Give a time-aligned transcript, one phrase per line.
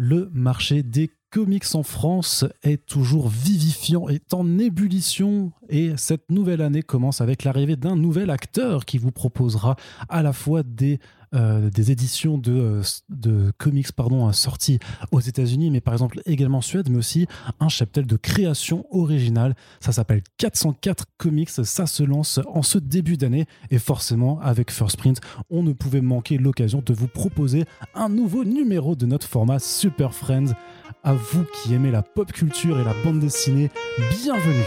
[0.00, 5.52] Le marché des comics en France est toujours vivifiant, est en ébullition.
[5.68, 9.76] Et cette nouvelle année commence avec l'arrivée d'un nouvel acteur qui vous proposera
[10.08, 10.98] à la fois des,
[11.34, 14.78] euh, éditions de, euh, de comics pardon, sorties
[15.12, 17.26] aux États-Unis, mais par exemple également en Suède, mais aussi
[17.60, 19.54] un cheptel de création originale.
[19.80, 23.46] Ça s'appelle 404 Comics, ça se lance en ce début d'année.
[23.70, 25.20] Et forcément avec First Print,
[25.50, 27.64] on ne pouvait manquer l'occasion de vous proposer
[27.94, 30.54] un nouveau numéro de notre format Super Friends
[31.04, 33.70] à vous qui aimez la pop culture et la bande dessinée,
[34.10, 34.64] bienvenue.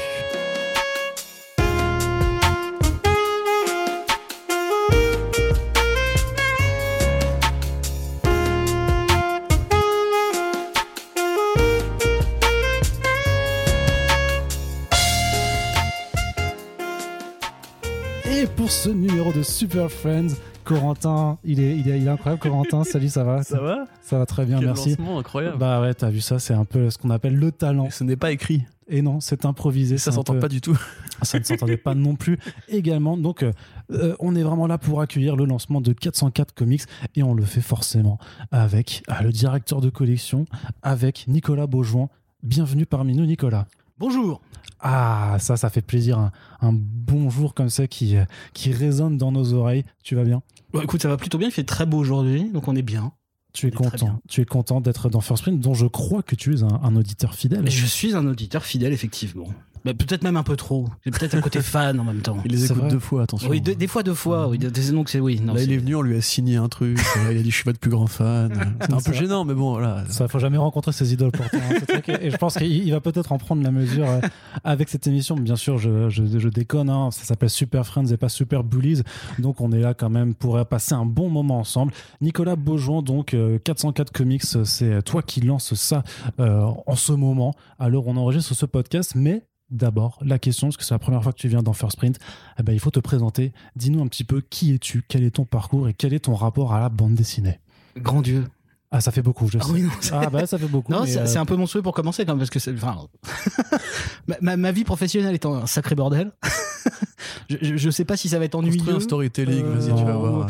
[18.30, 20.36] Et pour ce numéro de Super Friends,
[20.76, 22.42] Corentin, il est, il est, il est incroyable.
[22.42, 23.44] Corentin, salut, ça va?
[23.44, 23.88] Ça va?
[24.02, 24.90] Ça va très bien, Quel merci.
[24.92, 25.58] lancement incroyable.
[25.58, 27.86] Bah ouais, t'as vu ça, c'est un peu ce qu'on appelle le talent.
[27.86, 28.64] Mais ce n'est pas écrit.
[28.88, 29.98] Et non, c'est improvisé.
[29.98, 30.78] Ça s'entend peu- pas du tout.
[31.24, 33.16] Ça ne s'entendait pas non plus également.
[33.16, 33.52] Donc, euh,
[33.92, 36.82] euh, on est vraiment là pour accueillir le lancement de 404 Comics
[37.16, 38.18] et on le fait forcément
[38.52, 40.46] avec euh, le directeur de collection,
[40.82, 42.10] avec Nicolas Beaujoin.
[42.42, 43.68] Bienvenue parmi nous, Nicolas.
[44.00, 44.42] Bonjour.
[44.80, 46.18] Ah, ça, ça fait plaisir.
[46.18, 48.16] Un, un bonjour comme ça qui,
[48.54, 49.84] qui résonne dans nos oreilles.
[50.04, 50.42] Tu vas bien?
[50.74, 51.48] Bon, écoute, ça va plutôt bien.
[51.50, 53.12] Il fait très beau aujourd'hui, donc on est bien.
[53.54, 54.22] Tu es content.
[54.30, 56.96] Tu es content d'être dans First Print, dont je crois que tu es un, un
[56.96, 57.70] auditeur fidèle.
[57.70, 59.48] Je suis un auditeur fidèle, effectivement.
[59.84, 60.88] Bah, peut-être même un peu trop.
[61.04, 62.38] J'ai peut-être un côté fan en même temps.
[62.46, 63.50] Il les écoute deux fois, attention.
[63.50, 64.48] Oui, de- des fois deux fois.
[64.48, 65.40] Oui, Des- donc c'est oui.
[65.44, 67.00] Non, Là, il est venu, on lui a signé un truc.
[67.18, 68.76] euh, il a dit Je suis votre plus grand fan.
[68.82, 69.14] C'est un peu Ça.
[69.14, 70.04] gênant, mais bon, voilà.
[70.10, 71.58] Ça, faut jamais rencontrer ses idoles pourtant.
[71.58, 74.20] hein, et je pense qu'il il va peut-être en prendre la mesure euh,
[74.64, 75.36] avec cette émission.
[75.36, 76.90] Bien sûr, je, je, je déconne.
[76.90, 77.10] hein.
[77.12, 79.02] Ça s'appelle Super Friends et pas Super Bullies.
[79.40, 81.92] Donc, on est là quand même pour passer un bon moment ensemble.
[82.22, 86.04] Nicolas Beaujoin, donc euh, 404 Comics, c'est toi qui lances ça
[86.40, 89.14] euh, en ce moment, où on enregistre ce podcast.
[89.16, 91.98] Mais d'abord, la question, parce que c'est la première fois que tu viens dans First
[91.98, 92.18] Print,
[92.60, 93.54] eh ben, il faut te présenter.
[93.76, 96.74] Dis-nous un petit peu qui es-tu, quel est ton parcours et quel est ton rapport
[96.74, 97.60] à la bande dessinée.
[97.98, 98.46] Grand Dieu.
[98.94, 99.72] Ah, ça fait beaucoup, je Ah sais.
[99.72, 100.92] oui, non, c'est- Ah bah ça fait beaucoup.
[100.92, 102.74] Non, c'est euh, c'est un peu mon souhait pour commencer quand même parce que c'est
[102.74, 102.98] enfin
[104.28, 106.32] ma, ma- ma vie professionnelle est un sacré bordel.
[107.50, 108.96] je, je, je sais pas si ça va être Construis ennuyeux.
[108.98, 110.20] un storytelling, Euh, vas-y, tu vas non.
[110.20, 110.50] voir.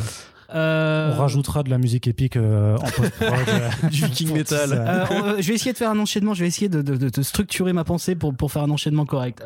[0.53, 3.89] Euh, on rajoutera de la musique épique euh, en post-prod.
[3.91, 4.69] Du pour metal.
[4.73, 7.22] Euh, je vais essayer de faire un enchaînement, je vais essayer de, de- de- de
[7.22, 9.41] structurer ma pensée pour, pour faire un enchaînement correct.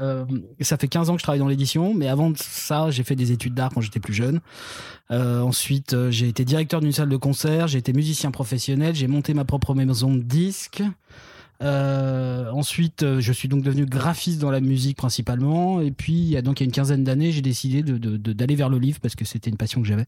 [0.61, 3.31] Ça fait 15 ans que je travaille dans l'édition, mais avant ça, j'ai fait des
[3.31, 4.39] études d'art quand j'étais plus jeune.
[5.11, 9.45] Ensuite, j'ai été directeur d'une salle de concert, j'ai été musicien professionnel, j'ai monté ma
[9.45, 10.81] propre maison de disques.
[11.61, 15.79] Euh, ensuite, euh, je suis donc devenu graphiste dans la musique principalement.
[15.81, 17.97] Et puis, il y a donc il y a une quinzaine d'années, j'ai décidé de-
[17.97, 20.05] de- de- d'aller vers le livre parce que c'était une passion que j'avais.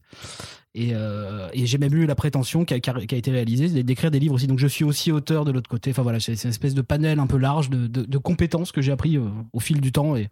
[0.74, 4.18] Et, euh, et j'ai même eu la prétention qui a, qui été réalisée d'écrire des
[4.20, 4.46] livres aussi.
[4.46, 5.90] Donc je suis aussi auteur de l'autre côté.
[5.90, 9.18] Enfin voilà, c'est une espèce de panel un peu large de, compétences que j'ai appris
[9.18, 10.28] au fil du temps et,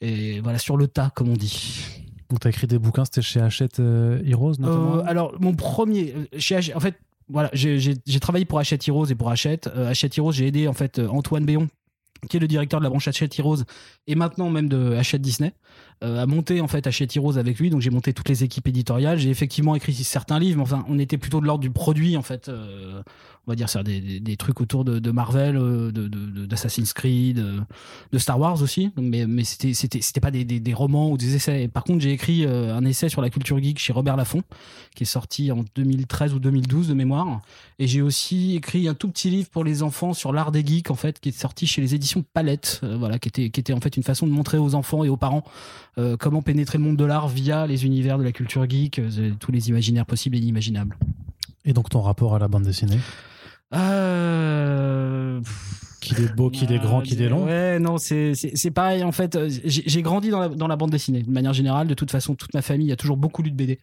[0.00, 1.80] et voilà sur le tas comme on dit.
[2.28, 4.96] Donc t'as écrit des bouquins, c'était chez Hachette euh, Heroes notamment.
[4.98, 6.96] Euh, alors mon premier, chez Hach- en fait
[7.30, 9.68] voilà, j'ai travaillé pour Hachette Heroes et pour Hachette.
[9.74, 11.68] Euh, Hachette Heroes, j'ai aidé en fait euh, Antoine Béon
[12.28, 13.64] qui est le directeur de la branche Hachette Heroes
[14.06, 15.54] et maintenant même de Hachette Disney,
[16.04, 17.70] euh, à monter en fait Hachette Heroes avec lui.
[17.70, 19.18] Donc j'ai monté toutes les équipes éditoriales.
[19.18, 22.22] J'ai effectivement écrit certains livres, mais enfin on était plutôt de l'ordre du produit en
[22.22, 22.48] fait.
[22.48, 23.02] euh,
[23.46, 27.60] on va dire des, trucs autour de, Marvel, euh, d'Assassin's Creed, euh,
[28.12, 28.90] de Star Wars aussi.
[28.96, 31.68] Mais, mais c'était pas des, romans ou des essais.
[31.68, 34.42] Par contre j'ai écrit euh, un essai sur la culture geek chez Robert Laffont,
[34.94, 37.40] qui est sorti en 2013 ou 2012 de mémoire.
[37.78, 40.90] Et j'ai aussi écrit un tout petit livre pour les enfants sur l'art des geeks
[40.90, 44.02] en fait, qui est sorti chez les éditions Palette, voilà, qui était en fait une
[44.02, 45.44] façon de montrer aux enfants et aux parents
[46.18, 49.00] comment pénétrer le monde de l'art via les univers de la culture geek,
[49.38, 50.96] tous les imaginaires possibles et inimaginables.
[51.64, 52.98] Et donc ton rapport à la bande dessinée?
[53.74, 55.40] Euh...
[56.00, 57.44] Qu'il est beau, qu'il est grand, qu'il est long?
[57.44, 59.04] Ouais, non, c'est pareil.
[59.04, 61.22] En fait, euh, j'ai grandi dans la, dans la bande dessinée.
[61.22, 63.78] De manière générale, de toute façon, toute ma famille a toujours beaucoup lu de BD.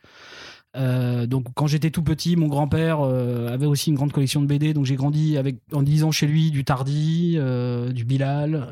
[0.75, 4.47] Euh, donc quand j'étais tout petit, mon grand-père euh, avait aussi une grande collection de
[4.47, 8.67] BD, donc j'ai grandi avec en lisant chez lui du Tardy, euh, du Bilal,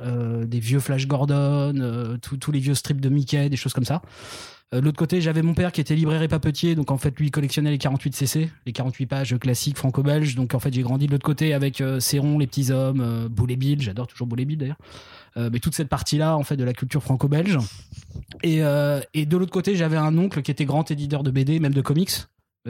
[0.46, 4.02] des vieux Flash Gordon, tous tous les vieux strips de Mickey, des choses comme ça.
[4.74, 7.30] Euh, l'autre côté, j'avais mon père qui était libraire et papetier, donc en fait lui
[7.32, 10.36] collectionnait les 48 CC, les 48 pages classiques franco-belges.
[10.36, 13.30] Donc en fait j'ai grandi de l'autre côté avec euh, Céron, les petits hommes, euh,
[13.30, 14.78] Boule et Bill, j'adore toujours Boule et Bill d'ailleurs.
[15.38, 17.58] Euh, mais toute cette partie-là en fait de la culture franco-belge.
[18.44, 21.60] Et, euh, et de l'autre côté, j'avais un oncle qui était grand éditeur de BD,
[21.60, 22.12] même de comics.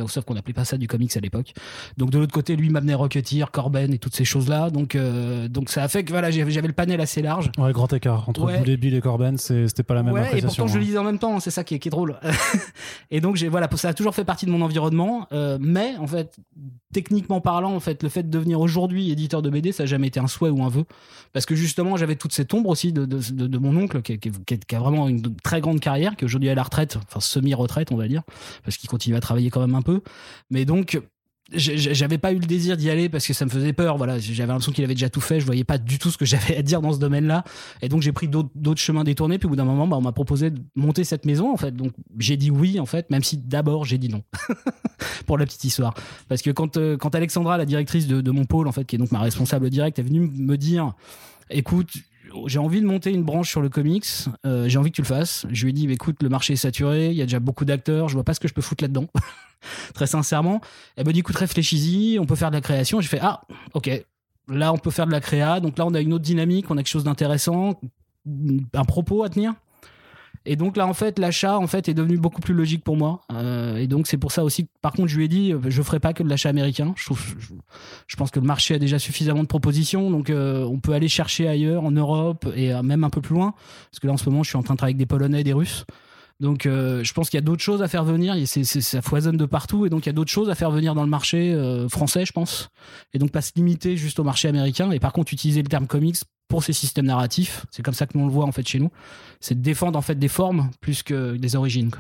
[0.08, 1.54] Sauf qu'on n'appelait pas ça du comics à l'époque.
[1.98, 4.70] Donc de l'autre côté, lui m'amenait Rocketeer, Corben et toutes ces choses-là.
[4.70, 7.50] Donc, euh, donc ça a fait que voilà, j'avais le panel assez large.
[7.58, 8.28] Ouais, grand écart.
[8.28, 8.78] Entre Ouais.
[8.78, 10.64] Bill et Corben, c'était pas la même Ouais, et appréciation.
[10.66, 10.88] pourtant je le hein.
[10.88, 12.18] lisais en même temps, c'est ça qui est, qui est drôle.
[13.12, 16.08] et donc j'ai voilà, ça a toujours fait partie de mon environnement, euh, mais en
[16.08, 16.36] fait,
[16.94, 20.08] techniquement parlant, en fait, le fait de devenir aujourd'hui éditeur de BD, ça n'a jamais
[20.08, 20.86] été un souhait ou un vœu,
[21.34, 24.18] parce que justement j'avais toute cette ombre aussi de, de, de- de mon oncle qui,
[24.20, 26.98] qui- qui- qui a vraiment une très grande carrière, qui aujourd'hui est à la retraite,
[27.08, 28.24] enfin semi-retraite on va dire,
[28.64, 30.02] parce qu'il continue à travailler quand même un peu,
[30.50, 31.00] mais donc
[31.54, 34.18] j'avais pas eu le désir d'y aller parce que ça me faisait peur voilà.
[34.18, 35.40] J'avais l'impression qu'il avait déjà tout fait.
[35.40, 37.44] Je voyais pas du tout ce que j'avais à dire dans ce domaine là
[37.82, 39.38] et donc j'ai pris d'autres d'autres chemins détournés.
[39.38, 41.76] Puis au bout d'un moment bah, on m'a proposé de monter cette maison en fait.
[41.76, 44.24] Donc j'ai dit oui en fait même si d'abord j'ai dit non.
[45.28, 45.94] Pour la petite histoire.
[46.28, 48.96] Parce que quand euh, quand Alexandra la directrice de, de mon pôle en fait qui
[48.96, 50.94] est donc ma responsable directe est venue me dire
[51.52, 51.92] écoute
[52.48, 54.06] j'ai envie de monter une branche sur le comics
[54.46, 55.46] euh, j'ai envie que tu le fasses.
[55.50, 58.10] Je lui ai dit écoute le marché est saturé il y a déjà beaucoup d'acteurs
[58.10, 59.08] je vois pas ce que je peux foutre là-dedans.
[59.94, 60.62] Très sincèrement.
[60.96, 63.02] Elle me dit écoute réfléchis-y on peut faire de la création.
[63.02, 63.42] J'ai fait ah
[63.74, 63.90] ok.
[64.48, 65.60] Là on peut faire de la créa.
[65.60, 67.80] Donc là on a une autre dynamique on a quelque chose d'intéressant
[68.74, 69.54] un propos à tenir
[70.46, 73.22] et donc là en fait l'achat en fait est devenu beaucoup plus logique pour moi.
[73.34, 75.82] Euh, et donc c'est pour ça aussi par contre je lui ai dit euh, je
[75.82, 76.94] ferai pas que de l'achat américain.
[76.96, 77.22] Je trouve
[78.08, 80.12] je, pense que le marché a déjà suffisamment de propositions.
[80.12, 83.54] Donc euh, on peut aller chercher ailleurs en Europe et même un peu plus loin.
[83.92, 85.42] Parce que là en ce moment je suis en train de travailler avec des Polonais
[85.42, 85.86] et des Russes
[86.40, 88.36] donc euh, je pense qu'il y a d'autres choses à faire venir.
[88.36, 90.72] Et c'est- ça foisonne de partout et donc il y a d'autres choses à faire
[90.72, 92.70] venir dans le marché euh, français je pense.
[93.14, 95.88] Et donc pas se limiter juste au marché américain et par contre utiliser le terme
[95.88, 96.18] comics
[96.48, 97.66] pour ces systèmes narratifs.
[97.72, 98.92] C'est comme ça que nous on le voit en fait chez nous.
[99.40, 101.92] C'est de défendre en fait des formes plus que des origines.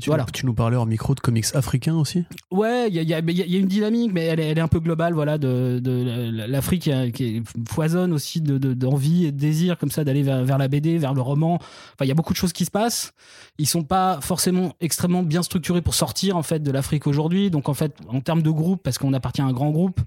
[0.00, 0.24] Tu, Voilà.
[0.32, 2.24] tu nous parlais en micro de comics africains aussi?
[2.50, 4.80] Ouais, il y a, y y une dynamique, mais elle est, elle est un peu
[4.80, 9.90] globale, voilà, de, de l'Afrique qui, foisonne aussi de- de- d'envie et de désir comme
[9.90, 11.56] ça d'aller vers, vers la BD, vers le roman.
[11.56, 13.12] Enfin, il y a beaucoup de choses qui se passent.
[13.58, 17.50] Ils sont pas forcément extrêmement bien structurés pour sortir en fait de l'Afrique aujourd'hui.
[17.50, 20.00] Donc en fait, en termes de groupe, parce qu'on appartient à un grand groupe,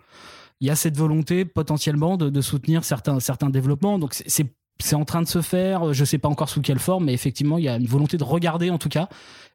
[0.62, 4.00] il y a cette volonté potentiellement de, de soutenir certains certains développements.
[4.00, 7.06] Donc c'est- c'est en train de se faire, je sais pas encore sous quelle forme,
[7.06, 9.07] mais effectivement, il y a une volonté de regarder en tout cas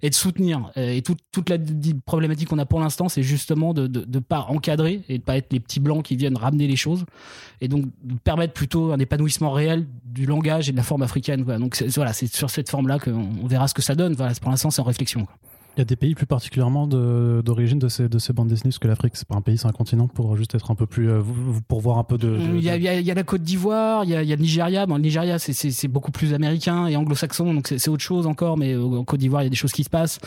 [0.03, 0.71] et de soutenir.
[0.79, 1.59] Euh, Et toute, toute la
[2.07, 5.53] problématique qu'on a pour l'instant, c'est justement de ne pas encadrer et de pas être
[5.53, 7.05] les petits blancs qui viennent ramener les choses
[7.61, 11.45] et donc de permettre plutôt un épanouissement réel du langage et de la forme africaine.
[11.45, 14.15] Donc voilà, c'est sur cette forme-là qu'on on verra ce que ça donne.
[14.15, 15.27] Voilà, pour l'instant, c'est en réflexion.
[15.81, 18.79] Il y a des pays plus particulièrement d'origine de, ces, de ces bandes dessinées, parce
[18.79, 21.09] que l'Afrique, c'est pas un pays, c'est un continent, pour juste être un peu plus.
[21.11, 21.23] euh,
[21.69, 22.37] pour voir un peu de.
[22.39, 24.15] Il y, a, de- il y a- il y a la Côte d'Ivoire, il y
[24.15, 24.85] a, il y a le Nigeria.
[24.85, 28.59] Bon, le Nigeria, c'est- beaucoup plus américain et anglo-saxon, donc c'est autre chose encore.
[28.59, 30.19] Mais euh, en Côte d'Ivoire, il y a des choses qui se passent.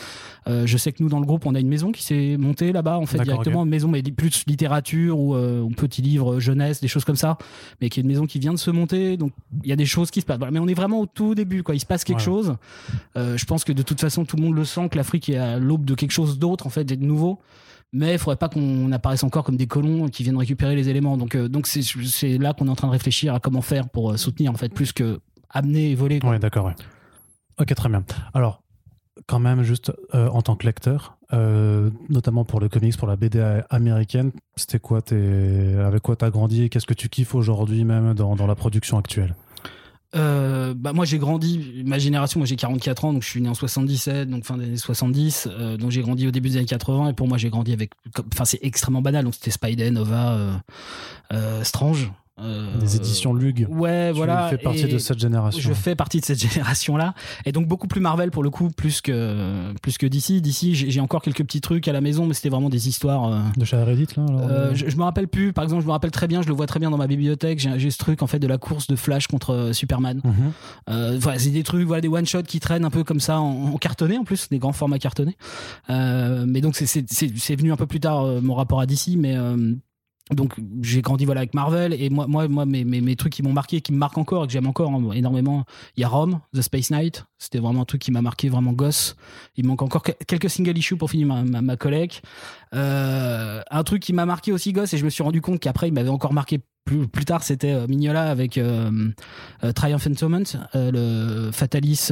[0.48, 2.72] Euh, je sais que nous, dans le groupe, on a une maison qui s'est montée
[2.72, 3.62] là-bas, en fait, directement.
[3.62, 7.38] Une maison, mais plus littérature ou euh, ou petits livres jeunesse, des choses comme ça.
[7.80, 9.16] Mais qui est une maison qui vient de se monter.
[9.16, 9.30] Donc,
[9.62, 10.38] il y a des choses qui se passent.
[10.38, 11.76] Voilà, mais on est vraiment au tout début, quoi.
[11.76, 12.24] Il se passe quelque Ouais.
[12.24, 12.56] chose.
[13.16, 15.36] Euh, je pense que de toute façon, tout le monde le sent que l'Afrique est
[15.58, 17.40] l'aube de quelque chose d'autre, en fait, de nouveau
[17.94, 21.16] mais il faudrait pas qu'on apparaisse encore comme des colons qui viennent récupérer les éléments.
[21.16, 23.88] Donc, euh, donc c'est, c'est là qu'on est en train de réfléchir à comment faire
[23.88, 26.18] pour euh, soutenir en fait plus que amener et voler.
[26.24, 26.74] Ouais, d'accord, ouais.
[27.60, 28.04] Ok, très bien.
[28.34, 28.64] Alors,
[29.26, 31.16] quand même, juste euh, en tant que lecteur,
[32.08, 35.74] notamment pour le comics, pour la BD américaine, c'était quoi tes...
[35.84, 39.34] Avec quoi t'as grandi qu'est-ce que tu kiffes aujourd'hui même dans, dans la production actuelle?
[40.14, 43.48] Euh, bah moi j'ai grandi, ma génération, moi j'ai 44 ans, donc je suis né
[43.48, 46.66] en 77, donc fin des années 70, euh, donc j'ai grandi au début des années
[46.66, 47.90] 80 et pour moi j'ai grandi avec,
[48.32, 50.52] enfin c'est extrêmement banal, donc c'était Spidey, Nova, euh,
[51.32, 52.12] euh, Strange.
[52.40, 53.66] Euh, Des éditions Lug.
[53.70, 54.48] Ouais, Tu voilà.
[54.48, 55.60] fais partie de cette génération.
[55.60, 57.14] Je fais partie de cette génération-là,
[57.44, 60.40] et donc beaucoup plus Marvel pour le coup, plus que plus que DC.
[60.40, 63.32] DC, j'ai encore quelques petits trucs à la maison, mais c'était vraiment des histoires.
[63.32, 65.52] euh, De chez Reddit, là alors, euh, je, je me rappelle plus.
[65.52, 67.60] Par exemple, je me rappelle très bien, je le vois très bien dans ma bibliothèque.
[67.76, 70.20] J'ai ce truc en fait de la course de Flash contre Superman.
[70.24, 71.18] mhm.
[71.18, 73.72] Voilà, c'est des trucs, voilà, des one shots qui traînent un peu comme ça en,
[73.74, 75.36] en cartonné en plus, des grands formats cartonnés.
[75.88, 79.36] Mais donc c'est- venu un peu plus tard mon rapport à DC, mais
[80.30, 83.82] donc j'ai grandi voilà avec Marvel et moi moi mes, mes, trucs qui m'ont marqué,
[83.82, 85.64] qui me marquent encore et que j'aime encore hein, énormément.
[85.96, 88.72] Il y a Rome, The Space Knight, c'était vraiment un truc qui m'a marqué vraiment
[88.72, 89.16] gosse.
[89.56, 92.22] Il manque encore que- quelques single issues pour finir ma, ma, ma collecte.
[92.74, 95.88] Euh, un truc qui m'a marqué aussi gosse et je me suis rendu compte qu'après
[95.88, 98.90] il m'avait encore marqué plus, plus tard c'était euh, Mignola avec euh,
[99.62, 100.90] euh, Triumph Tournament, euh,
[101.46, 102.10] le Fatalis,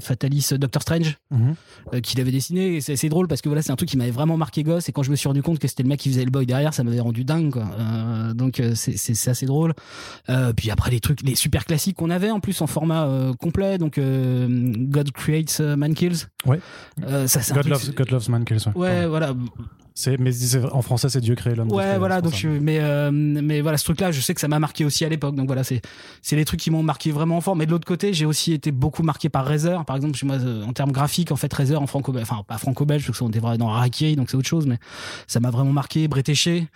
[0.00, 1.54] Fatalis Doctor Strange Mhm.
[1.94, 2.76] euh, qu'il avait dessiné.
[2.76, 4.88] Et c'est drôle parce que voilà, c'est un truc qui m'avait vraiment marqué gosse.
[4.88, 6.46] Et quand je me suis rendu compte que c'était le mec qui faisait le boy
[6.46, 7.52] derrière, ça m'avait rendu dingue.
[7.52, 7.66] Quoi.
[8.34, 9.74] Donc c'est- assez drôle.
[10.56, 13.06] Puis après les trucs, les super classiques qu'on avait en plus en format
[13.38, 13.78] complet.
[13.78, 16.26] Donc God Creates, Man Kills.
[16.46, 16.60] Ouais.
[17.26, 18.58] Ça c'est un God, truc- loves, God Loves Man Kills.
[18.74, 18.90] ouais.
[18.90, 19.34] Ouais, voilà.
[19.92, 20.30] C'est, mais
[20.72, 21.70] en français, c'est Dieu créé l'homme.
[21.72, 22.20] Ouais, voilà.
[22.22, 25.04] Donc, je- mais euh, mais voilà, ce truc-là, je sais que ça m'a marqué aussi
[25.04, 25.34] à l'époque.
[25.34, 25.82] Donc voilà, c'est
[26.22, 27.54] c'est les trucs qui m'ont marqué vraiment fort.
[27.56, 29.84] Mais de l'autre côté, j'ai aussi été beaucoup marqué par Razer.
[29.84, 32.56] Par exemple, chez moi, euh, en termes graphiques, en fait, Razer en franco, enfin pas
[32.56, 34.66] franco-belge, parce qu'on était vraiment dans Araki, donc c'est autre chose.
[34.66, 34.78] Mais
[35.26, 36.08] ça m'a vraiment marqué.
[36.08, 36.68] Bretéché,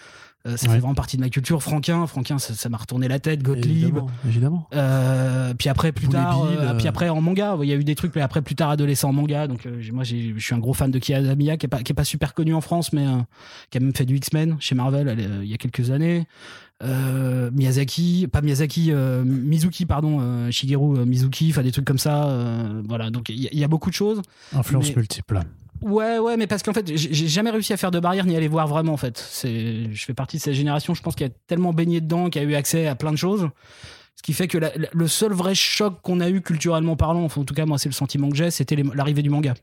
[0.46, 0.74] euh, ça Ouais.
[0.74, 1.62] fait vraiment partie de ma culture.
[1.62, 3.42] Franquin, Franquin, ça m'a retourné la tête.
[3.42, 3.84] Gottlieb.
[3.96, 4.10] Évidemment.
[4.26, 4.68] évidemment.
[4.74, 6.76] Euh, puis après plus tard Bill, euh, euh.
[6.76, 9.08] puis après en manga il y a eu des trucs mais après plus tard adolescent
[9.08, 11.82] en manga donc euh, moi je suis un gros fan de Kiyazamiya qui est pas
[11.82, 13.18] qui est pas super connu en France mais euh,
[13.70, 16.26] qui a même fait du X-Men chez Marvel euh, il y a quelques années
[16.82, 21.98] euh, Miyazaki pas Miyazaki euh, Mizuki pardon euh, Shigeru euh, Mizuki enfin des trucs comme
[21.98, 24.20] ça euh, voilà donc il y, a- il y a beaucoup de choses
[24.52, 25.40] Influence mais- multiple.
[25.82, 28.40] Ouais, ouais, mais parce qu'en fait, j'ai jamais réussi à faire de barrière ni à
[28.40, 29.18] les voir vraiment, en fait.
[29.18, 32.38] C'est, je fais partie de cette génération, je pense, qui a tellement baigné dedans, qui
[32.38, 33.48] a eu accès à plein de choses.
[34.16, 37.22] Ce qui fait que la- la- le seul vrai choc qu'on a eu culturellement parlant,
[37.24, 39.54] enfin, en tout cas, moi, c'est le sentiment que j'ai, c'était l'arrivée du manga.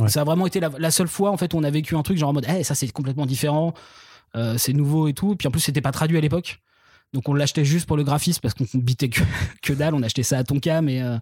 [0.00, 0.08] Ouais.
[0.08, 2.02] Ça a vraiment été la, la seule fois, en fait, où on a vécu un
[2.02, 3.74] truc genre en mode, Eh, ça, c'est complètement différent,
[4.34, 5.36] euh, c'est nouveau et tout.
[5.36, 6.60] Puis en plus, c'était pas traduit à l'époque.
[7.14, 10.36] Donc on l'achetait juste pour le graphisme parce qu'on bitait que, dalle, on achetait ça
[10.36, 11.16] à Tonkam et, euh,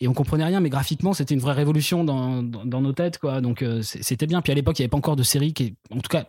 [0.00, 3.20] et on comprenait rien, mais graphiquement c'était une vraie révolution dans, nos têtes.
[3.40, 4.42] Donc euh, c'était bien.
[4.42, 6.26] Puis à l'époque il n'y avait pas encore de séries qui, en tout cas,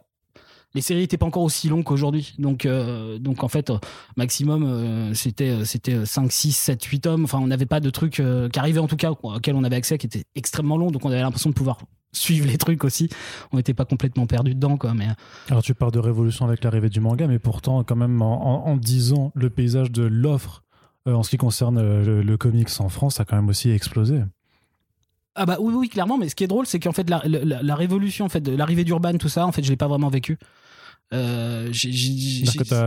[0.75, 2.35] les séries n'étaient pas encore aussi longues qu'aujourd'hui.
[2.37, 3.73] Donc, euh, en fait,
[4.15, 7.23] maximum c'était c'était 5, 6, 7, 8 tomes.
[7.23, 9.97] Enfin, on n'avait pas de trucs qui arrivaient en tout cas auxquels on avait accès
[9.97, 10.91] qui étaient extrêmement longs.
[10.91, 11.79] Donc on avait l'impression de pouvoir
[12.11, 13.09] suivre les trucs aussi.
[13.51, 14.93] On n'était pas complètement perdu dedans, quoi.
[14.93, 15.07] Mais
[15.49, 18.71] Alors tu parles de révolution avec l'arrivée du manga, mais pourtant, quand même, en, en-
[18.71, 20.63] en 10 ans, le paysage de l'offre
[21.07, 23.69] euh, en ce qui concerne euh, le, le comics en France a quand même aussi
[23.71, 24.21] explosé.
[25.35, 27.61] Ah bah oui, oui, clairement, mais ce qui est drôle, c'est qu'en fait, la, la-
[27.63, 30.09] la révolution, en fait, de l'arrivée d'Urban, tout ça, en fait, je l'ai pas vraiment
[30.09, 30.37] vécu.
[31.13, 31.71] Euh,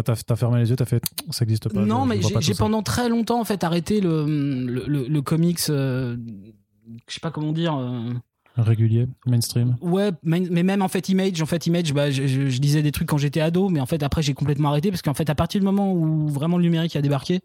[0.03, 1.81] t'as, fermé les yeux, t'as fait ça existe pas.
[1.85, 5.59] non, je- mais j'ai pendant très longtemps, en fait, arrêté le, le, le- le comics,
[5.71, 6.17] euh,
[7.09, 7.75] je sais pas comment dire.
[8.57, 9.77] Régulier, mainstream.
[9.81, 13.09] Ouais, mais même en fait Image, en fait Image, bah, je, je- je des trucs
[13.09, 15.61] quand j'étais ado, mais en fait après j'ai complètement arrêté parce qu'en fait à partir
[15.61, 17.41] du moment où vraiment le numérique a débarqué,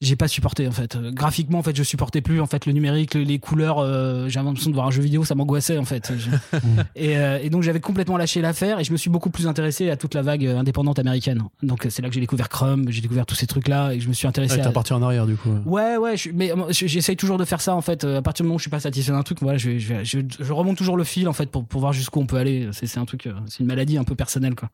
[0.00, 0.96] j'ai pas supporté en fait.
[1.12, 4.46] Graphiquement en fait je supportais plus en fait le numérique, le- les couleurs, euh, j'avais
[4.46, 6.10] l'impression de voir un jeu vidéo, ça m'angoissait en fait.
[6.96, 9.90] Et, euh, et donc j'avais complètement lâché l'affaire et je me suis beaucoup plus intéressé
[9.90, 11.42] à toute la vague euh, indépendante américaine.
[11.62, 14.00] Donc euh, c'est là que j'ai découvert Chrome, j'ai découvert tous ces trucs là et
[14.00, 15.50] je me suis intéressé Ouais, à T'es reparti en arrière du coup.
[15.66, 18.04] Ouais, ouais, je- mais je- j'essaye toujours de faire ça en fait.
[18.04, 20.04] À partir du moment où je suis pas satisfait d'un truc, voilà, je, je, vais-
[20.04, 22.68] je, je remonte toujours le fil en fait pour, pour voir jusqu'où on peut aller.
[22.72, 24.70] C'est c'est un truc, c'est une maladie un peu personnelle quoi.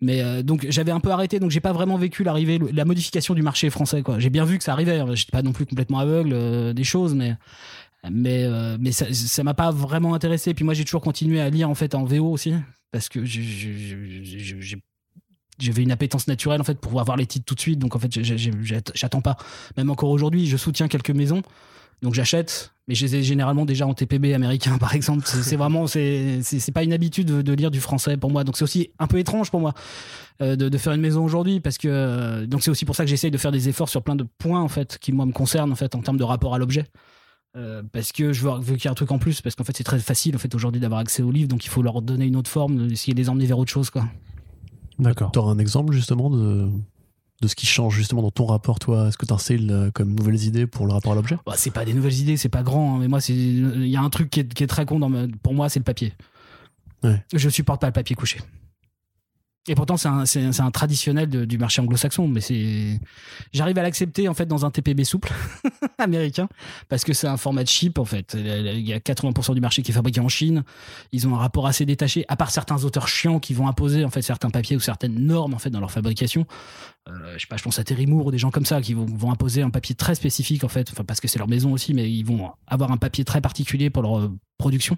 [0.00, 3.34] Mais euh, donc j'avais un peu arrêté, donc j'ai pas vraiment vécu l'arrivée, la modification
[3.34, 4.18] du marché français quoi.
[4.18, 5.00] J'ai bien vu que ça arrivait.
[5.00, 5.14] hein.
[5.14, 7.36] J'étais pas non plus complètement aveugle euh, des choses, mais
[8.10, 10.54] mais euh, mais ça m'a pas vraiment intéressé.
[10.54, 12.54] Puis moi j'ai toujours continué à lire en fait en VO aussi
[12.92, 13.98] parce que j'avais
[15.82, 18.10] une appétence naturelle en fait pour avoir les titres tout de suite donc en fait
[18.94, 19.36] j'attends pas
[19.76, 21.42] même encore aujourd'hui je soutiens quelques maisons
[22.02, 25.22] donc j'achète mais je les ai généralement déjà en TPB américain par exemple.
[25.24, 28.42] C'est vraiment c'est pas une habitude de, lire du français pour moi.
[28.42, 29.74] Donc c'est aussi un peu étrange pour moi
[30.42, 33.04] euh, de, de faire une maison aujourd'hui parce que euh, donc c'est aussi pour ça
[33.04, 35.30] que j'essaye de faire des efforts sur plein de points en fait qui moi me
[35.30, 36.84] concernent en fait en termes de rapport à l'objet.
[37.56, 39.64] Euh, parce que je veux, veux qu'il y ait un truc en plus parce qu'en
[39.64, 41.48] fait c'est très facile en fait aujourd'hui d'avoir accès aux livres.
[41.48, 43.90] Donc il faut leur donner une autre forme essayer de les emmener vers autre chose
[43.90, 44.04] quoi.
[44.98, 45.30] D'accord.
[45.30, 46.68] T'auras un exemple justement de,
[47.40, 49.08] de ce qui change justement dans ton rapport, toi?
[49.08, 51.36] Est-ce que t'as euh, comme nouvelles idées pour le rapport à l'objet?
[51.46, 53.96] Bah, c'est pas des nouvelles idées, c'est pas grand, hein, mais moi, c'est il y
[53.96, 55.84] a un truc qui est, qui est très con dans ma- pour moi, c'est le
[55.84, 56.12] papier.
[57.02, 57.24] Ouais.
[57.32, 58.40] Je supporte pas le papier couché.
[59.68, 62.98] Et pourtant, c'est un, traditionnel du marché anglo-saxon, mais c'est.
[63.52, 65.30] J'arrive à l'accepter en fait dans un TPB souple
[65.98, 66.48] américain
[66.88, 68.34] parce que c'est un format cheap en fait.
[68.34, 70.64] Il y a 80% du marché qui est fabriqué en Chine.
[71.12, 74.10] Ils ont un rapport assez détaché, à part certains auteurs chiants qui vont imposer en
[74.10, 76.46] fait certains papiers ou certaines normes en fait dans leur fabrication.
[77.08, 78.94] Euh, je sais pas, je pense à Terry Moore ou des gens comme ça qui
[78.94, 82.10] vont, imposer un papier très spécifique en fait, parce que c'est leur maison aussi, mais
[82.10, 84.96] ils vont avoir un papier très particulier pour leur euh, production.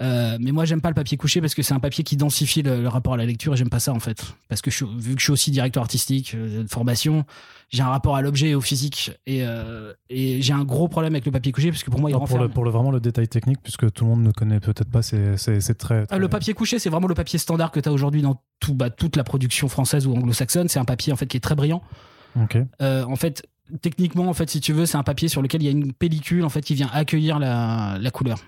[0.00, 2.62] Euh, mais moi j'aime pas le papier couché parce que c'est un papier qui densifie
[2.62, 4.84] le, le rapport à la lecture et j'aime pas ça en fait parce que je,
[4.84, 7.24] vu que je suis aussi directeur artistique euh, de formation
[7.70, 11.14] j'ai un rapport à l'objet et au physique et, euh, et j'ai un gros problème
[11.14, 12.70] avec le papier couché parce que pour moi il Alors, pour, renferme le, pour le,
[12.70, 15.34] vraiment le détail technique, puisque tout le monde ne connaît peut-être pas, c'est,
[15.78, 18.40] très, Ah, le papier couché, c'est vraiment le papier standard que tu as aujourd'hui dans
[18.60, 20.68] tout, bah, toute la production française ou anglo-saxonne.
[20.68, 21.82] C'est un papier en fait qui est très brillant.
[22.40, 22.56] Ok.
[22.80, 23.46] En fait,
[23.82, 25.92] techniquement, en fait, si tu veux, c'est un papier sur lequel il y a une
[25.92, 28.38] pellicule en fait qui vient accueillir la, la couleur.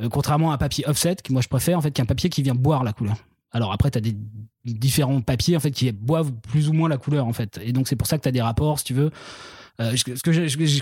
[0.00, 2.06] Euh, contrairement à un papier offset, que moi je préfère, en fait, qui est un
[2.06, 3.16] papier qui vient boire la couleur.
[3.52, 4.16] Alors après, tu as des
[4.64, 7.60] différents papiers en fait qui boivent plus ou moins la couleur en fait.
[7.62, 9.10] Et donc c'est pour ça que tu as des rapports, si tu veux.
[9.80, 10.04] Euh, ce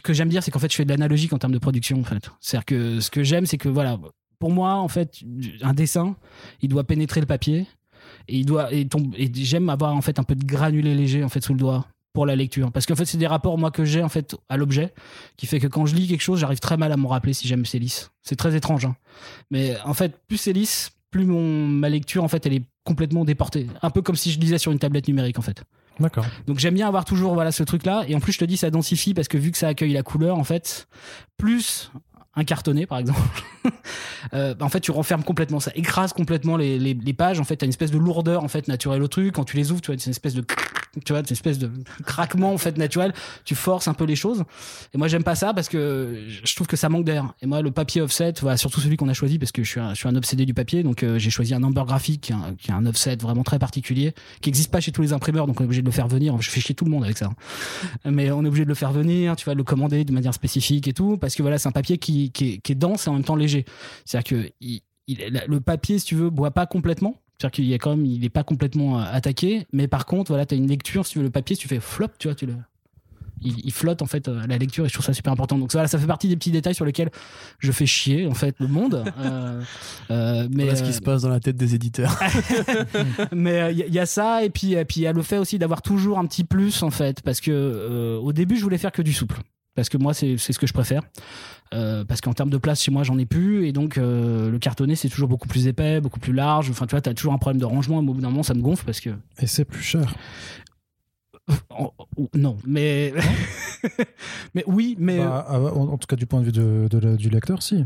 [0.02, 1.98] que- j'aime dire, c'est qu'en fait, je fais de l'analogique en termes de production.
[2.00, 3.98] En fait, c'est-à-dire que ce que j'aime, c'est que voilà,
[4.38, 5.18] pour moi, en fait,
[5.62, 6.14] un dessin,
[6.62, 7.66] il doit pénétrer le papier
[8.28, 8.86] et il doit et
[9.34, 12.26] j'aime avoir en fait un peu de granulé léger en fait sous le doigt pour
[12.26, 14.92] la lecture parce qu'en fait c'est des rapports moi que j'ai en fait à l'objet
[15.36, 17.46] qui fait que quand je lis quelque chose j'arrive très mal à m'en rappeler si
[17.46, 18.96] j'aime c'est lisse c'est très étrange hein.
[19.50, 23.24] mais en fait plus c'est lisse plus mon ma lecture en fait elle est complètement
[23.24, 23.66] déportée.
[23.82, 25.62] Un peu comme si je lisais sur une tablette numérique en fait.
[25.98, 26.24] D'accord.
[26.46, 28.56] Donc j'aime bien avoir toujours voilà ce truc là et en plus je te dis
[28.56, 30.88] ça densifie parce que vu que ça accueille la couleur en fait
[31.36, 31.92] plus
[32.34, 33.20] un cartonné par exemple
[34.34, 37.56] euh, en fait tu renfermes complètement ça écrase complètement les, les, les pages en fait
[37.56, 39.90] t'as une espèce de lourdeur en fait naturelle au truc quand tu les ouvres tu
[39.90, 40.44] vois c'est une espèce de
[41.04, 41.70] tu vois, une espèce de
[42.04, 43.12] craquement en fait naturel.
[43.44, 44.44] Tu forces un peu les choses.
[44.92, 47.32] Et moi, j'aime pas ça parce que je trouve que ça manque d'air.
[47.42, 49.80] Et moi, le papier offset, voilà, surtout celui qu'on a choisi parce que je suis
[49.80, 50.82] un, je suis un obsédé du papier.
[50.82, 54.14] Donc, euh, j'ai choisi un Amber Graphic qui, un- qui un offset vraiment très particulier,
[54.40, 55.46] qui existe pas chez tous les imprimeurs.
[55.46, 56.40] Donc, on est obligé de le faire venir.
[56.40, 57.30] Je fais chier tout le monde avec ça.
[58.04, 59.36] Mais on est obligé de le faire venir.
[59.36, 61.98] Tu vas le commander de manière spécifique et tout parce que voilà, c'est un papier
[61.98, 63.64] qui, qui, est, qui est dense et en même temps léger.
[64.04, 67.19] C'est-à-dire que il- il- le papier, si tu veux, boit pas complètement.
[67.40, 70.30] C'est-à-dire qu'il y a quand même, il est pas complètement euh, attaqué, mais par contre,
[70.30, 72.28] voilà, tu as une lecture, si tu veux, le papier, si tu fais flop, tu
[72.28, 72.54] vois, tu le,
[73.42, 75.58] il, il flotte en fait euh, la lecture et je trouve ça super important.
[75.58, 77.10] Donc ça, voilà, ça fait partie des petits détails sur lesquels
[77.58, 79.04] je fais chier en fait le monde.
[79.18, 79.62] Euh,
[80.10, 82.18] euh, mais Voilà ce qui se passe dans la tête des éditeurs.
[83.32, 85.58] mais il y, a ça et puis et puis il y a le fait aussi
[85.58, 89.02] d'avoir toujours un petit plus en fait parce que au début je voulais faire que
[89.02, 89.40] du souple
[89.74, 91.02] parce que moi c'est c'est ce que je préfère
[91.72, 94.58] Euh, parce qu'en termes de place chez moi j'en ai plus et donc euh, le
[94.58, 97.38] cartonné c'est toujours beaucoup plus épais beaucoup plus large enfin tu vois t'as toujours un
[97.38, 99.10] problème de rangement et au bout d'un moment ça me gonfle parce que
[99.40, 100.12] Et c'est plus cher.
[101.78, 103.12] Oh, oh, non mais
[104.54, 106.98] mais oui mais Bah, ah, en, en tout cas, du point de vue de, de
[106.98, 107.84] la- du lecteur, si.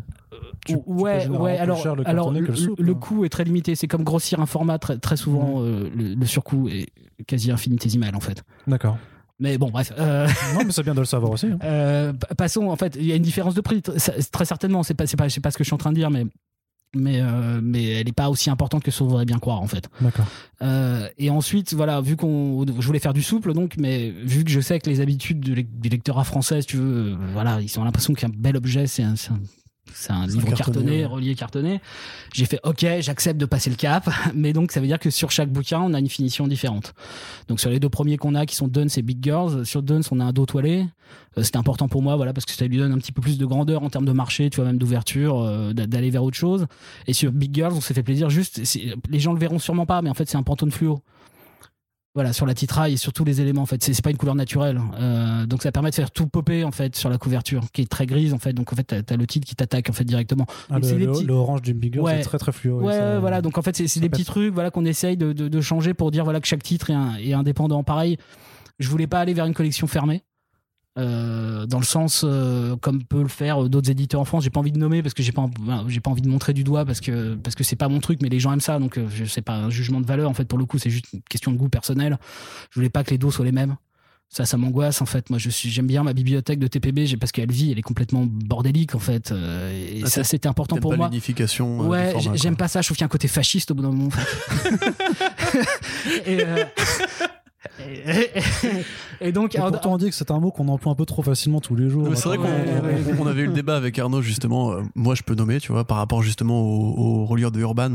[0.66, 1.56] tu- ouais, ouais.
[1.58, 2.94] Alors, cher le alors le, hein.
[2.94, 3.74] coût est très limité.
[3.74, 5.60] C'est comme grossir un format très, très souvent.
[5.60, 5.66] Mhm.
[5.66, 6.88] euh, le, le surcoût est
[7.26, 8.44] quasi infinitésimal en fait.
[8.66, 8.98] D'accord.
[9.40, 9.92] Mais bon, bref.
[9.98, 11.46] euh, Non, mais c'est bien de le savoir aussi.
[11.46, 11.58] hein.
[11.64, 12.68] euh, passons.
[12.68, 13.82] En fait, il y a une différence de prix.
[13.82, 14.82] Très certainement.
[14.82, 16.24] C'est pas, c'est pas, c'est pas ce que je suis en train de dire, mais.
[16.96, 19.66] Mais, euh, mais elle n'est pas aussi importante que ce qu'on voudrait bien croire en
[19.66, 19.88] fait.
[20.00, 20.26] D'accord.
[20.62, 24.50] Euh, et ensuite, voilà, vu qu'on, je voulais faire du souple, donc, mais vu que
[24.52, 27.60] je sais que les habitudes du lec- du lectorat français, si tu veux, euh, voilà,
[27.60, 29.40] ils ont l'impression qu'un bel objet, c'est un, c'est un,
[29.94, 31.04] c'est un livre cartonné, cartonné, ouais.
[31.06, 31.80] relié cartonné.
[32.32, 35.30] J'ai fait, ok, j'accepte de passer le cap, mais donc ça veut dire que sur
[35.30, 36.94] chaque bouquin, on a une finition différente.
[37.48, 40.00] Donc sur les deux premiers qu'on a, qui sont Duns et Big Girls, sur Duns,
[40.10, 40.86] on a un dos toilé.
[41.38, 43.38] Euh, C'était important pour moi, voilà, parce que ça lui donne un petit peu plus
[43.38, 46.36] de grandeur en termes de marché, tu vois, même d'ouverture, euh, d'a- d'aller vers autre
[46.36, 46.66] chose.
[47.06, 48.30] Et sur Big Girls, on s'est fait plaisir.
[48.30, 48.60] Juste,
[49.10, 51.02] les gens le verront sûrement pas, mais en fait, c'est un pantone fluo.
[52.16, 53.82] Voilà, sur la titraille et sur tous les éléments, en fait.
[53.82, 54.80] C'est c'est pas une couleur naturelle.
[55.00, 57.90] Euh, donc, ça permet de faire tout popper, en fait, sur la couverture, qui est
[57.90, 58.52] très grise, en fait.
[58.52, 60.46] Donc, en fait, t'as as le titre qui t'attaque, en fait, directement.
[60.70, 62.18] Ah, le, le- petits- le orange du Big Girl, Ouais.
[62.18, 62.80] c'est très très fluo.
[62.80, 63.42] Ouais, ça- voilà.
[63.42, 66.12] Donc, en fait, c'est des petits trucs, voilà, qu'on essaye de, de- de changer pour
[66.12, 67.82] dire, voilà, que chaque titre est, un- est indépendant.
[67.82, 68.16] Pareil,
[68.78, 70.22] je voulais pas aller vers une collection fermée.
[70.96, 74.50] Euh, dans le sens euh, comme peut le faire euh, d'autres éditeurs en France j'ai
[74.50, 76.62] pas envie de nommer parce que j'ai pas ben, j'ai pas envie de montrer du
[76.62, 78.96] doigt parce que parce que c'est pas mon truc mais les gens aiment ça donc
[78.96, 81.06] euh, je sais pas un jugement de valeur en fait pour le coup c'est juste
[81.12, 82.16] une question de goût personnel
[82.70, 83.74] je voulais pas que les dos soient les mêmes
[84.28, 87.16] ça ça m'angoisse en fait moi je suis j'aime bien ma bibliothèque de TPB j'ai
[87.16, 90.92] parce qu'elle vit elle est complètement bordélique en fait et Ah, ça c'était important pour
[90.92, 91.88] pas moi l'unification.
[91.88, 92.82] Ouais, j'aime pas ça.
[92.82, 94.06] Je trouve qu'il y a un côté fasciste au bout d'un moment.
[94.06, 94.28] en fait.
[96.26, 96.38] et,
[97.80, 98.30] et-
[99.22, 100.94] et- et donc, Et alors, pourtant, on dit que c'est un mot qu'on emploie un
[100.94, 102.08] peu trop facilement tous les jours.
[102.14, 104.72] C'est vrai qu'on on- on avait eu le débat avec Arnaud justement.
[104.72, 107.94] euh, moi, je peux nommer, tu vois, par rapport justement au, au de Urban,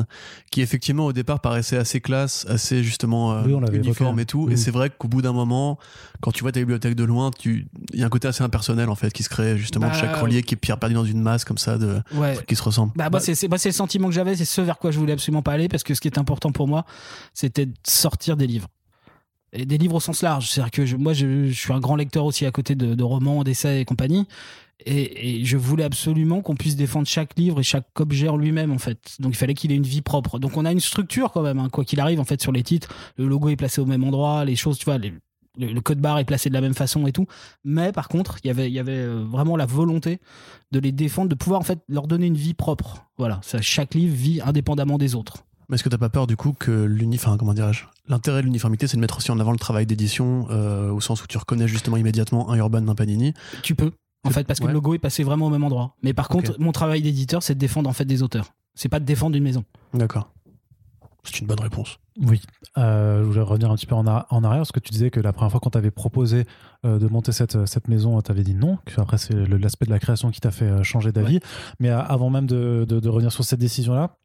[0.51, 4.21] qui effectivement au départ paraissait assez classe, assez justement euh, Oui, on l'avait uniforme évoqué.
[4.21, 4.45] et tout.
[4.47, 4.53] Oui.
[4.53, 5.77] Et c'est vrai qu'au bout d'un moment,
[6.21, 8.89] quand tu vois ta bibliothèque de loin, tu il y a un côté assez impersonnel
[8.89, 11.21] en fait qui se crée justement Bah, chaque relier qui est pierre perdue dans une
[11.21, 12.33] masse comme ça de ouais.
[12.35, 12.91] trucs qui se ressemblent.
[12.95, 15.67] Bah, c'est le sentiment que j'avais, c'est ce vers quoi je voulais absolument pas aller,
[15.69, 16.85] parce que ce qui est important pour moi,
[17.33, 18.67] c'était de sortir des livres.
[19.53, 20.49] Des livres au sens large.
[20.49, 23.81] C'est-à-dire que je- moi, je, suis un grand lecteur aussi à côté de, romans, d'essais
[23.81, 24.27] et compagnie.
[24.85, 28.71] Et, et je voulais absolument qu'on puisse défendre chaque livre et chaque objet en lui-même,
[28.71, 29.15] en fait.
[29.19, 30.39] Donc il fallait qu'il ait une vie propre.
[30.39, 32.63] Donc on a une structure quand même, hein, quoi qu'il arrive, en fait, sur les
[32.63, 32.89] titres.
[33.17, 36.25] Le logo est placé au même endroit, les choses, tu vois, le, code barre est
[36.25, 37.25] placé de la même façon et tout.
[37.65, 40.19] Mais par contre, il y avait, il y avait euh, vraiment la volonté
[40.71, 43.05] de les défendre, de pouvoir en fait leur donner une vie propre.
[43.17, 45.43] Voilà, chaque livre vit indépendamment des autres.
[45.69, 48.45] Mais est-ce que t'as pas peur du coup que l'uni, enfin comment dirais-je, l'intérêt de
[48.47, 51.37] l'uniformité, c'est de mettre aussi en avant le travail d'édition, euh, au sens où tu
[51.37, 53.33] reconnais justement immédiatement un Urban d'un Panini?
[53.61, 53.91] Tu peux,
[54.23, 54.71] en fait, parce que Ouais.
[54.71, 55.95] le logo est passé vraiment au même endroit.
[56.03, 58.53] Mais par contre, mon travail d'éditeur, c'est de défendre en fait des auteurs.
[58.73, 59.63] C'est pas de défendre une maison.
[59.93, 60.31] D'accord.
[61.23, 61.97] C'est une bonne réponse.
[62.21, 62.41] Oui.
[62.77, 65.11] Euh, je voulais revenir un petit peu en, a- en arrière parce que tu disais
[65.11, 66.45] que la première fois qu'on t'avait proposé
[66.85, 68.77] euh, de monter cette, cette maison, tu avais dit non.
[68.85, 71.39] Que après, c'est le- l'aspect de la création qui t'a fait changer d'avis.
[71.79, 74.15] Mais avant même de, de- de revenir sur cette décision-là,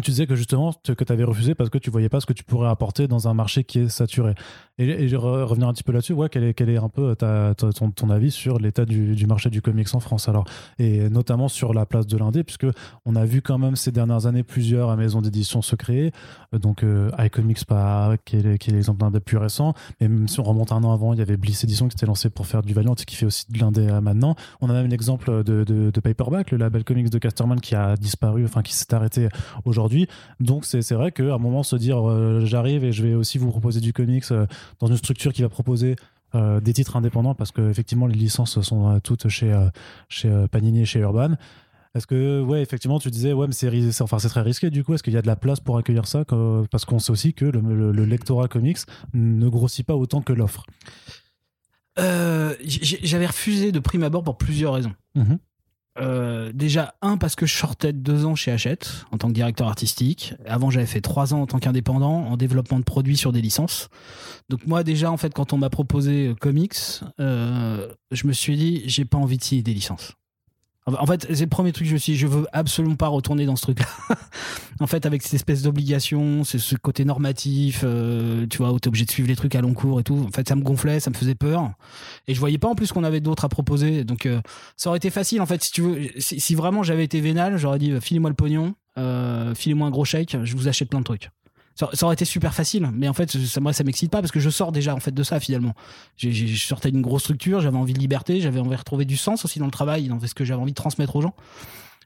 [0.00, 2.32] tu disais que justement que tu avais refusé parce que tu voyais pas ce que
[2.32, 4.34] tu pourrais apporter dans un marché qui est saturé.
[4.78, 6.14] Et, et re- revenir un petit peu là-dessus.
[6.14, 9.50] Ouais, quel est, quel est un peu ton, ton avis sur l'état du, du marché
[9.50, 10.28] du comics en France?
[10.28, 10.44] Alors
[10.78, 12.66] et notamment sur la place de l'indé puisque
[13.04, 16.12] on a vu quand même ces dernières années plusieurs maisons d'édition se créer.
[16.54, 17.66] Euh, Donc euh, iComics
[18.24, 19.74] qui est, qui est l'exemple d'un des plus récents.
[20.00, 22.06] Mais même si on remonte un an avant, il y avait Bliss Edition qui s'était
[22.06, 24.36] lancé pour faire du Valiant et qui fait aussi de l'indé maintenant.
[24.60, 27.96] On a même l'exemple de, de, de Paperback, le label comics de Casterman qui a
[27.96, 29.28] disparu, enfin qui s'est arrêté
[29.64, 30.06] aujourd'hui aujourd'hui.
[30.40, 33.50] Donc c'est vrai qu'à un moment se dire euh, j'arrive et je vais aussi vous
[33.50, 34.46] proposer du comics euh,
[34.80, 35.96] dans une structure qui va proposer
[36.34, 39.52] euh, des titres indépendants parce que effectivement les licences sont toutes chez
[40.08, 41.34] chez Panini et chez Urban.
[41.94, 44.94] Est-ce que ouais effectivement tu disais ouais mais c'est enfin c'est très risqué du coup
[44.94, 47.34] est-ce qu'il y a de la place pour accueillir ça que- parce qu'on sait aussi
[47.34, 48.78] que le, le- le lectorat comics
[49.12, 50.64] ne grossit pas autant que l'offre?
[51.98, 54.92] Euh, J'avais refusé de prime abord pour plusieurs raisons.
[55.14, 55.38] Mhm.
[55.98, 59.34] Euh, déjà, un, parce que je sortais de deux ans chez Hachette en tant que
[59.34, 60.34] directeur artistique.
[60.46, 63.88] Avant, j'avais fait trois ans en tant qu'indépendant en développement de produits sur des licences.
[64.48, 66.76] Donc, moi, déjà, en fait, quand on m'a proposé euh, comics,
[67.20, 70.12] euh, je me suis dit, j'ai pas envie de signer des licences.
[70.86, 73.06] En fait, c'est le premier truc que je me suis dit, je veux absolument pas
[73.06, 73.86] retourner dans ce truc-là.
[74.80, 78.88] en fait, avec cette espèce d'obligation, c'est ce côté normatif, euh, tu vois, où t'es
[78.88, 80.26] obligé de suivre les trucs à long cours et tout.
[80.26, 81.70] En fait, ça me gonflait, ça me faisait peur.
[82.26, 84.02] Et je voyais pas en plus qu'on avait d'autres à proposer.
[84.02, 84.40] Donc, euh,
[84.76, 86.08] ça aurait été facile, en fait, si tu veux.
[86.18, 89.90] Si, si vraiment j'avais été vénal, j'aurais dit, euh, filez-moi le pognon, euh, filez-moi un
[89.90, 91.30] gros chèque, je vous achète plein de trucs.
[91.74, 94.40] Ça, aurait été super facile, mais en fait, ça, moi, ça m'excite pas parce que
[94.40, 95.74] je sors déjà en fait de ça finalement.
[96.16, 99.44] Je sortais d'une grosse structure, j'avais envie de liberté, j'avais envie de retrouver du sens
[99.44, 101.34] aussi dans le travail, dans ce que j'avais envie de transmettre aux gens.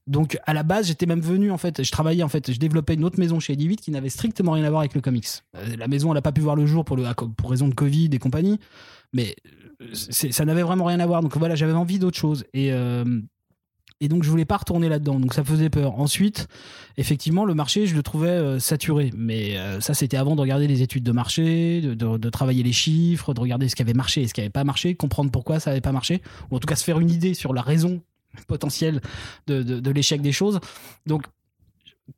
[0.07, 2.94] Donc à la base, j'étais même venu en fait, je travaillais en fait, je développais
[2.94, 5.26] une autre maison chez 8 qui n'avait strictement rien à voir avec le comics.
[5.57, 7.05] Euh, La maison, elle a pas pu voir le jour pour le
[7.37, 8.61] pour raison de Covid et compagnie,
[9.12, 9.35] mais
[9.83, 11.22] euh, ça n'avait vraiment rien à voir.
[11.22, 13.05] Donc voilà, j'avais envie d'autre chose et euh,
[14.00, 15.18] et donc je voulais pas retourner là-dedans.
[15.20, 15.98] Donc ça faisait peur.
[15.98, 16.48] Ensuite,
[16.96, 19.11] effectivement, le marché, je le trouvais euh, saturé.
[19.16, 22.62] Mais euh, ça, c'était avant de regarder les études de marché, de, de- de travailler
[22.62, 25.30] les chiffres, de regarder ce qui avait marché et ce qui avait pas marché, comprendre
[25.30, 27.62] pourquoi ça avait pas marché, ou en tout cas se faire une idée sur la
[27.62, 28.02] raison
[28.48, 29.00] potentielle
[29.46, 30.61] de- de l'échec des choses.
[31.06, 31.22] Donc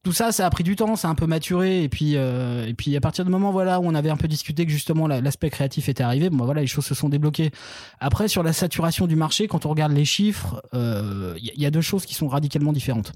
[0.03, 2.66] tout ça, ça a pris du temps, ça a un peu maturé, et puis, euh,
[2.66, 5.07] et puis à partir du moment voilà où on avait un peu discuté que justement
[5.07, 7.51] la- l'aspect créatif était arrivé, bon bah, voilà les choses se sont débloquées.
[7.98, 11.66] Après sur la saturation du marché, quand on regarde les chiffres, euh, il y, y
[11.66, 13.12] a deux choses qui sont radicalement différentes.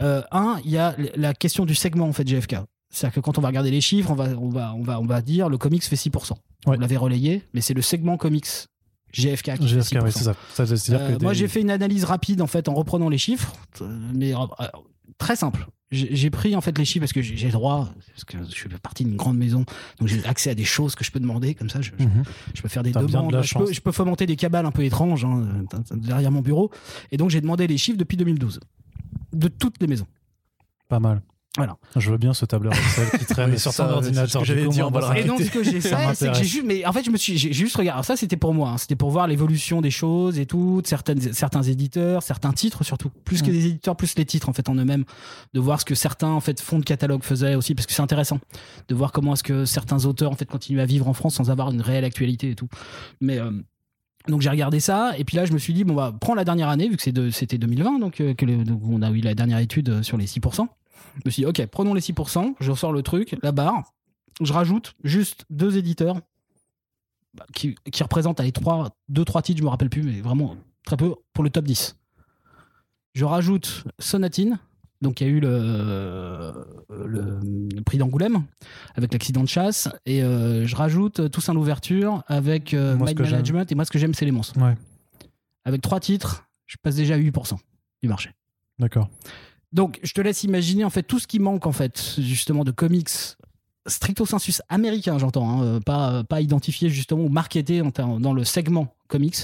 [0.00, 2.56] Euh, un, il y a la question du segment en fait GFK.
[2.88, 5.06] C'est-à-dire que quand on va regarder les chiffres, on va, on va, on va, on
[5.06, 6.32] va dire le comics fait 6%.
[6.66, 6.76] Ouais.
[6.76, 8.46] Vous l'avez relayé, mais c'est le segment comics
[9.12, 10.04] GFK qui fait GSK, 6%.
[10.04, 10.34] oui, c'est ça.
[10.54, 13.18] Ça, c'est-à-dire Euh, que moi, j'ai fait une analyse rapide en fait en reprenant les
[13.18, 13.52] chiffres,
[13.82, 14.66] euh, mais euh, euh,
[15.18, 15.66] très simple.
[15.92, 18.68] J'ai pris en fait les chiffres parce que j'ai le droit, parce que je fais
[18.82, 19.64] partie d'une grande maison,
[20.00, 21.80] donc j'ai accès à des choses que je peux demander comme ça.
[21.82, 22.22] Je, je- Mhm.
[22.54, 23.30] je peux faire des de demandes,
[23.66, 26.70] peux, je peux fomenter des cabales un peu étranges hein, derrière mon bureau.
[27.10, 28.58] Et donc j'ai demandé les chiffres depuis 2012
[29.34, 30.06] de toutes les maisons.
[30.88, 31.20] Pas mal.
[31.58, 31.76] Voilà.
[31.96, 34.42] Je veux bien ce tableur Excel qui traîne Oui, sur ton ordinateur.
[34.42, 36.64] dire, moi, on va le Et donc ce que j'ai fait, c'est que j'ai juste,
[36.64, 37.92] mais en fait je me suis, j'ai juste regardé.
[37.96, 40.86] Alors ça c'était pour moi, hein, c'était pour voir l'évolution des choses et tout, de
[40.86, 43.52] certaines, certains éditeurs, certains titres surtout, plus que Mm.
[43.52, 45.04] des éditeurs, plus les titres en fait en eux-mêmes,
[45.52, 48.00] de voir ce que certains en fait fonds de catalogue faisaient aussi, parce que c'est
[48.02, 48.38] intéressant
[48.88, 51.50] de voir comment est-ce que certains auteurs en fait continuent à vivre en France sans
[51.50, 52.68] avoir une réelle actualité et tout.
[53.20, 53.50] Mais euh,
[54.26, 56.44] donc j'ai regardé ça et puis là je me suis dit bon bah prends la
[56.44, 59.10] dernière année vu que c'est de- c'était 2020 donc, euh, que le- donc on a
[59.10, 60.66] eu la dernière étude euh, sur les 6%.
[61.16, 63.82] Je me suis dit ok prenons les 6%, je ressors le truc, la barre,
[64.40, 66.16] je rajoute juste deux éditeurs
[67.34, 70.56] bah, qui, qui représentent les trois, deux trois titres je me rappelle plus mais vraiment
[70.84, 71.96] très peu pour le top 10.
[73.14, 74.58] Je rajoute Sonatine
[75.02, 76.52] donc il y a eu le,
[76.88, 77.40] le,
[77.74, 78.44] le prix d'Angoulême
[78.94, 83.30] avec l'accident de chasse et euh, je rajoute Toussaint l'ouverture avec euh, j'aime.
[83.30, 84.56] Management et moi ce que j'aime c'est les monstres.
[84.60, 84.76] Ouais,
[85.64, 87.56] Avec trois titres, je passe déjà à 8%
[88.02, 88.30] du marché.
[88.78, 89.10] d'accord.
[89.72, 92.70] Donc, je te laisse imaginer en fait tout ce qui manque en fait justement de
[92.70, 93.08] comics
[93.86, 98.94] stricto sensus américain, j'entends, hein, euh, pas pas identifié justement ou marketé dans le segment
[99.08, 99.36] comics.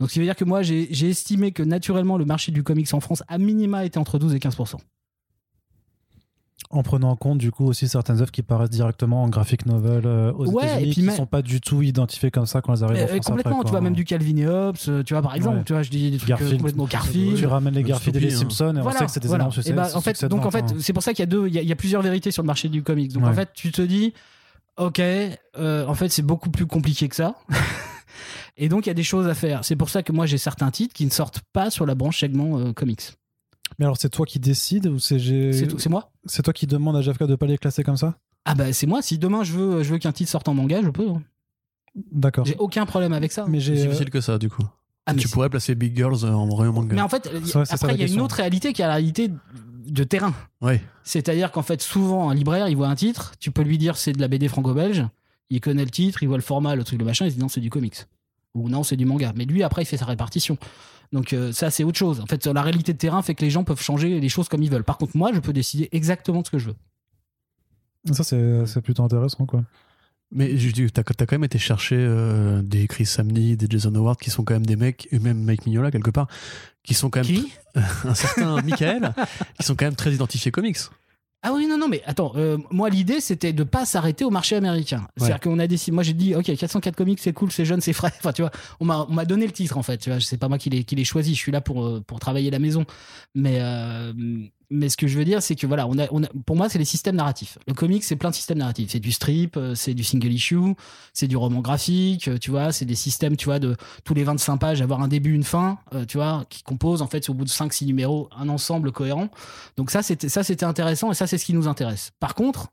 [0.00, 2.92] Donc, ce qui veut dire que moi j'ai estimé que naturellement le marché du comics
[2.92, 4.56] en France à minima était entre 12 et 15
[6.70, 10.02] En prenant en compte du coup aussi certaines œuvres qui paraissent directement en graphic novel
[10.04, 12.60] euh, aux Ouais, et États-Unis puis qui même- sont pas du tout identifiées comme ça
[12.60, 14.76] quand elles arrivent en Euh, France complètement, après, tu vois même du Calvin et Hobbes,
[14.88, 15.64] euh, tu vois par exemple, Ouais.
[15.64, 16.58] tu vois je dis des trucs Garfield.
[16.58, 17.44] complètement Tu Garfield.
[17.46, 18.38] ramènes les Garfield et les hein.
[18.40, 19.44] Simpsons et on Voilà, sait que c'est des voilà.
[19.44, 19.70] énormes succès.
[19.70, 20.76] Et bah, en fait, donc en fait, hein.
[20.78, 22.30] c'est pour ça qu'il y a deux, il y, a- il y a plusieurs vérités
[22.30, 23.12] sur le marché du comics.
[23.14, 23.30] Donc Ouais.
[23.30, 24.12] en fait, tu te dis,
[24.76, 27.34] ok, euh, en fait, c'est beaucoup plus compliqué que ça.
[28.58, 29.64] Et donc il y a des choses à faire.
[29.64, 32.18] C'est pour ça que moi j'ai certains titres qui ne sortent pas sur la branche
[32.20, 33.12] segment euh, comics.
[33.78, 36.10] Mais alors c'est toi qui décides ou c'est j'ai- C'est moi.
[36.24, 38.18] c'est toi qui demande à JFK de pas les classer comme ça?
[38.44, 39.02] Ah bah c'est moi.
[39.02, 41.08] Si demain je veux, je veux qu'un titre sorte en manga, je peux.
[41.08, 41.22] hein.
[42.12, 42.44] D'accord.
[42.44, 43.46] J'ai aucun problème avec ça.
[43.48, 44.62] Mais C'est j'ai euh, difficile que ça, du coup.
[45.06, 46.94] Ah, tu pourrais placer Big Girls en vrai manga.
[46.94, 49.30] Mais en fait, ça, après il y a une autre réalité qui est la réalité
[49.86, 50.34] de terrain.
[50.60, 50.82] Ouais.
[51.02, 54.12] C'est-à-dire qu'en fait, souvent, un libraire, il voit un titre, tu peux lui dire c'est
[54.12, 55.06] de la BD franco-belge,
[55.48, 57.40] il connaît le titre, il voit le format, le truc, le machin, il se dit
[57.40, 57.96] non, c'est du comics.
[58.54, 59.32] Ou non, c'est du manga.
[59.34, 60.58] Mais lui, après, il fait sa répartition.
[61.12, 62.20] Donc euh, ça, c'est autre chose.
[62.20, 64.62] En fait, la réalité de terrain fait que les gens peuvent changer les choses comme
[64.62, 64.84] ils veulent.
[64.84, 68.14] Par contre, moi, je peux décider exactement de ce que je veux.
[68.14, 69.64] ça c'est plutôt intéressant quoi.
[70.30, 73.94] Mais je dis, t'as t'as quand même été chercher euh, des Chris Samney, des Jason
[73.94, 76.28] Howard, qui sont quand même des mecs, et même Mike Mignola quelque part,
[76.82, 77.52] qui sont quand même Qui?
[78.04, 79.14] Un certain Michael,
[79.58, 80.76] qui sont quand même très identifiés comics.
[81.42, 84.56] Ah oui, non, non, mais attends, euh, moi l'idée c'était de pas s'arrêter au marché
[84.56, 85.06] américain.
[85.16, 87.92] C'est-à-dire qu'on a décidé, moi j'ai dit, ok, 404 comics c'est cool, c'est jeune, c'est
[87.92, 88.12] frais.
[88.18, 90.36] Enfin, tu vois, on m'a, on m'a donné le titre en fait, tu vois, c'est
[90.36, 92.58] pas moi qui l'ai, qui l'ai choisi, je suis là pour, euh, pour travailler la
[92.58, 92.84] maison.
[93.36, 94.12] Mais, euh,
[94.70, 96.68] mais ce que je veux dire, c'est que voilà, on a, on a, pour moi,
[96.68, 97.58] c'est les systèmes narratifs.
[97.66, 98.90] Le comic, c'est plein de systèmes narratifs.
[98.90, 100.74] C'est du strip, euh, c'est du single issue,
[101.14, 104.24] c'est du roman graphique, euh, tu vois, c'est des systèmes, tu vois, de tous les
[104.24, 107.34] 25 pages, avoir un début, une fin, euh, tu vois, qui composent, en fait, au
[107.34, 109.28] bout de 5-6 numéros, un ensemble cohérent.
[109.76, 112.10] Donc ça, c'était, ça, c'était intéressant et ça, c'est ce qui nous intéresse.
[112.20, 112.68] Par contre,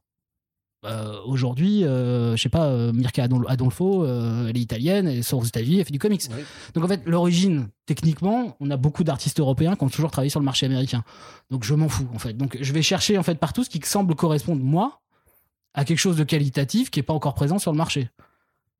[0.85, 5.23] euh, aujourd'hui, euh, je sais pas, euh, Mirka Adol- Adolfo, euh, elle est italienne, elle
[5.23, 6.21] sort aux États-Unis, elle fait du comics.
[6.73, 10.39] Donc en fait, l'origine, techniquement, on a beaucoup d'artistes européens qui ont toujours travaillé sur
[10.39, 11.03] le marché américain.
[11.49, 12.33] Donc je m'en fous en fait.
[12.33, 15.01] Donc je vais chercher en fait partout ce qui semble correspondre moi
[15.73, 18.09] à quelque chose de qualitatif qui est pas encore présent sur le marché.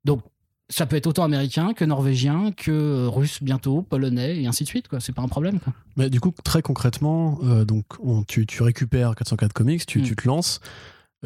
[0.04, 0.20] Donc
[0.68, 4.88] ça peut être autant américain que norvégien que russe bientôt, polonais et ainsi de suite
[4.88, 4.98] quoi.
[4.98, 5.72] C'est pas un problème quoi.
[5.96, 10.02] Mais du coup, très concrètement, euh, donc on- tu, tu récupères 404 comics, tu, Mm.
[10.02, 10.60] tu te lances.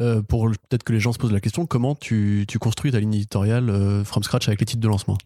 [0.01, 2.91] Euh, pour le- peut-être que les gens se posent la question, comment tu, tu construis
[2.91, 5.17] ta ligne éditoriale euh, from scratch avec les titres de lancement?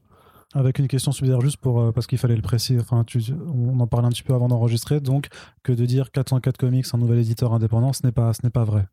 [0.54, 2.80] Avec une question subsidiaire juste pour euh, parce qu'il fallait le préciser.
[2.80, 3.22] Enfin, tu-
[3.54, 5.00] on en parlait un petit peu avant d'enregistrer.
[5.02, 5.28] Donc,
[5.64, 8.64] que de dire 404 comics, un nouvel éditeur indépendant, ce n'est pas, ce n'est pas
[8.64, 8.86] vrai.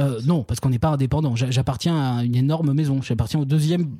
[0.00, 1.36] Euh, non, parce qu'on n'est pas indépendant.
[1.36, 3.00] J'a- J'appartiens à une énorme maison.
[3.02, 3.98] J'appartiens au deuxième,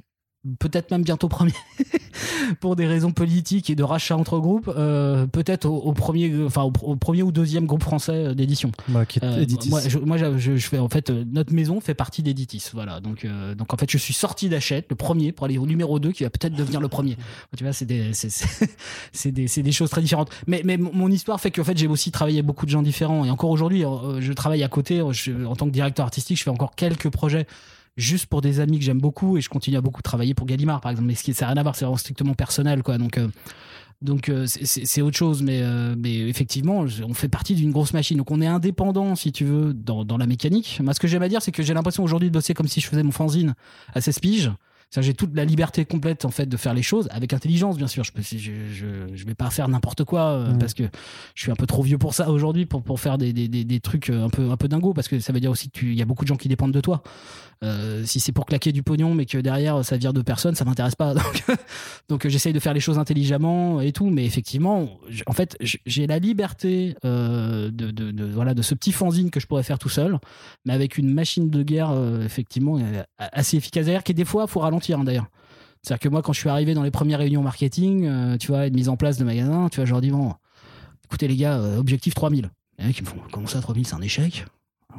[0.59, 1.53] peut-être même bientôt premier,
[2.61, 4.71] pour des raisons politiques et de rachat entre groupes.
[4.77, 8.71] euh, peut-être au, au premier, enfin au, au premier ou deuxième groupe français euh, d'édition.
[8.89, 9.71] Bah, Euh, Editis.
[9.71, 12.71] moi, je, moi, je, je fais en fait euh, notre maison fait partie d'Editis.
[12.73, 13.01] Voilà.
[13.01, 15.99] Donc, euh, donc en fait, je suis sorti d'Hachette, le premier, pour aller au numéro
[15.99, 17.17] 2 qui va peut-être devenir le premier.
[17.57, 20.31] Tu vois, c'est des, c'est, des, des choses très différentes.
[20.47, 23.25] Mais, mais mon histoire fait qu'en fait, j'ai aussi travaillé avec beaucoup de gens différents.
[23.25, 25.03] Et encore aujourd'hui, euh, je travaille à côté.
[25.13, 27.47] Je- en tant que directeur artistique, je fais encore quelques projets
[27.97, 30.81] juste pour des amis que j'aime beaucoup et je continue à beaucoup travailler pour Gallimard
[30.81, 31.09] par exemple.
[31.09, 32.99] Mais ce qui ça n'a rien à voir c'est vraiment strictement personnel quoi.
[32.99, 33.29] Donc euh,
[34.03, 38.19] donc euh, c'est- autre chose mais euh, mais effectivement on fait partie d'une grosse machine.
[38.19, 40.81] Donc on est indépendant si tu veux dans, dans la mécanique.
[40.83, 42.81] Moi ce que j'aime à dire c'est que j'ai l'impression aujourd'hui de bosser comme si
[42.81, 43.55] je faisais mon fanzine
[43.95, 44.51] à 16 piges
[44.97, 48.05] j'ai toute la liberté complète en fait de faire les choses avec intelligence bien sûr.
[48.05, 50.85] Je peux je, je, je vais pas faire n'importe quoi euh, parce que
[51.35, 53.65] je suis un peu trop vieux pour ça aujourd'hui pour, pour faire des, des, des,
[53.65, 55.95] des trucs euh, un peu un peu dingos parce que ça veut dire aussi qu'il
[55.95, 57.03] y a beaucoup de gens qui dépendent de toi.
[57.63, 60.65] Euh, si c'est pour claquer du pognon mais que derrière ça vire de personne ça
[60.65, 61.15] m'intéresse pas.
[61.15, 61.45] Donc,
[62.09, 64.89] donc j'essaye de faire les choses intelligemment et tout mais effectivement
[65.27, 69.41] en fait j'ai la liberté euh, de, de, de- voilà de ce petit fanzine que
[69.41, 70.19] je pourrais faire tout seul
[70.67, 71.93] mais avec une machine de guerre
[72.25, 72.79] effectivement
[73.19, 73.85] assez efficace.
[73.87, 75.27] Derrière qui des fois faut ralentir hein, d'ailleurs
[75.83, 78.67] c'est-à-dire que moi quand je suis arrivé dans les premières réunions marketing euh, tu vois
[78.67, 80.35] et de mise en place de magasins tu vois je leur dis bon
[81.05, 83.95] écoutez les gars euh, objectif 3000 les mecs ils me font comment ça 3000 c'est
[83.95, 84.45] un échec?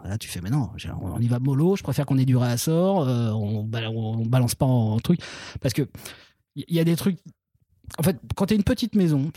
[0.03, 0.69] Là, tu fais, mais non,
[1.01, 4.65] on y va mollo, je préfère qu'on ait du réassort, euh, on, on balance pas
[4.65, 5.21] en, en truc.
[5.61, 5.83] Parce que
[6.55, 7.17] il y, y a des trucs.
[7.99, 9.31] En fait, quand t'es une petite maison,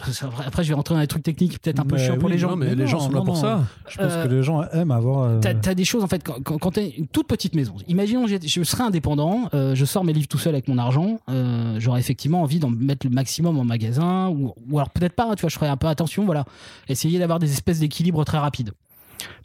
[0.45, 2.39] après je vais rentrer dans des trucs techniques peut-être un peu chiants pour oui, les
[2.39, 2.51] gens.
[2.51, 3.65] Non, mais mais les gens sont là pour ça.
[3.89, 5.23] Je pense Euh, que les gens aiment avoir.
[5.25, 7.75] euh, T'as as des choses en fait quand, quand, quand t'es une toute petite maison.
[7.89, 11.77] Imaginons je serais indépendant, euh, je sors mes livres tout seul avec mon argent, euh,
[11.79, 15.35] j'aurais effectivement envie d'en mettre le maximum en magasin ou, ou alors peut-être pas.
[15.37, 16.45] Tu vois, je ferais un peu attention, voilà,
[16.89, 18.73] essayer d'avoir des espèces d'équilibre très rapides.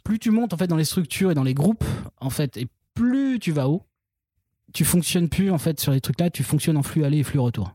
[0.02, 1.84] Plus tu montes en fait dans les structures et dans les groupes,
[2.20, 3.82] en fait, et plus tu vas haut,
[4.72, 7.22] tu fonctionnes plus en fait sur les trucs là, tu fonctionnes en flux aller et
[7.22, 7.74] flux retour.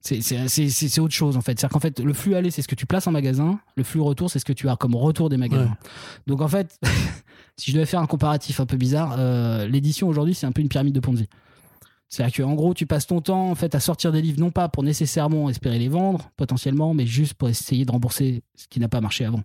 [0.00, 1.58] C'est autre chose en fait.
[1.58, 3.60] C'est-à-dire qu'en fait, le flux aller, c'est ce que tu places en magasin.
[3.76, 5.64] Le flux retour, c'est ce que tu as comme retour des magasins.
[5.64, 5.90] Ouais.
[6.26, 6.78] Donc en fait,
[7.56, 10.62] si je devais faire un comparatif un peu bizarre, euh, l'édition aujourd'hui, c'est un peu
[10.62, 11.28] une pyramide de Ponzi.
[12.10, 14.68] C'est-à-dire qu'en gros, tu passes ton temps en fait à sortir des livres, non pas
[14.68, 18.88] pour nécessairement espérer les vendre, potentiellement, mais juste pour essayer de rembourser ce qui n'a
[18.88, 19.44] pas marché avant.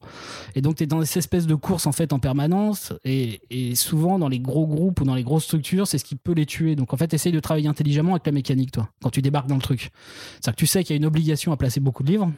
[0.55, 3.39] Et donc, tu es dans cette espèce de course en fait en permanence, et,
[3.75, 6.47] souvent dans les gros groupes ou dans les grosses structures, c'est ce qui peut les
[6.47, 6.75] tuer.
[6.75, 9.55] Donc en fait, essaye de travailler intelligemment avec la mécanique, toi, quand tu débarques dans
[9.55, 9.91] le truc.
[10.33, 12.31] C'est-à-dire que tu sais qu'il y a une obligation à placer beaucoup de livres.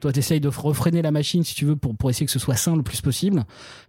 [0.00, 2.38] Toi, tu essayes de refréner la machine, si tu veux, pour, pour essayer que ce
[2.38, 3.44] soit sain le plus possible.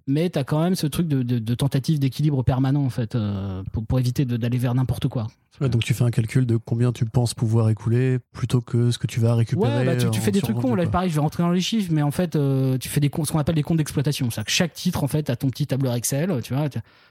[0.08, 3.64] Mais tu as quand même ce truc de, de- tentative d'équilibre permanent, en fait, euh,
[3.88, 5.28] pour, éviter d'aller vers n'importe quoi.
[5.62, 8.98] Ouais, donc tu fais un calcul de combien tu penses pouvoir écouler plutôt que ce
[8.98, 9.70] que tu vas récupérer.
[9.80, 10.76] Ouais, bah, tu, tu en fais des trucs cons.
[10.76, 13.10] Là, pareil, je vais rentrer dans les chiffres, mais en fait, euh, tu fais des
[13.10, 14.30] comptes- ce qu'on appelle des comptes d'exploitation.
[14.30, 16.30] C'est-à-dire que chaque titre, en fait, a ton petit tableur Excel.
[16.44, 16.68] Tu vois,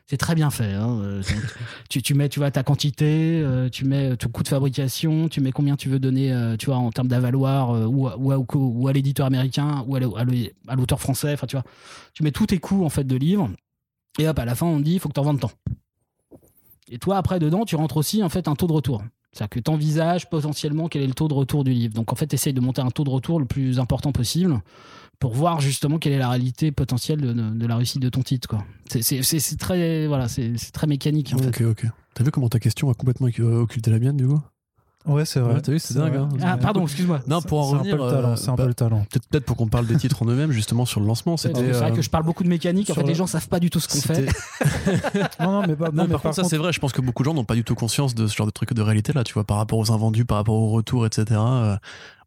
[0.07, 0.73] c'est très bien fait.
[0.75, 0.99] hein.
[1.03, 1.23] Euh,
[1.89, 5.41] tu, tu mets, tu vois, ta quantité, euh, tu mets ton coût de fabrication, tu
[5.41, 8.31] mets combien tu veux donner, euh, tu vois, en termes d'avaloir, euh, ou, à- ou,
[8.33, 10.33] à- ou à l'éditeur américain, ou à l'au- à l'au-
[10.69, 11.33] à l'auteur français.
[11.33, 11.65] Enfin, tu vois,
[12.13, 13.49] tu mets tous tes coûts en fait de livres.
[14.19, 15.51] Et hop, à la fin, on te dit, il faut que tu en vendes tant.
[16.91, 19.03] Et toi, après, dedans, tu rentres aussi en fait un taux de retour.
[19.33, 21.95] C'est-à-dire que tu envisages potentiellement quel est le taux de retour du livre.
[21.95, 24.61] Donc en fait, essaye de monter un taux de retour le plus important possible
[25.19, 28.23] pour voir justement quelle est la réalité potentielle de, de- de la réussite de ton
[28.23, 28.49] titre.
[28.49, 28.65] quoi.
[28.89, 31.49] C'est- C'est c'est- c'est très, voilà, c'est c'est très mécanique en fait.
[31.49, 31.87] Ok, ok.
[32.15, 34.41] T'as vu comment ta question a complètement euh, occulté la mienne, du coup?
[35.07, 35.55] Ouais, c'est vrai.
[35.55, 36.29] Ouais, t'as vu, c'est dingue, hein.
[36.43, 37.21] Ah, pardon, excuse-moi.
[37.27, 38.31] Non, pour en C'est un revenir, peu le talent.
[38.31, 39.07] euh, C'est un bah, peu le talent.
[39.31, 41.37] peut-être pour qu'on parle des titres en eux-mêmes, justement, sur le lancement.
[41.37, 42.89] C'est vrai euh, que je parle beaucoup de mécanique.
[42.89, 44.25] En fait, le- les gens savent pas du tout ce qu'on fait.
[45.41, 47.01] Non, non, mais, pas, Non, non, mais par contre, ça c'est vrai, je pense que
[47.03, 49.13] beaucoup de gens n'ont pas du tout conscience de ce genre de truc de réalité
[49.13, 51.27] là, tu vois, par rapport aux invendus, par rapport aux retours, etc.
[51.33, 51.37] Euh,
[51.71, 51.79] Moi,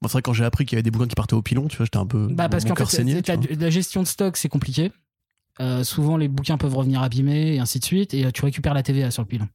[0.03, 1.77] c'est vrai, quand j'ai appris qu'il y avait des bouquins qui partaient au pilon, tu
[1.77, 2.27] vois, j'étais un peu.
[2.29, 3.03] Bah parce qu'en cœur fait,
[3.59, 4.91] la gestion de stock, c'est compliqué.
[5.59, 8.13] Euh, souvent, les bouquins peuvent revenir abîmés et ainsi de suite.
[8.13, 9.47] Et euh, tu récupères la TVA sur le pilon.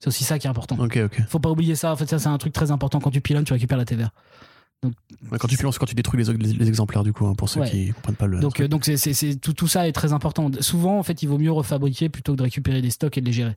[0.00, 0.76] C'est aussi ça qui est important.
[0.78, 1.22] Ok, ok.
[1.28, 1.92] Faut pas oublier ça.
[1.92, 3.00] En fait, ça, c'est un truc très important.
[3.00, 4.10] Quand tu pilonnes, tu récupères la TVA.
[4.84, 7.48] Ouais, Quand tu pilotes, quand tu détruis les, les- les exemplaires, du coup, hein, pour
[7.48, 7.70] ceux Ouais.
[7.70, 8.40] qui comprennent pas le.
[8.40, 10.50] Donc, euh, donc c'est- tout, tout ça est très important.
[10.60, 13.26] Souvent, en fait, il vaut mieux refabriquer plutôt que de récupérer des stocks et de
[13.26, 13.56] les gérer.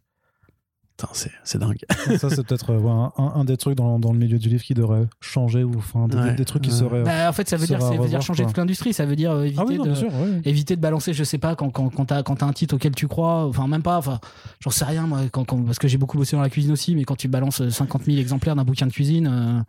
[1.00, 1.78] Putain, c'est c'est dingue.
[2.18, 4.62] ça, c'est peut-être euh, ouais, un, un des trucs dans, dans le milieu du livre
[4.64, 6.34] qui devrait changer ou enfin des, Ouais.
[6.36, 6.76] des trucs qui Ouais.
[6.76, 7.04] seraient.
[7.04, 8.50] Bah, en fait, ça veut dire, ça veut dire changer quoi.
[8.52, 8.92] toute l'industrie.
[8.94, 9.90] Ça veut dire euh, éviter ah oui, non, de.
[9.92, 10.10] bien sûr.
[10.14, 10.42] ouais.
[10.44, 12.94] éviter de balancer je sais pas quand quand quand t'as quand t'as un titre auquel
[12.94, 14.20] tu crois enfin même pas enfin
[14.60, 16.96] j'en sais rien moi quand, quand- parce que j'ai beaucoup bossé dans la cuisine aussi
[16.96, 19.62] mais quand tu balances 50 000 exemplaires d'un bouquin de cuisine euh,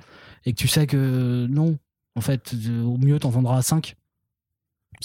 [0.47, 1.79] et que tu sais que non
[2.17, 3.95] en fait euh, au mieux t'en vendras 5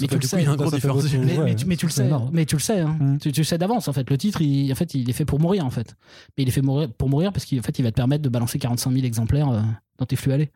[0.02, 1.06] mais tu coup, sais il y a un Ça, gros ça fait différence.
[1.06, 1.43] beaucoup.
[1.43, 2.30] mais, tu, mais tu le sais énorme.
[2.34, 2.98] mais tu le sais hein.
[3.00, 3.17] Mm.
[3.19, 5.26] tu, tu le sais d'avance en fait le titre il, en fait il est fait
[5.26, 5.95] pour mourir en fait
[6.38, 8.21] mais il est fait mourir pour mourir parce qu'il en fait il va te permettre
[8.24, 9.62] de balancer 45 000 exemplaires euh,
[9.98, 10.52] dans tes flux allés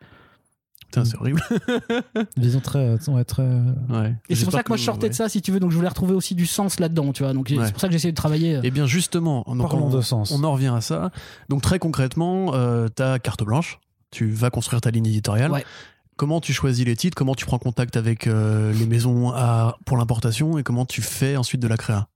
[0.92, 1.40] Putain, c'est horrible.
[2.36, 3.44] Vision très, ouais, très.
[3.88, 4.12] Ouais.
[4.28, 5.10] et c'est pour ça que moi je sortais ouais.
[5.10, 7.32] de ça si tu veux donc je voulais retrouver aussi du sens là-dedans tu vois
[7.32, 7.64] donc Ouais.
[7.64, 10.32] c'est pour ça que j'essaie de travailler euh, Eh bien, justement, donc, on, de sens.
[10.32, 11.12] on en revient à ça.
[11.48, 13.78] Donc, très concrètement, euh, ta carte blanche,
[14.10, 15.52] tu vas construire ta ligne éditoriale.
[15.52, 15.64] Ouais.
[16.20, 19.96] Comment tu choisis les titres Comment tu prends contact avec euh, les maisons à, pour
[19.96, 22.08] l'importation Et comment tu fais ensuite de la créa?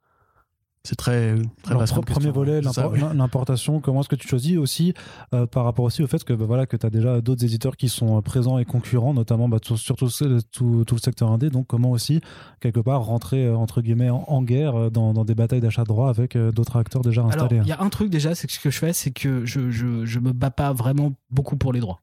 [0.82, 2.32] C'est très, très Alors, vaste premier question.
[2.32, 2.60] volet,
[2.92, 3.00] oui.
[3.14, 4.92] l'importation, comment est-ce que tu choisis aussi
[5.32, 7.78] euh, par rapport aussi au fait que bah, voilà que tu as déjà d'autres éditeurs
[7.78, 10.10] qui sont euh, présents et concurrents, notamment bah, tout- surtout
[10.52, 12.20] tout, tout le secteur indé, donc comment aussi
[12.60, 16.10] quelque part rentrer entre guillemets en, en guerre dans, dans des batailles d'achat de droits
[16.10, 17.60] avec euh, d'autres acteurs déjà installés.
[17.62, 19.70] il y a un truc déjà, c'est que ce que je fais, c'est que je,
[19.70, 22.02] je, je me bats pas vraiment beaucoup pour les droits.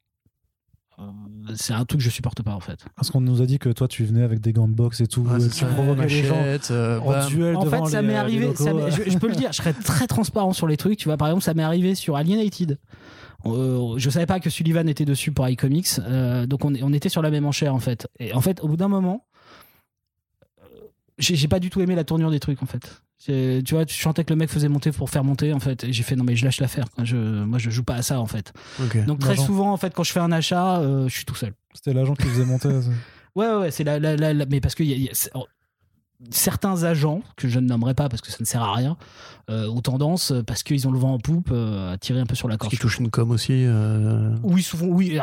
[1.56, 2.86] C'est un truc que je supporte pas en fait.
[2.96, 5.08] Parce qu'on nous a dit que toi tu venais avec des gants de boxe et
[5.08, 6.36] tout, Ouais, et c'est tu provoquais les gens
[6.72, 9.58] euh, en duel En fait, ça m'est arrivé, ça je, je peux le dire, je
[9.58, 10.98] serais très transparent sur les trucs.
[10.98, 12.78] Tu vois, par exemple, ça m'est arrivé sur Alienated.
[13.46, 17.10] Euh, je savais pas que Sullivan était dessus pour iComics, euh, donc on, on était
[17.10, 18.08] sur la même enchère en fait.
[18.20, 19.26] Et en fait, au bout d'un moment,
[21.18, 23.02] j'ai j'ai pas du tout aimé la tournure des trucs en fait.
[23.26, 25.94] Tu vois, tu chantais que le mec faisait monter pour faire monter en fait, et
[25.94, 26.86] j'ai fait non mais je lâche l'affaire.
[27.04, 28.52] Je, moi, je joue pas à ça en fait.
[29.06, 31.54] Donc très souvent en fait, quand je fais un achat, euh, je suis tout seul.
[31.74, 32.70] C'était l'agent qui faisait monter.
[32.82, 32.90] ça.
[33.36, 35.14] Ouais, ouais, ouais, c'est la, la, la- la- mais parce que y a- y a-
[35.14, 35.46] c'est- oh,
[36.30, 38.96] certains agents que je ne nommerai pas parce que ça ne sert à rien
[39.50, 42.26] euh, ont tendance euh, parce qu'ils ont le vent en poupe euh, à tirer un
[42.26, 42.70] peu sur la corde.
[42.70, 43.52] qu'il touche une com aussi.
[43.54, 45.18] euh, Oui, souvent, oui.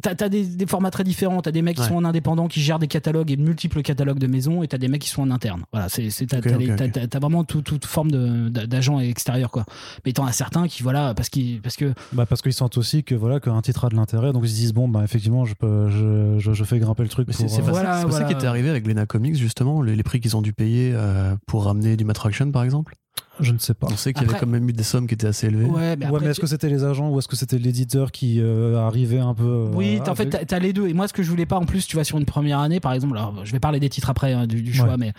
[0.00, 1.40] T'as as des, des formats très différents.
[1.42, 1.88] T'as des mecs qui Ouais.
[1.88, 4.78] sont en indépendant, qui gèrent des catalogues et de multiples catalogues de maisons, et t'as
[4.78, 5.62] des mecs qui sont en interne.
[5.72, 6.76] Voilà, c'est c'est- t'as Ok, t'as ok, les- ok.
[6.76, 8.10] t'as- t'as- t'as vraiment tout- toute forme
[8.50, 9.64] d'agents extérieurs, quoi.
[10.06, 13.04] Mais t'en as certains qui, voilà, parce qu'ils, parce que Bah parce qu'ils sentent aussi
[13.04, 15.54] que voilà qu'un titre a de l'intérêt, donc ils se disent bon bah effectivement je
[15.54, 17.26] peux je, je, je fais grimper le truc.
[17.26, 18.26] Pour, c'est pas, Voilà, ça, pas ça voilà.
[18.26, 21.36] qui était arrivé avec Lena Comics justement, les, les prix qu'ils ont dû payer euh,
[21.46, 22.94] pour ramener du Matraction par exemple?
[23.40, 23.88] Je ne sais pas.
[23.90, 25.64] On sait qu'il y avait quand même eu des sommes qui étaient assez élevées.
[25.66, 28.10] ouais, mais ouais, après, mais est-ce que c'était les agents ou est-ce que c'était l'éditeur
[28.12, 30.86] qui euh, arrivait un peu euh, Oui, en fait, t'as- t'as les deux.
[30.88, 32.78] Et moi, ce que je voulais pas, en plus, tu vois, sur une première année,
[32.80, 34.96] par exemple, alors je vais parler des titres après hein, du, du choix, Ouais.
[34.98, 35.12] mais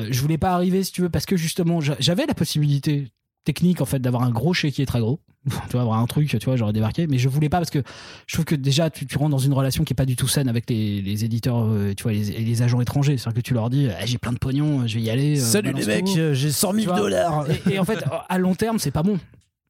[0.00, 3.08] euh, je voulais pas arriver, si tu veux, parce que justement, j'a- j'avais la possibilité
[3.52, 5.20] technique, en fait, d'avoir un gros chéquier très gros.
[5.48, 7.82] tu vois, avoir un truc, tu vois, j'aurais débarqué, mais je voulais pas parce que
[8.26, 10.28] je trouve que déjà, tu, tu rentres dans une relation qui est pas du tout
[10.28, 13.16] saine avec les, les éditeurs, euh, tu vois, les, les agents étrangers.
[13.16, 15.40] C'est-à-dire que tu leur dis, Ah, j'ai plein de pognon, je vais y aller.
[15.40, 16.34] euh, balance tout.
[16.34, 17.46] j'ai 100 Tu vois, dollars.
[17.66, 19.18] Et, et en fait, à long terme, c'est pas bon.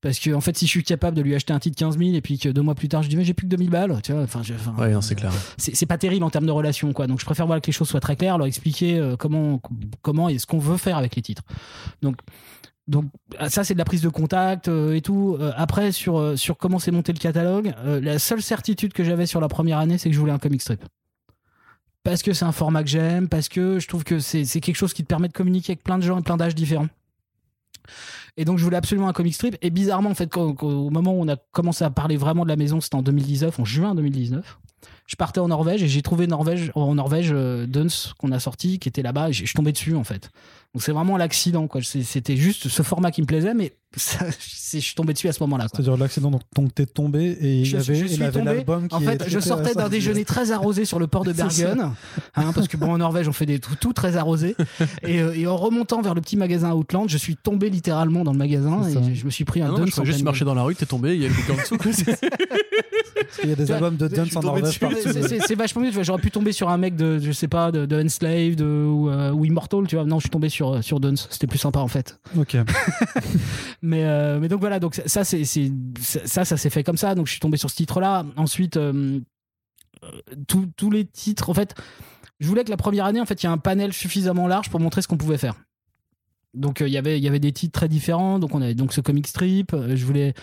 [0.01, 2.11] Parce que en fait, si je suis capable de lui acheter un titre 15 000
[2.15, 4.01] et puis que deux mois plus tard, je dis mais j'ai plus que 2000 balles,
[4.05, 4.43] tu vois, enfin,
[4.79, 5.33] Ouais, c'est clair.
[5.57, 7.09] c'est c'est pas terrible en termes de relation, quoi.
[7.09, 9.61] Donc je préfère voir que les choses soient très claires, leur expliquer euh, comment
[10.03, 11.43] comment et ce qu'on veut faire avec les titres.
[12.01, 12.15] Donc
[12.89, 13.05] donc
[13.49, 15.37] ça c'est de la prise de contact euh, et tout.
[15.39, 19.41] Euh, après sur euh, comment c'est monté le catalogue, la seule certitude que j'avais sur
[19.41, 20.85] la première année, c'est que je voulais un comic strip.
[22.03, 24.95] Parce que c'est un format que j'aime, parce que je trouve que c'est quelque chose
[24.95, 26.89] qui te permet de communiquer avec plein de gens et plein d'âges différents.
[28.39, 29.57] Et donc je voulais absolument un comic strip.
[29.61, 32.57] Et bizarrement, en fait, au moment où on a commencé à parler vraiment de la
[32.57, 34.59] maison, c'était en 2019, en juin 2019.
[35.09, 38.79] Je partais en Norvège et j'ai trouvé Norvège, en Norvège euh, Duns qu'on a sorti,
[38.79, 39.31] qui était là-bas.
[39.31, 40.31] et Je suis tombé dessus en fait.
[40.75, 41.81] Donc c'est vraiment l'accident, quoi.
[41.83, 45.43] C'était juste ce format qui me plaisait, mais ça, je suis tombé dessus à ce
[45.45, 45.67] moment-là.
[45.73, 48.55] C'est-à-dire l'accident donc, donc t'es tombé et il Je avait, je il suis avait tombé.
[48.57, 51.33] l'album qui En fait, je sortais d'un déjeuner très arrosé sur le port de.
[51.39, 51.93] Bergen,
[52.37, 54.57] hein, parce que bon, en Norvège, on fait des tout, tout très arrosé.
[55.05, 58.33] Et, euh, et en remontant vers le petit magasin Outland, je suis tombé littéralement dans
[58.33, 60.55] le magasin et je, je me suis pris un Ah non, Duns juste marché dans
[60.55, 61.79] la rue, t'es tombé, il y a le bouquin en dessous.
[63.41, 64.79] qu'il y a des albums de suis en Norvège.
[65.03, 65.91] C'est vachement mieux.
[66.03, 69.33] J'aurais pu tomber sur un mec de, je sais pas, de, de Enslaved ou, euh,
[69.33, 70.05] ou, Immortal, tu vois.
[70.05, 71.17] Non, je suis tombé sur, sur Duns.
[71.31, 72.21] C'était plus sympa en fait.
[72.37, 72.57] Ok.
[73.83, 75.45] mais, euh, mais donc voilà, donc ça, c'est
[76.01, 77.15] ça, ça s'est fait comme ça.
[77.15, 78.25] Donc je suis tombé sur ce titre-là.
[78.37, 79.21] Ensuite, euh,
[80.47, 81.75] tous les titres, en fait,
[82.41, 84.71] je voulais que la première année, en fait, il y ait un panel suffisamment large
[84.71, 85.55] pour montrer ce qu'on pouvait faire.
[86.55, 88.39] Donc il y avait il y avait des titres très différents.
[88.39, 89.75] Donc on avait donc ce comic strip.
[89.95, 90.35] Je voulais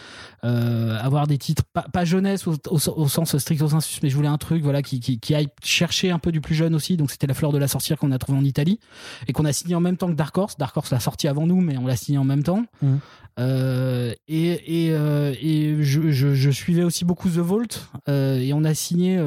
[0.43, 4.61] euh, avoir des titres pas, jeunesse au, sens stricto sensu, mais je voulais un truc
[4.61, 6.97] voilà qui, qui, aille chercher un peu du plus jeune aussi.
[6.97, 8.79] Donc c'était la fleur de la sorcière qu'on a trouvé en Italie
[9.27, 10.57] et qu'on a signé en même temps que Dark Horse.
[10.57, 12.65] Dark Horse l'a sorti avant nous, mais on l'a signé en même temps.
[12.81, 12.95] Mmh.
[13.39, 18.63] Euh, et et, euh, et je, je, je, suivais aussi beaucoup The Vault et on
[18.63, 19.17] a signé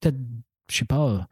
[0.00, 0.18] peut-être
[0.70, 1.26] je sais pas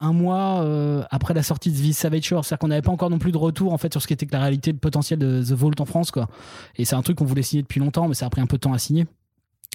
[0.00, 2.44] un mois euh, après la sortie de The Savage Shore.
[2.44, 4.26] C'est-à-dire qu'on n'avait pas encore non plus de retour en fait sur ce qui était
[4.30, 6.10] la réalité potentielle de The Vault en France.
[6.10, 6.28] Quoi.
[6.76, 8.56] Et c'est un truc qu'on voulait signer depuis longtemps, mais ça a pris un peu
[8.56, 9.06] de temps à signer.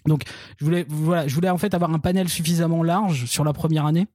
[0.07, 0.23] Donc
[0.57, 3.86] je voulais, voilà, je voulais en fait avoir un panel suffisamment large sur la première
[3.86, 4.07] année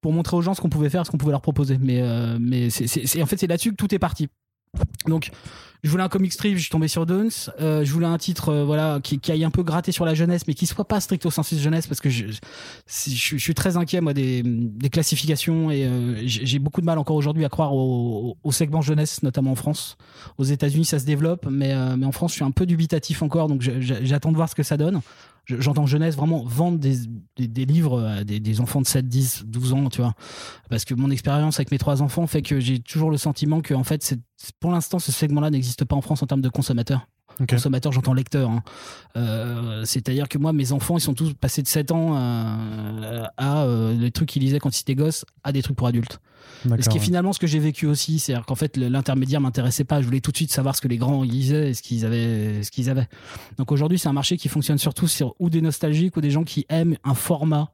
[0.00, 1.78] pour montrer aux gens ce qu'on pouvait faire, ce qu'on pouvait leur proposer.
[1.78, 4.28] Mais, euh, c'est, en fait c'est là-dessus que tout est parti.
[5.06, 5.30] Donc
[5.84, 7.28] je voulais un comic strip, je suis tombé sur Duns.
[7.60, 10.46] Euh, je voulais un titre, euh, voilà, qui, aille un peu gratter sur la jeunesse,
[10.48, 12.24] mais qui soit pas strict au sens jeunesse, parce que je,
[12.86, 14.42] je, suis très inquiet moi des,
[14.90, 19.52] classifications et euh, j'ai beaucoup de mal encore aujourd'hui à croire au, segment jeunesse, notamment
[19.52, 19.98] en France.
[20.38, 23.60] Aux États-Unis, ça se développe, mais en France, je suis un peu dubitatif encore, donc
[23.60, 25.02] j'attends de voir ce que ça donne
[25.46, 26.96] j'entends jeunesse vraiment vendre des,
[27.36, 30.14] des, livres à des, des, enfants de 7, 10, 12 ans, tu vois.
[30.70, 33.74] Parce que mon expérience avec mes trois enfants fait que j'ai toujours le sentiment que,
[33.74, 34.16] en fait,
[34.60, 37.06] pour l'instant, ce segment-là n'existe pas en France en termes de consommateurs.
[37.48, 38.50] Consommateur, j'entends lecteur.
[38.50, 38.62] Hein.
[39.16, 42.58] Euh, c'est-à-dire que moi, mes enfants, ils sont tous passés de 7 ans à,
[43.36, 46.20] à, euh, les trucs qu'ils lisaient quand ils étaient gosses à des trucs pour adultes.
[46.80, 50.00] Ce qui est finalement ce que j'ai vécu aussi, c'est-à-dire qu'en fait l'intermédiaire m'intéressait pas.
[50.00, 52.62] Je voulais tout de suite savoir ce que les grands lisaient et ce qu'ils avaient,
[52.62, 53.08] ce qu'ils avaient.
[53.58, 56.44] Donc aujourd'hui, c'est un marché qui fonctionne surtout sur ou des nostalgiques ou des gens
[56.44, 57.70] qui aiment un format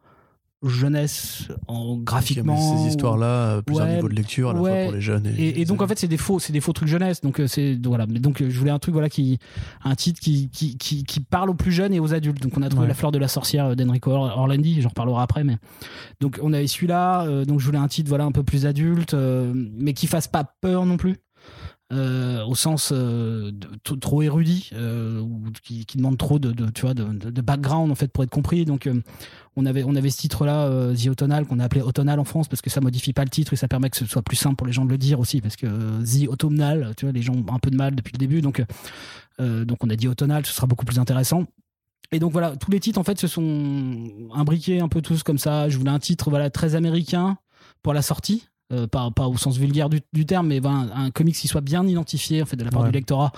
[0.62, 4.92] jeunesse en graphiquement ces histoires là euh, plusieurs niveaux de lecture à la fois pour
[4.92, 7.22] les jeunes et, et, donc en fait c'est des faux c'est des faux trucs jeunesse.
[7.22, 8.06] Donc euh, c'est voilà.
[8.06, 9.38] Mais donc euh, je voulais un truc voilà qui
[9.84, 12.42] un titre qui qui, qui, qui parle aux plus jeunes et aux adultes.
[12.42, 14.82] Donc on a trouvé la fleur de la sorcière d'Enrico Orlandi.
[14.82, 15.56] J'en reparlerai après mais
[16.20, 19.94] donc on avait celui-là donc je voulais un titre voilà un peu plus adulte mais
[19.94, 21.16] qui fasse pas peur non plus
[21.92, 23.50] euh, au sens euh,
[24.00, 28.22] trop érudit euh, ou qui, demande trop de, tu vois de, background en fait pour
[28.22, 28.64] être compris.
[28.64, 28.88] Donc
[29.56, 32.46] on avait on avait ce titre là The Autonal qu'on a appelé Autonal en France
[32.46, 34.54] parce que ça modifie pas le titre et ça permet que ce soit plus simple
[34.54, 37.34] pour les gens de le dire aussi parce que The Automnal tu vois les gens
[37.34, 38.40] ont un peu de mal depuis le début.
[38.40, 38.62] Donc
[39.40, 41.44] donc on a dit Autonal ce sera beaucoup plus intéressant.
[42.12, 45.38] Et donc voilà, tous les titres en fait se sont imbriqués un peu tous comme
[45.38, 45.68] ça.
[45.68, 47.36] Je voulais un titre voilà très américain
[47.82, 51.10] pour la sortie, euh, pas, pas, au sens vulgaire du, du terme, mais ben, un
[51.10, 53.32] comics qui soit bien identifié en fait de la part du lectorat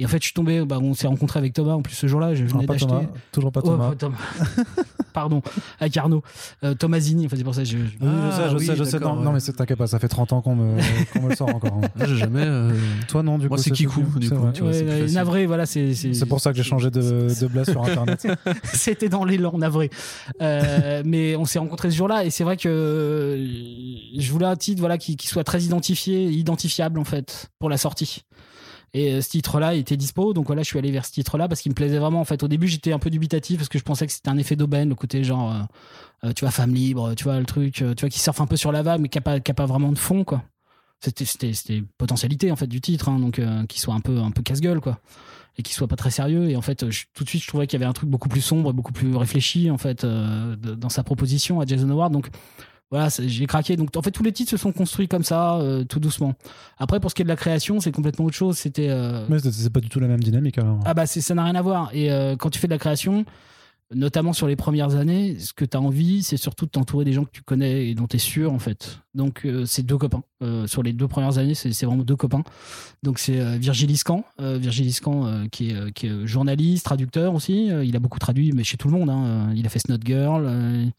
[0.00, 2.06] et en fait, je suis tombé, bah, on s'est rencontré avec Thomas en plus ce
[2.06, 2.34] jour-là.
[2.34, 3.06] Je venais d'acheter.
[3.32, 3.92] Toujours pas Thomas.
[5.12, 5.42] Pardon,
[5.78, 6.22] avec Arnaud.
[6.64, 7.64] Euh, Thomasini, enfin, c'est pour ça.
[7.64, 7.76] Je...
[7.76, 8.98] je sais, je sais, je sais.
[8.98, 10.76] Non, non mais t'inquiète pas, ça fait 30 ans qu'on me,
[11.20, 11.74] me le sort encore.
[11.74, 11.88] Hein.
[12.06, 12.44] J'ai jamais.
[12.46, 12.72] Euh,
[13.08, 13.62] Toi, non, du Moi, coup.
[13.62, 14.36] c'est Kikou, du coup.
[14.54, 15.66] Tu vois, ouais, navré, voilà.
[15.66, 18.26] C'est pour ça que j'ai changé de, de blase sur Internet.
[18.72, 19.90] C'était dans l'élan, navré.
[20.40, 23.44] Euh, mais on s'est rencontré ce jour-là et c'est vrai que
[24.16, 28.24] je voulais un voilà, qui, soit très identifié, identifiable en fait, pour la sortie.
[28.92, 31.60] Et euh, ce titre-là était dispo, donc voilà, je suis allé vers ce titre-là parce
[31.60, 32.20] qu'il me plaisait vraiment.
[32.20, 34.38] En fait, au début, j'étais un peu dubitatif parce que je pensais que c'était un
[34.38, 37.74] effet d'aubaine, le côté genre, euh, euh, tu vois, femme libre, tu vois, le truc,
[37.74, 39.92] tu vois, qui surfe un peu sur la vague, mais qui a pas, pas vraiment
[39.92, 40.42] de fond, quoi.
[41.02, 44.80] C'était, potentialité en fait du titre, hein, donc qui soit un peu, un peu casse-gueule,
[44.80, 45.00] quoi
[45.58, 47.78] et qui soit pas très sérieux et en fait tout de suite je trouvais qu'il
[47.78, 51.60] y avait un truc beaucoup plus sombre beaucoup plus réfléchi en fait dans sa proposition
[51.60, 52.30] à Jason Howard donc
[52.90, 53.76] voilà, j'ai craqué.
[53.76, 56.34] Donc en fait, tous les titres se sont construits comme ça, euh, tout doucement.
[56.78, 58.58] Après, pour ce qui est de la création, c'est complètement autre chose.
[58.58, 58.88] C'était.
[58.90, 59.24] Euh...
[59.28, 60.80] Mais c'est pas du tout la même dynamique alors.
[60.84, 61.90] Ah bah ça n'a rien à voir.
[61.92, 63.24] Et euh, quand tu fais de la création,
[63.94, 67.12] notamment sur les premières années, ce que tu as envie, c'est surtout de t'entourer des
[67.12, 69.00] gens que tu connais et dont tu es sûr, en fait.
[69.14, 70.22] Donc, euh, c'est deux copains.
[70.42, 72.42] Euh, sur les deux premières années, c'est vraiment deux copains.
[73.02, 77.66] Donc, c'est euh, Virgil Iscan, Virgil Iscan qui, est, qui est journaliste, traducteur aussi.
[77.66, 79.10] il a beaucoup traduit, mais chez tout le monde.
[79.10, 79.52] Hein.
[79.56, 80.92] Il a fait Snot Girl.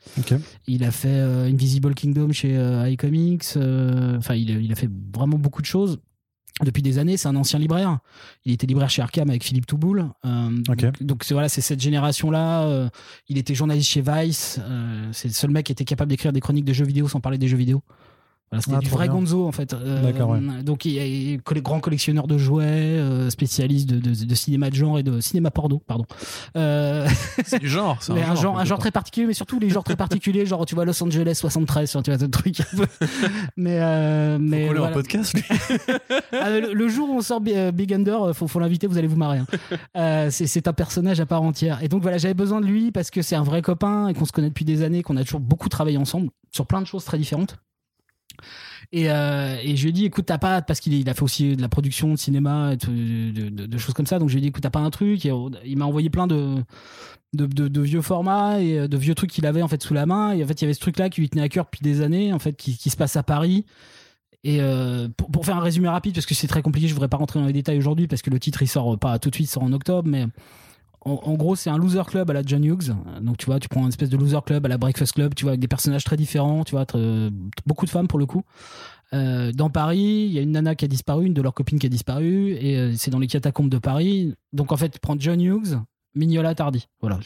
[0.68, 2.58] Il a fait Invisible Kingdom chez
[2.90, 3.56] iComics.
[3.56, 6.00] Enfin, il, il a fait vraiment beaucoup de choses
[6.64, 7.18] depuis des années.
[7.18, 8.00] C'est un ancien libraire.
[8.46, 10.08] Il était libraire chez Arkham avec Philippe Touboul.
[10.26, 10.50] Euh,
[11.02, 12.64] Donc c'est voilà, c'est cette génération-là.
[12.64, 12.90] Euh,
[13.30, 14.60] il était journaliste chez Vice.
[14.62, 17.20] Euh, c'est le seul mec qui était capable d'écrire des chroniques de jeux vidéo sans
[17.20, 17.82] parler des jeux vidéo.
[18.52, 19.16] Voilà, c'était Ah, du vrai bien.
[19.16, 19.74] Gonzo en fait.
[19.74, 20.40] Euh, D'accord, ouais.
[20.64, 25.00] Donc il est grand collectionneur de jouets, euh, spécialiste de, de- de cinéma de genre
[25.00, 26.06] et de cinéma porno, pardon.
[26.58, 27.08] Euh,
[27.46, 27.98] C'est du genre.
[28.02, 30.76] c'est mais un, genre, un très particulier, mais surtout les genres très particuliers, genre tu
[30.76, 32.60] vois Los Angeles 73, tu vois ce truc.
[32.60, 32.86] un peu.
[33.56, 34.94] mais euh, mais Faut voilà.
[34.94, 35.34] podcast.
[35.34, 35.44] lui.
[36.34, 39.08] Ah, le, le jour où on sort euh, Big Under, faut, faut l'inviter, vous allez
[39.08, 39.40] vous marrer.
[39.40, 39.48] hein.
[39.98, 41.82] Euh, c'est c'est un personnage à part entière.
[41.84, 44.26] Et donc voilà, j'avais besoin de lui parce que c'est un vrai copain et qu'on
[44.26, 47.06] se connaît depuis des années, qu'on a toujours beaucoup travaillé ensemble sur plein de choses
[47.06, 47.58] très différentes.
[48.94, 51.56] Et, euh, et je lui ai dit, écoute, t'as pas, parce qu'il a fait aussi
[51.56, 54.20] de la production de cinéma, et de, choses comme ça.
[54.20, 55.24] Donc je lui ai dit, écoute, t'as pas un truc.
[55.24, 56.64] Il m'a envoyé plein de,
[57.34, 60.34] vieux formats et euh, de vieux trucs qu'il avait en fait sous la main.
[60.34, 62.02] Et en fait, il y avait ce truc-là qui lui tenait à cœur depuis des
[62.02, 63.66] années, en fait, qui, se passe à Paris.
[64.44, 67.18] Et euh, pour, faire un résumé rapide, parce que c'est très compliqué, je voudrais pas
[67.18, 69.48] rentrer dans les détails aujourd'hui, parce que le titre il sort pas tout de suite,
[69.48, 70.26] il sort en octobre, mais
[71.04, 72.94] en, gros c'est un loser club à la John Hughes.
[73.22, 75.44] Donc tu vois, tu prends une espèce de loser club à la Breakfast Club, tu
[75.44, 76.86] vois, avec des personnages très différents, tu vois,
[77.66, 78.44] beaucoup de femmes pour le coup.
[79.14, 81.80] Euh, dans Paris, il y a une nana qui a disparu, une de leurs copines
[81.80, 84.36] qui a disparu, et euh, c'est dans les catacombes de Paris.
[84.54, 85.80] Donc en fait, tu prends John Hughes,
[86.14, 86.88] Mignola Tardy.
[87.00, 87.20] Voilà,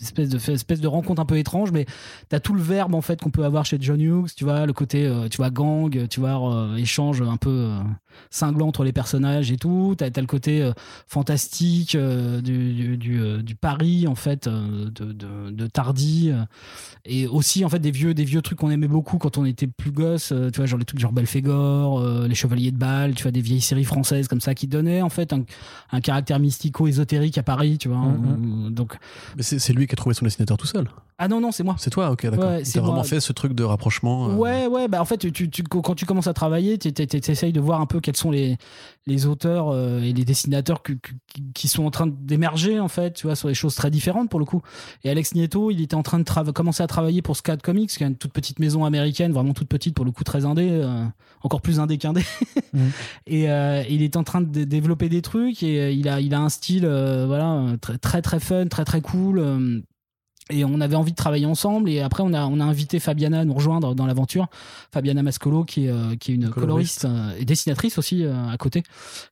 [0.00, 1.86] espèce, de, espèce de rencontre un peu étrange, mais
[2.28, 4.72] t'as tout le verbe en fait qu'on peut avoir chez John Hughes, tu vois, le
[4.74, 7.78] côté, euh, tu vois, gang, tu vois, euh, échange un peu euh,
[8.30, 9.94] cinglant entre les personnages et tout.
[9.96, 10.72] T'as as le côté euh,
[11.06, 15.68] fantastique du, du, du, Paris en fait de, de, de
[17.06, 19.66] et aussi en fait des vieux des vieux trucs qu'on aimait beaucoup quand on était
[19.66, 20.32] plus gosse.
[20.52, 23.60] tu vois, genre les trucs genre Belphégor, les Chevaliers de Bâle, tu vois, des vieilles
[23.60, 25.44] séries françaises comme ça qui donnaient en fait un,
[25.90, 27.93] un caractère mystico-ésotérique à Paris, tu vois.
[28.02, 28.66] Mhm.
[28.66, 28.96] Euh, Donc
[29.36, 30.88] Mais c'est c'est lui qui a trouvé son dessinateur tout seul.
[31.18, 31.76] ah non non c'est moi.
[31.78, 32.50] C'est toi, ok, d'accord.
[32.50, 34.30] Ouais, c'est vraiment fait ce truc de rapprochement.
[34.30, 36.88] euh, Ouais, ouais, bah en fait, tu, tu- quand tu commences à travailler, tu
[37.30, 38.56] essayes de voir un peu quels sont les,
[39.06, 42.88] les auteurs euh, et les dessinateurs que- que- qui, qui sont en train d'émerger, en
[42.88, 44.62] fait, tu vois, sur des choses très différentes pour le coup.
[45.04, 48.02] Et Alex Nieto, il était en train de commencer à travailler pour Scad Comics, qui
[48.02, 51.04] est une toute petite maison américaine, vraiment toute petite, pour le coup, très indé, euh,
[51.42, 52.22] encore plus indé qu'indé.
[52.74, 52.90] Mhm.
[53.28, 56.20] Et euh, il est en train de dé- développer des trucs et euh, il, a,
[56.20, 59.84] il a un style, euh, voilà, très, très, fun, très, très cool.
[60.50, 63.40] Et on avait envie de travailler ensemble et après on a on a invité Fabiana
[63.40, 64.48] à nous rejoindre dans l'aventure
[64.92, 67.02] Fabiana Mascolo qui est euh, qui est une Coloriste.
[67.02, 68.82] coloriste euh, et dessinatrice aussi euh, à côté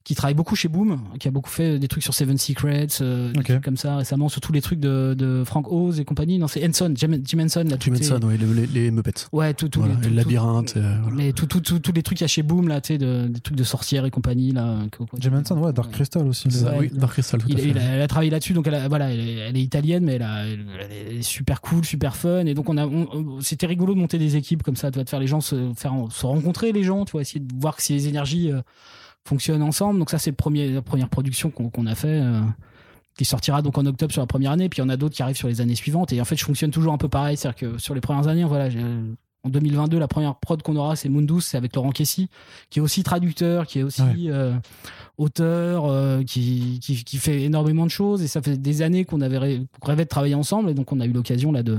[0.04, 3.30] qui travaille beaucoup chez Boom qui a beaucoup fait des trucs sur Seven Secrets euh,
[3.32, 3.44] des Ok.
[3.44, 6.66] trucs comme ça récemment surtout les trucs de, de Frank Oz et compagnie non c'est
[6.66, 9.26] Henson Jim, Jim Henson là ça, ces- ouais, les, les, Muppets.
[9.32, 10.74] ouais tout, tout Voilà, les, tout- le tout- labyrinthe.
[10.78, 11.16] euh, voilà.
[11.16, 12.98] mais tout, tout, tout- tous les trucs qu'il y a chez Boom là tu sais
[12.98, 16.50] de- des trucs de sorcières et compagnie là que- Jim Henson, ouais, Dark Crystal aussi.
[16.50, 17.68] Ça, oui, Dark Crystal, tout Il- à fait.
[17.68, 20.04] il a- elle a travaillé là-dessus, donc elle, a- voilà, elle est, elle est italienne,
[20.04, 22.46] mais elle, a- elle- elle est super cool, super fun.
[22.46, 22.88] Et donc on a,
[23.40, 26.26] c'était rigolo de monter des équipes comme ça, de faire les gens se, faire se
[26.26, 28.60] rencontrer les gens, tu vois, essayer de voir si les énergies euh,
[29.24, 29.98] fonctionnent ensemble.
[29.98, 32.20] Donc ça, c'est la première production qu'on a fait.
[32.20, 32.40] euh,
[33.14, 35.14] qui sortira donc en octobre sur la première année, puis il y en a d'autres
[35.14, 36.12] qui arrivent sur les années suivantes.
[36.12, 38.44] Et en fait, je fonctionne toujours un peu pareil, c'est-à-dire que sur les premières années,
[38.44, 38.70] voilà,
[39.44, 42.28] en 2022, la première prod qu'on aura, c'est Mundus, c'est avec Laurent Kessy,
[42.70, 44.14] qui est aussi traducteur, qui est aussi Ouais.
[44.28, 44.54] euh,
[45.18, 48.22] auteur, euh, qui, qui, qui fait énormément de choses.
[48.22, 50.70] Et ça fait des années qu'on avait rê- qu'on rêvait de travailler ensemble.
[50.70, 51.78] Et donc, on a eu l'occasion là de,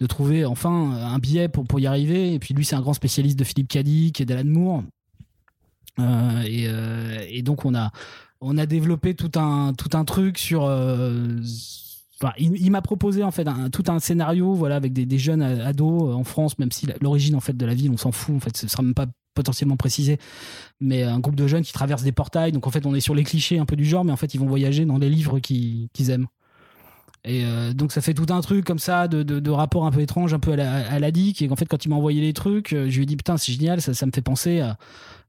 [0.00, 2.34] de trouver enfin un billet pour, pour y arriver.
[2.34, 4.82] Et puis, lui, c'est un grand spécialiste de Philippe Cadic et d'Alan Moore.
[5.98, 7.90] Euh, et, euh, et donc, on a,
[8.42, 10.64] on a développé tout un, tout un truc sur.
[12.24, 16.12] Euh, il, m'a proposé en fait tout un scénario voilà avec des, jeunes ados euh,
[16.12, 18.56] en France même si l'origine en fait de la ville on s'en fout en fait
[18.56, 20.18] ce sera même pas potentiellement précisé.
[20.80, 22.52] Mais un groupe de jeunes qui traversent des portails.
[22.52, 24.34] Donc en fait on est sur les clichés un peu du genre mais en fait
[24.34, 26.26] ils vont voyager dans les livres qu'ils aiment
[27.24, 29.90] et euh, donc ça fait tout un truc comme ça de, de, de rapport un
[29.90, 31.96] peu étrange un peu à la, à la DIC et en fait quand il m'a
[31.96, 34.22] envoyé les trucs euh, je lui ai dit putain c'est génial ça, ça me fait
[34.22, 34.78] penser à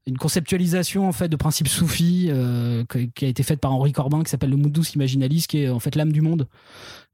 [0.06, 2.84] une conceptualisation en fait de principe soufi euh,
[3.14, 5.78] qui a été faite par Henri Corbin qui s'appelle le Mundus Imaginalis qui est en
[5.78, 6.48] fait l'âme du monde.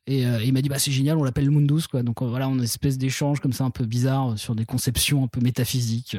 [0.06, 2.02] Et euh, il m'a dit bah c'est génial on l'appelle le Mundus quoi.
[2.02, 5.24] Donc voilà on a une espèce d'échange comme ça un peu bizarre sur des conceptions
[5.24, 6.16] un peu métaphysiques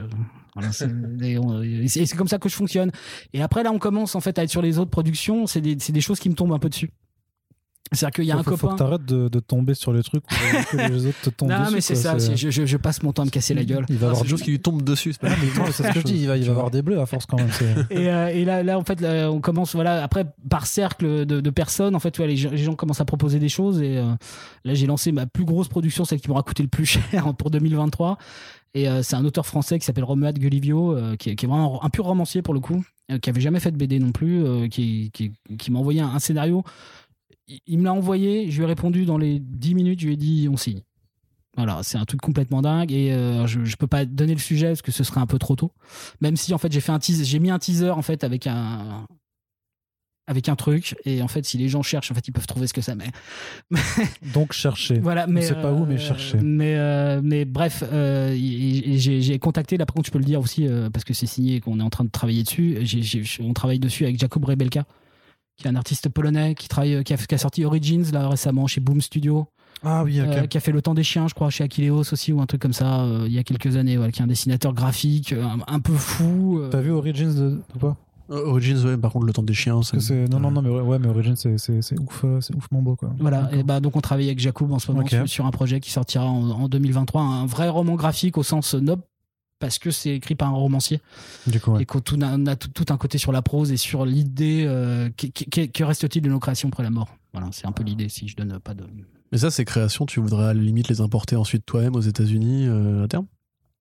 [0.53, 2.91] voilà, c'est et c'est comme ça que je fonctionne.
[3.33, 5.47] Et après là on commence en fait à être sur les autres productions.
[5.47, 6.91] C'est des, c'est des choses qui me tombent un peu dessus
[7.91, 9.91] c'est-à-dire qu'il y a faut, un faut- faut copain que t'arrêtes de, de tomber sur
[9.93, 10.35] les trucs où
[10.77, 11.73] que les autres te tombent non dessus.
[11.75, 13.85] mais c'est ça c'est- je, je- je passe mon temps à me casser la gueule
[13.89, 15.13] Il va Ah, avoir du juste qui lui tombe dessus.
[15.13, 16.81] c'est pas mais non, c'est ce que je dis, il va, il va avoir des
[16.81, 17.49] bleus à force quand même.
[17.51, 21.25] c'est- et, euh, et là, là, en fait, là, on commence, voilà, après, par cercle
[21.25, 23.81] de, de personnes, en fait, ouais, les, gens- les gens commencent à proposer des choses.
[23.81, 24.05] Et euh,
[24.65, 27.49] là, j'ai lancé ma plus grosse production, celle qui m'aura coûté le plus cher pour
[27.49, 28.17] 2023.
[28.75, 31.49] Et euh, c'est un auteur français qui s'appelle Romuald Gullivio, euh, qui, est- qui est
[31.49, 34.11] vraiment un pur romancier pour le coup, euh, qui avait jamais fait de BD non
[34.11, 36.63] plus, euh, qui, qui, qui m'a envoyé un, un scénario.
[37.65, 40.17] Il, me l'a envoyé, je lui ai répondu dans les 10 minutes, je lui ai
[40.17, 40.81] dit on signe.
[41.57, 44.67] Voilà, c'est un truc complètement dingue et euh, je, je peux pas donner le sujet
[44.67, 45.73] parce que ce serait un peu trop tôt.
[46.21, 48.47] Même si en fait j'ai fait un teaser, j'ai mis un teaser en fait avec
[48.47, 49.05] un
[50.27, 52.67] avec un truc et en fait si les gens cherchent en fait ils peuvent trouver
[52.67, 53.09] ce que ça met.
[54.33, 57.83] Donc chercher voilà mais sait pas où mais euh, chercher mais euh, mais bref
[58.35, 61.61] j'ai contacté là par contre je peux le dire aussi parce que c'est signé et
[61.61, 62.77] qu'on est en train de travailler dessus.
[63.41, 64.85] On travaille dessus avec Jakub Rebelka
[65.59, 68.65] qui est un artiste polonais qui travaille qui a, qui a sorti Origins là récemment
[68.67, 69.47] chez Boom Studio.
[69.83, 72.33] Ah oui euh, qui a fait le temps des chiens je crois chez Akileos aussi
[72.33, 74.27] ou un truc comme ça euh, il y a quelques années ouais, qui est un
[74.27, 77.95] dessinateur graphique euh, un, un peu fou euh, t'as vu Origins de, ou pas
[78.29, 80.99] Euh, Origins, ouais, par contre, le temps des chiens, c'est non non non mais ouais
[80.99, 83.09] mais Origins c'est c'est c'est ouf c'est oufement beau quoi.
[83.19, 85.91] Voilà, et bah donc on travaille avec Jacob en ce moment sur un projet qui
[85.91, 89.01] sortira en, en 2023, un vrai roman graphique au sens noble
[89.59, 91.01] parce que c'est écrit par un romancier
[91.45, 91.83] du coup ouais.
[91.83, 95.83] et qu'on a tout, tout un côté sur la prose et sur l'idée euh, que
[95.83, 97.09] reste-t-il de nos créations après la mort?
[97.33, 98.85] Voilà, c'est un peu l'idée si je donne pas de.
[99.31, 102.65] Mais ça, ces créations, tu voudrais à la limite les importer ensuite toi-même aux États-Unis
[102.67, 103.27] euh, à terme?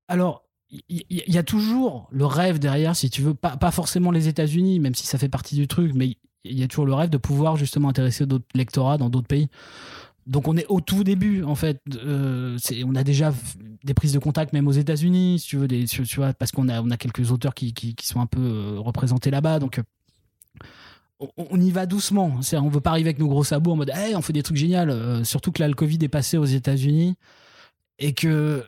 [0.09, 3.71] Alors, il y, il y a toujours le rêve derrière, si tu veux, pas, pas
[3.71, 6.87] forcément les États-Unis, même si ça fait partie du truc, mais il y a toujours
[6.87, 9.49] le rêve de pouvoir justement intéresser d'autres lectorats dans d'autres pays.
[10.29, 11.81] Donc on est au tout début en fait.
[12.05, 13.33] Euh, on a déjà
[13.83, 15.67] des prises de contact même aux États-Unis, tu veux,
[16.39, 19.59] parce qu'on a quelques auteurs qui, sont un peu euh, représentés là-bas.
[19.59, 22.43] Donc euh, on, y va doucement.
[22.43, 24.59] C'est- On veut pas arriver avec nos gros sabots en mode, on fait des trucs
[24.59, 25.25] géniaux.
[25.25, 27.15] Surtout que là le Covid est passé aux États-Unis
[27.99, 28.65] et que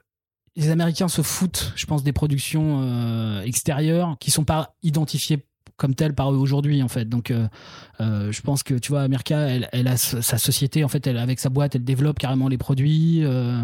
[0.56, 5.44] les Américains se foutent, je pense, des productions extérieures qui sont pas identifiées
[5.80, 7.08] comme telles par eux aujourd'hui en fait.
[7.08, 7.48] Donc euh,
[8.00, 11.40] euh, je pense que tu vois, America, elle, a sa société en fait, elle avec
[11.40, 13.24] sa boîte, elle développe carrément les produits.
[13.24, 13.62] Euh,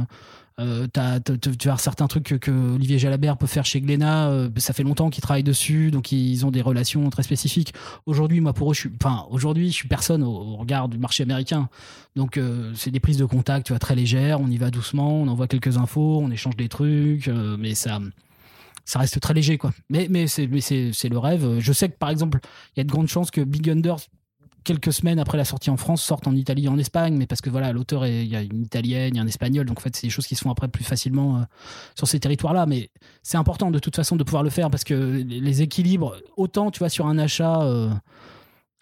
[0.59, 4.49] tu as certains trucs que, Olivier Jalabert peut faire chez Glénat.
[4.57, 7.75] ça fait longtemps qu'ils travaillent dessus, donc ils ont des relations très spécifiques.
[8.07, 8.91] Aujourd'hui, moi pour eux, je suis,
[9.29, 11.69] aujourd'hui, je suis personne au, regard du marché américain.
[12.17, 12.41] Donc
[12.75, 14.41] c'est des prises de contact, très légères.
[14.41, 18.01] On y va doucement, on envoie quelques infos, on échange des trucs, mais ça,
[18.87, 19.73] ça reste très léger, quoi.
[19.91, 21.59] Mais mais c'est le rêve.
[21.59, 22.39] Je sais que par exemple,
[22.75, 23.97] il y a de grandes chances que Big Under
[24.67, 27.17] quelques semaines après la sortie en France sorte en Italie et en Espagne.
[27.17, 29.67] Mais parce que voilà l'auteur il y a une italienne il y a un espagnol.
[29.67, 31.41] Donc en fait c'est des choses qui se font après plus facilement euh,
[31.97, 32.91] sur ces territoires là mais
[33.23, 36.79] c'est important de toute façon de pouvoir le faire parce que les équilibres autant tu
[36.81, 37.91] vois sur un achat euh,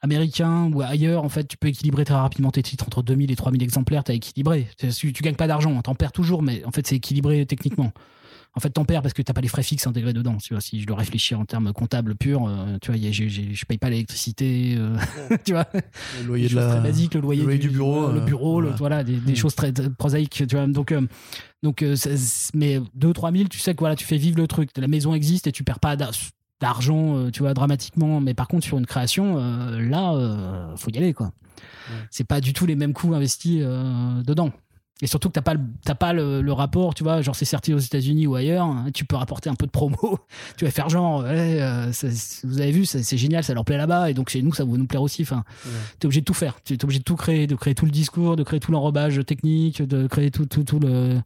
[0.02, 2.84] américain ou ailleurs en fait tu peux équilibrer très rapidement tes titres.
[2.86, 4.68] Entre 2000 et 3000 exemplaires t'as équilibré.
[4.78, 7.92] Tu, tu gagnes pas d'argent hein, t'en perds toujours mais en fait c'est équilibré techniquement
[8.56, 10.36] en fait, t'en perds parce que t'as pas les frais fixes intégrés dedans.
[10.36, 13.12] Tu vois, si je le réfléchis en termes comptables purs, euh, tu vois, y a-
[13.12, 14.96] je paye pas l'électricité, euh,
[15.44, 15.66] tu vois,
[16.20, 16.68] Le loyer de la.
[16.80, 19.02] très le loyer, le loyer du bureau, le euh, bureau, le- voilà.
[19.02, 19.36] des, des Mm.
[19.36, 20.66] choses très prosaïques, tu vois.
[20.68, 21.00] Donc, euh,
[21.64, 21.84] donc,
[22.54, 24.70] mais 2-3 000, tu sais que voilà, tu fais vivre le truc.
[24.76, 26.10] La maison existe et tu perds pas d'a-
[26.60, 28.20] d'argent, tu vois, dramatiquement.
[28.20, 29.36] Mais par contre, sur une création,
[29.78, 31.32] là, faut y aller, quoi.
[32.10, 33.58] C'est pas du tout les mêmes coûts investis
[34.24, 34.50] dedans.
[35.04, 37.74] Et surtout que t'as pas, t'as pas le, le rapport, tu vois, genre c'est sorti
[37.74, 40.18] aux États-Unis ou ailleurs, hein, tu peux rapporter un peu de promo,
[40.56, 42.08] tu vas faire genre, ouais, euh, ça-
[42.44, 44.70] vous avez vu, c'est génial, ça leur plaît là-bas, et donc chez nous, ça va
[44.78, 45.20] nous plaire aussi.
[45.20, 45.44] Enfin,
[45.98, 47.90] t'es obligé de tout faire, tu es obligé de tout créer, de créer tout le
[47.90, 51.20] discours, de créer tout l'enrobage technique, de créer tout, tout, tout le,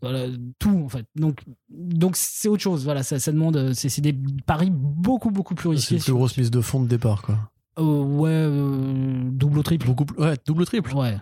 [0.00, 0.26] voilà,
[0.60, 1.04] tout en fait.
[1.16, 2.84] Donc, donc c'est autre chose.
[2.84, 4.16] Voilà, ça, ça demande, c'est c'est des
[4.46, 5.94] paris beaucoup, beaucoup plus C'est risqués.
[5.96, 7.36] une plus grosse mise de fond de départ, quoi.
[7.80, 9.86] Euh, ouais, euh, double ou triple.
[9.86, 10.94] Beaucoup Ouais, double triple.
[10.94, 11.16] Ouais.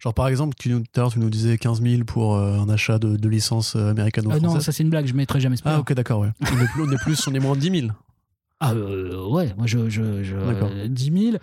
[0.00, 2.58] Genre, par exemple, tu, nous- tout à l'heure, tu nous disais 15 000 pour euh,
[2.58, 4.42] un achat de, de licence euh, Euh, américano-française.
[4.42, 5.72] non, ça c'est une blague, je mettrai jamais ce prix.
[5.74, 6.30] ah, ok, d'accord, ouais.
[6.40, 7.92] On est, plus, on est plus, on est moins de 10 000.
[8.60, 10.68] Ah euh, ouais, moi je, je, je D'accord.
[10.72, 11.36] euh, 10 000.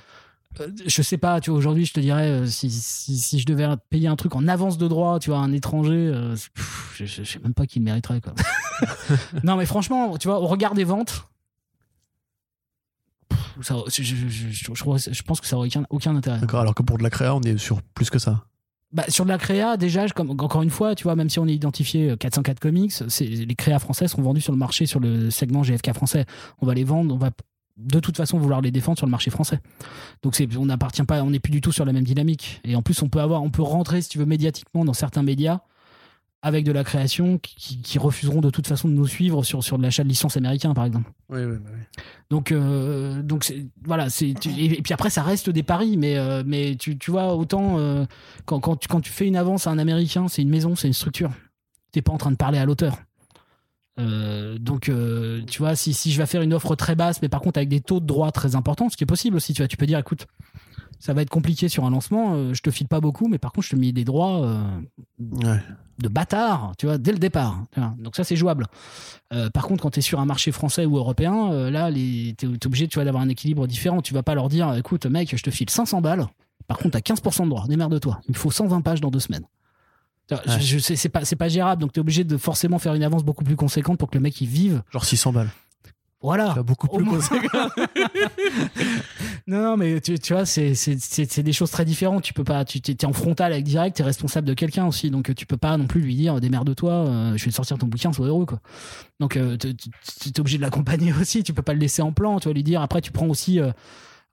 [0.60, 3.46] euh, je sais pas, tu vois, aujourd'hui, je te dirais, euh, si, si, si je
[3.46, 6.94] devais payer un truc en avance de droit, tu vois, à un étranger, euh, pff,
[6.98, 8.34] je, je, sais même pas qui le mériterait, quoi.
[9.44, 11.28] non, mais franchement, tu vois, au regard des ventes,
[13.62, 16.40] ça, je, pense que ça aurait aucun, aucun intérêt.
[16.40, 18.46] D'accord, alors que pour de la créa, on est sur plus que ça.
[18.94, 21.48] Bah, sur de la créa, déjà, comme, encore une fois, tu vois, même si on
[21.48, 25.00] est identifié euh, 404 comics, c'est, les créas françaises sont vendues sur le marché, sur
[25.00, 26.26] le segment GFK français.
[26.62, 27.32] On va les vendre, on va
[27.76, 29.60] de toute façon vouloir les défendre sur le marché français.
[30.24, 32.62] Donc c'est, on n'appartient pas, on n'est plus du tout sur la même dynamique.
[32.64, 35.24] Et en plus, on peut avoir, on peut rentrer, si tu veux, médiatiquement dans certains
[35.24, 35.60] médias
[36.44, 39.78] avec de la création qui, qui refuseront de toute façon de nous suivre sur, sur
[39.78, 41.12] de l'achat de licences américains, par exemple.
[41.30, 42.02] Oui, oui, oui.
[42.30, 43.52] Donc, euh, donc
[43.84, 47.10] voilà, c'est tu- et, puis après ça reste des paris, mais euh, mais tu, tu
[47.12, 48.06] vois autant euh,
[48.46, 50.88] quand quand tu, quand tu fais une avance à un Américain, c'est une maison, c'est
[50.88, 51.32] une structure.
[51.92, 52.98] T'es pas en train de parler à l'auteur.
[54.00, 57.30] Euh, donc euh, tu vois si, si je vais faire une offre très basse, mais
[57.30, 59.64] par contre avec des taux de droit très importants, ce qui est possible aussi, tu
[59.64, 60.28] vois, tu peux dire écoute,
[61.00, 63.52] ça va être compliqué sur un lancement, euh, je te file pas beaucoup, mais par
[63.52, 64.56] contre je te mets des droits.
[65.20, 65.60] Ouais.
[66.00, 67.58] De bâtard, tu vois, dès le départ.
[67.74, 67.94] tu vois.
[68.00, 68.68] Donc ça, c'est jouable.
[69.34, 72.36] Euh, par contre, quand tu es sur un marché français ou européen, euh, là, tu
[72.46, 74.02] es, obligé tu vois, d'avoir un équilibre différent.
[74.02, 76.28] Tu vas pas leur dire, écoute, mec, je te file 500 balles.
[76.68, 77.66] Par contre, tu as 15% de droit.
[77.68, 78.20] Démerde-toi.
[78.28, 79.46] Il me faut 120 pages dans deux semaines.
[80.28, 80.60] Tu vois, Ouais.
[80.60, 81.82] je, je sais, c'est pas, c'est pas gérable.
[81.82, 84.22] Donc, tu es obligé de forcément faire une avance beaucoup plus conséquente pour que le
[84.22, 84.82] mec, il vive.
[84.92, 85.50] Genre 600 balles.
[86.28, 86.56] Voilà.
[86.62, 87.20] Beaucoup Au plus moins.
[89.48, 92.22] Non, non, mais tu, tu vois, c'est c'est- c'est- c'est des choses très différentes.
[92.24, 95.10] Tu peux pas, tu es en frontal avec direct, tu es responsable de quelqu'un aussi,
[95.10, 97.78] donc euh, tu peux pas non plus lui dire démerde-toi, euh, je vais te sortir
[97.78, 98.60] ton bouquin, sois heureux quoi.
[99.22, 102.40] Donc euh, tu es obligé de l'accompagner aussi, tu peux pas le laisser en plan,
[102.42, 102.82] tu vas lui dire.
[102.82, 103.62] Après, tu prends aussi.
[103.62, 103.72] euh,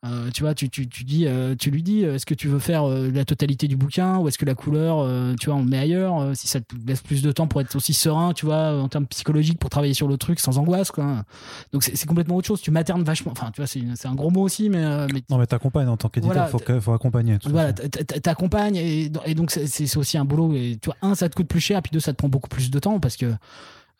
[0.04, 2.48] euh, tu vois, tu, tu, tu, dis, euh, tu lui dis, euh, est-ce que tu
[2.48, 5.54] veux faire euh, la totalité du bouquin ou est-ce que la couleur, euh, tu vois,
[5.54, 7.94] on le met ailleurs euh, Si ça te laisse plus de temps pour être aussi
[7.94, 11.24] serein, tu vois, en termes psychologiques, pour travailler sur le truc sans angoisse, quoi.
[11.72, 12.60] Donc c'est complètement autre chose.
[12.60, 13.32] Tu maternes vachement.
[13.32, 15.88] Enfin, tu vois, c'est c'est un gros mot aussi, mais, euh, mais Non, mais t'accompagnes
[15.88, 17.38] en tant qu'éditeur, Voilà, faut, faut accompagner.
[17.44, 20.54] voilà, t'accompagnes et, et donc c'est- aussi un boulot.
[20.54, 22.48] Et tu vois, un, ça te coûte plus cher, puis deux, ça te prend beaucoup
[22.48, 23.32] plus de temps parce que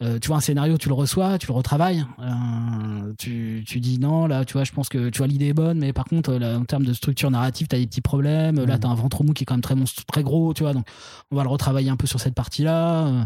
[0.03, 3.99] euh, tu vois un scénario, tu le reçois, tu le retravailles, euh, tu, tu dis
[3.99, 6.33] non, là, tu vois, je pense que tu vois l'idée est bonne, mais par contre,
[6.35, 8.57] là, en termes de structure narrative, t'as des petits problèmes.
[8.57, 8.81] Là, Mhm.
[8.81, 10.73] t'as un ventre mou qui est quand même très monstre, très gros, tu vois.
[10.73, 10.87] Donc,
[11.31, 13.07] on va le retravailler un peu sur cette partie-là.
[13.07, 13.25] euh.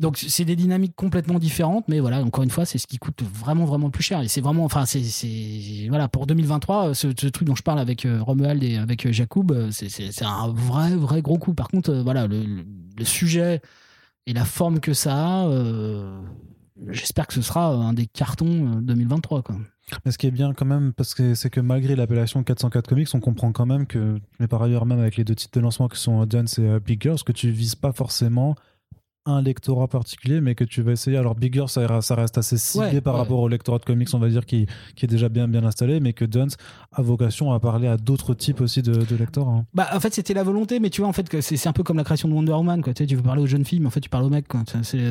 [0.00, 3.22] Donc c'est des dynamiques complètement différentes, mais voilà, encore une fois, c'est ce qui coûte
[3.22, 4.20] vraiment vraiment le plus cher.
[4.20, 8.04] Et c'est vraiment, enfin, c'est, voilà, pour 2023, ce, ce truc dont je parle avec
[8.04, 11.54] euh, Romuald et avec euh, Jacob, c'est, un vrai vrai gros coup.
[11.54, 13.60] Par contre, euh, voilà, le sujet
[14.26, 16.20] et la forme que ça a, euh,
[16.88, 19.42] j'espère que ce sera un des cartons euh, 2023.
[19.42, 19.56] Quoi.
[20.04, 23.08] Mais ce qui est bien quand même, parce que c'est que malgré l'appellation 404 Comics,
[23.14, 25.88] on comprend quand même que, mais par ailleurs même avec les deux titres de lancement
[25.88, 28.54] qui sont Dance et euh, Big Girls, que tu vises pas forcément
[29.24, 31.16] un lectorat particulier, mais que tu vas essayer.
[31.16, 33.20] Alors Big Girls, ça, ça reste assez ciblé Ouais, par ouais.
[33.20, 34.66] rapport au lectorat de comics, on va dire, qui,
[34.96, 36.56] qui est déjà bien bien installé, mais que Dance
[36.92, 39.48] a vocation à parler à d'autres types aussi de, de lecteurs.
[39.48, 39.64] hein.
[39.74, 41.96] Bah, en fait, c'était la volonté, mais tu vois, en fait, c'est un peu comme
[41.98, 42.92] la création de Wonder Woman, quoi.
[42.94, 44.48] Tu, sais, tu veux parler aux jeunes filles, mais en fait, tu parles aux mecs,
[44.48, 44.62] quoi.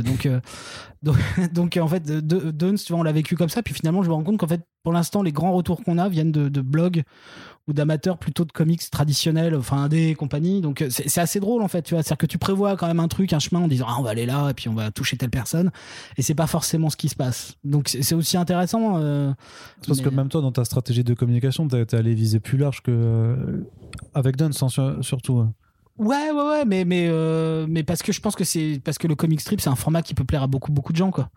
[0.03, 0.39] Donc, euh,
[1.03, 1.18] donc,
[1.53, 4.14] donc, en fait, Duns, tu vois, on l'a vécu comme ça, puis finalement, je me
[4.14, 7.03] rends compte qu'en fait, pour l'instant, les grands retours qu'on a viennent de, de blogs
[7.68, 10.62] ou d'amateurs plutôt de comics traditionnels, enfin, indés et compagnie.
[10.62, 12.01] Donc, euh, c'est assez drôle, en fait, tu vois.
[12.03, 14.09] C'est-à-dire que tu prévois quand même un truc, un chemin en disant, ah, on va
[14.09, 15.72] aller là, et puis on va toucher telle personne,
[16.18, 17.53] et c'est pas forcément ce qui se passe.
[17.64, 18.97] Donc, c'est aussi intéressant.
[18.97, 19.32] euh,
[19.88, 22.91] parce que même toi, dans ta stratégie de communication, t'es allé viser plus large que
[22.91, 23.36] euh,
[24.14, 25.38] avec sur- surtout.
[25.39, 25.53] hein.
[25.97, 29.07] Ouais, ouais, ouais, mais, mais, euh, mais parce que je pense que c'est parce que
[29.07, 31.30] le comic strip, c'est un format qui peut plaire à beaucoup, beaucoup de gens, quoi.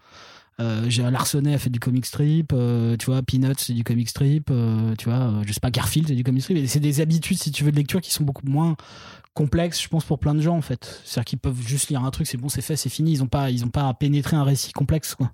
[0.60, 4.08] Euh, j'ai Larsonnet a fait du comic strip, euh, tu vois, Peanuts c'est du comic
[4.08, 6.66] strip, euh, tu vois, euh, je sais pas, Garfield c'est du comic strip.
[6.68, 8.76] C'est des habitudes, si tu veux, de lecture qui sont beaucoup moins
[9.34, 11.02] complexes, je pense, pour plein de gens, en fait.
[11.04, 13.12] C'est-à-dire qu'ils peuvent juste lire un truc, c'est bon, c'est fait, c'est fini.
[13.12, 15.32] Ils ont pas, ils ont pas à pénétrer un récit complexe, quoi.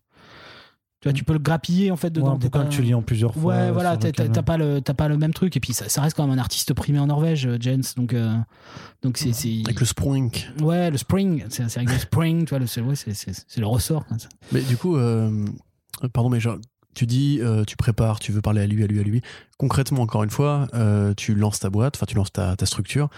[1.01, 2.37] Tu vois, tu peux le grappiller, en fait, Ouais, dedans.
[2.39, 3.55] t'es pas- que tu lis en plusieurs fois.
[3.55, 6.15] Ouais, voilà, t'as pas le t'as pas le même truc et puis ça, ça reste
[6.15, 7.95] quand même un artiste primé en Norvège, euh, Jens.
[7.95, 8.35] Donc euh,
[9.03, 9.31] donc c'est
[9.65, 10.31] Avec le Spring.
[10.61, 13.67] ouais le spring, c'est avec le spring, tu vois, c'est ouais, c'est c'est c'est le
[13.67, 14.05] ressort.
[14.07, 14.19] quoi.
[14.53, 15.47] Mais du coup, euh,
[16.13, 16.59] pardon, mais genre,
[16.95, 19.23] tu dis, euh, tu prépares, tu veux parler à lui, à lui, à lui.
[19.57, 23.09] Concrètement, encore une fois, euh, tu lances ta boîte, enfin, tu lances ta, ta structure.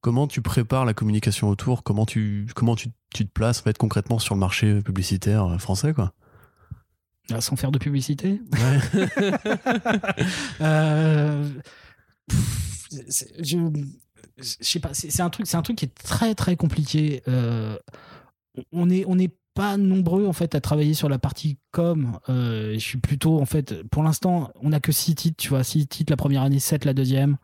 [0.00, 1.82] Comment tu prépares la communication autour?
[1.82, 5.92] Comment tu, comment tu, tu te places en fait concrètement sur le marché publicitaire français,
[5.92, 6.12] quoi?
[7.30, 8.40] Ah, Sans faire de publicité?
[8.52, 9.08] Ouais.
[10.60, 11.48] Euh,
[12.28, 12.88] pff,
[13.42, 13.56] je
[14.38, 17.22] je sais pas, c'est un truc c'est un truc qui est très très compliqué.
[17.28, 17.76] Euh,
[18.72, 22.18] on est on n'est pas nombreux en fait à travailler sur la partie com.
[22.28, 25.64] Euh, je suis plutôt en fait pour l'instant on a que 6 titres, tu vois,
[25.64, 27.36] 6 titres la première année, 7 la deuxième.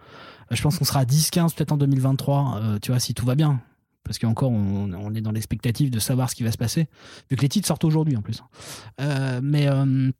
[0.51, 3.27] Je pense qu'on sera à 10 15 peut-être en 2023, euh, tu vois, si tout
[3.27, 3.61] va bien.
[4.05, 6.87] Parce qu'encore, on, on est dans l'expectative de savoir ce qui va se passer,
[7.31, 8.43] vu que les titres sortent aujourd'hui en plus.
[9.01, 10.11] Euh, mais euh,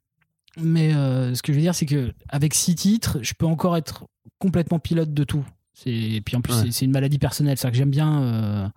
[0.57, 3.77] mais euh, ce que je veux dire, c'est que avec six titres, je peux encore
[3.77, 4.05] être
[4.39, 5.45] complètement pilote de tout.
[5.85, 6.71] Et puis en plus, Ouais.
[6.71, 7.57] c'est- une maladie personnelle.
[7.57, 8.71] C'est-à-dire que j'aime bien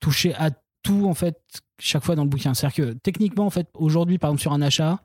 [0.00, 0.50] toucher à
[0.82, 1.36] tout, en fait,
[1.80, 2.54] chaque fois dans le bouquin.
[2.54, 5.00] C'est-à-dire que techniquement, en fait, aujourd'hui, par exemple, sur un achat,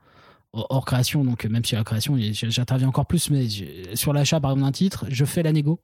[0.53, 3.47] hors création, donc même si la création, j'interviens encore plus, mais
[3.95, 5.79] sur l'achat, par exemple, d'un titre, je fais la négo,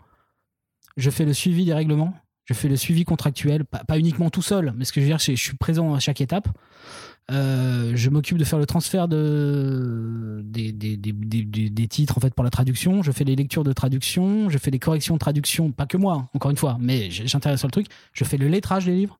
[0.97, 2.13] je fais le suivi des règlements,
[2.47, 5.11] je fais le suivi contractuel, pas, pas uniquement tout seul, mais ce que je veux
[5.11, 6.47] dire, c'est que je suis présent à chaque étape.
[7.29, 12.33] Euh, je m'occupe de faire le transfert de, des, des, des, des- titres en fait
[12.33, 13.03] pour la traduction.
[13.03, 16.29] Je fais les lectures de traduction, je fais les corrections de traduction, pas que moi,
[16.33, 17.87] encore une fois, mais j'intéresse sur le truc.
[18.13, 19.19] Je fais le lettrage des livres.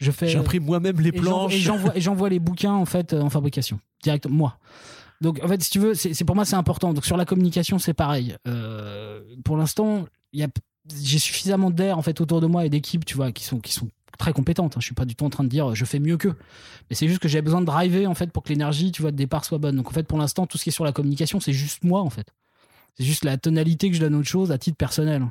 [0.00, 0.26] Je fais.
[0.28, 1.54] J'imprime moi-même les planches.
[1.54, 4.58] Et j'envoie, les bouquins en fait en fabrication directement moi.
[5.20, 6.92] Donc en fait, si tu veux, c'est c'est- pour moi c'est important.
[6.92, 8.34] Donc sur la communication, c'est pareil.
[8.48, 10.48] Euh, pour l'instant, il y a
[11.02, 13.72] j'ai suffisamment d'air en fait autour de moi et d'équipes, tu vois, qui sont qui
[13.72, 14.76] sont très compétentes.
[14.76, 14.80] hein.
[14.80, 16.36] Je suis pas du tout en train de dire euh, je fais mieux qu'eux.
[16.90, 19.10] Mais c'est juste que j'ai besoin de driver en fait pour que l'énergie, tu vois,
[19.10, 19.76] de départ soit bonne.
[19.76, 22.00] Donc en fait, pour l'instant, tout ce qui est sur la communication, c'est juste moi
[22.00, 22.32] en fait.
[22.98, 25.26] C'est juste la tonalité que je donne aux choses à titre personnel.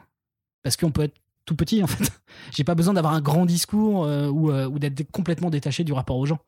[0.64, 2.12] Parce qu'on peut être tout petit en fait.
[2.56, 5.93] J'ai pas besoin d'avoir un grand discours euh, ou, euh, ou d'être complètement détaché du
[5.93, 6.39] rapport aux gens.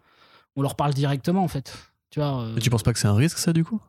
[0.56, 1.76] On leur parle directement en fait.
[2.10, 2.48] Tu vois.
[2.62, 3.82] tu penses pas que c'est un risque, ça, du coup?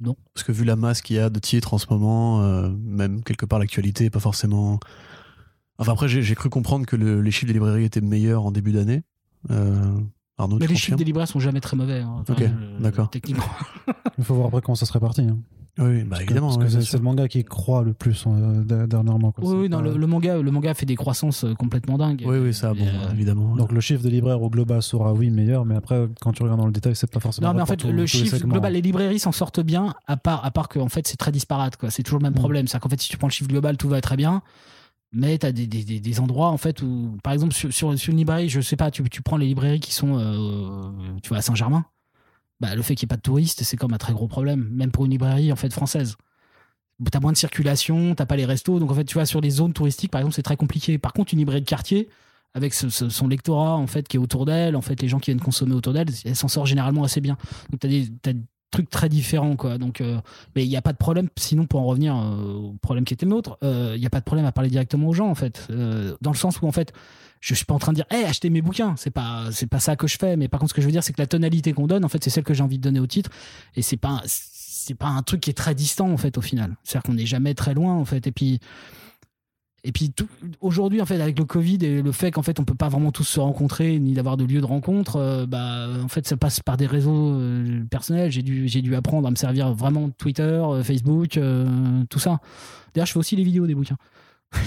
[0.00, 0.16] Non.
[0.34, 3.22] Parce que vu la masse qu'il y a de titres en ce moment, euh, même
[3.24, 4.78] quelque part l'actualité est pas forcément.
[5.78, 8.72] Enfin, après, j'ai cru comprendre que le- les chiffres des librairies étaient meilleurs en début
[8.72, 9.02] d'année.
[9.50, 10.00] Euh,
[10.36, 12.00] Arnaud, Mais tu les chiffres des libraires sont jamais très mauvais.
[12.00, 12.16] hein.
[12.20, 13.10] Enfin, Ok, euh, d'accord.
[13.10, 13.44] Techniquement.
[14.18, 15.22] Il faut voir après comment ça se répartit.
[15.22, 15.38] hein.
[15.78, 16.48] Oui, bah évidemment.
[16.48, 19.30] Parce ouais, que c'est le manga qui croît le plus euh, dernièrement.
[19.32, 19.44] quoi.
[19.44, 22.24] Oui, oui, non, pas- le, le manga, le manga fait des croissances euh, complètement dingues.
[22.26, 23.54] Oui, oui, ça, bon, euh, évidemment.
[23.56, 26.60] Donc le chiffre de libraire au global sera oui meilleur, mais après quand tu regardes
[26.60, 27.48] dans le détail, c'est pas forcément.
[27.48, 28.52] Non, mais en fait, le les chiffre segments.
[28.52, 31.32] global, les librairies s'en sortent bien, à part, à part que en fait, c'est très
[31.32, 31.76] disparate.
[31.76, 31.90] quoi.
[31.90, 32.36] C'est toujours le même Mm.
[32.36, 32.66] problème.
[32.68, 34.42] C'est qu'en fait, si tu prends le chiffre global, tout va très bien.
[35.12, 37.98] Mais tu as des, des, des- des endroits, en fait, où, par exemple, sur, sur,
[37.98, 40.90] sur une librairie, je sais pas, tu, tu prends les librairies qui sont, euh,
[41.22, 41.84] tu vois, à Saint-Germain.
[42.60, 44.68] Bah, le fait qu'il n'y ait pas de touristes, c'est comme un très gros problème,
[44.72, 46.16] même pour une librairie, en fait, française.
[47.12, 48.80] T'as moins de circulation, t'as pas les restos.
[48.80, 50.98] Donc, en fait, tu vois, sur les zones touristiques, par exemple, c'est très compliqué.
[50.98, 52.08] Par contre, une librairie de quartier,
[52.54, 55.40] avec son lectorat en fait qui est autour d'elle, en fait les gens qui viennent
[55.40, 57.36] consommer autour d'elle, elle s'en sort généralement assez bien.
[57.70, 59.78] Donc t'as des, t'as des trucs très différents quoi.
[59.78, 60.18] Donc euh,
[60.56, 61.28] mais il n'y a pas de problème.
[61.36, 64.10] Sinon pour en revenir euh, au problème qui était le nôtre, euh, il n'y a
[64.10, 66.72] pas de problème à parler directement aux gens en fait, dans le sens où en
[66.72, 66.92] fait
[67.40, 68.94] je suis pas en train de dire hey achetez mes bouquins.
[68.96, 70.36] C'est pas c'est pas ça que je fais.
[70.36, 72.08] Mais par contre ce que je veux dire c'est que la tonalité qu'on donne en
[72.08, 73.30] fait c'est celle que j'ai envie de donner au titre.
[73.76, 76.76] Et c'est pas c'est pas un truc qui est très distant en fait au final.
[76.84, 78.26] C'est à dire qu'on n'est jamais très loin en fait.
[78.26, 78.60] Et puis
[79.84, 80.12] et puis
[80.60, 83.12] aujourd'hui en fait avec le Covid et le fait qu'en fait on peut pas vraiment
[83.12, 86.60] tous se rencontrer ni d'avoir de lieu de rencontre euh, bah en fait ça passe
[86.60, 88.32] par des réseaux euh, personnels.
[88.32, 91.38] J'ai dû j'ai dû apprendre à me servir vraiment de Twitter euh, Facebook
[92.10, 92.40] tout ça.
[92.94, 93.96] D'ailleurs je fais aussi les vidéos des bouquins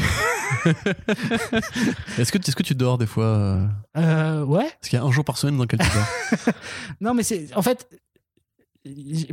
[2.17, 5.05] Est-ce que, est que tu dors des fois euh, euh, ouais Est-ce qu'il y a
[5.05, 6.53] un jour par semaine dans lequel tu dors?
[7.01, 7.87] Non, mais c'est en fait,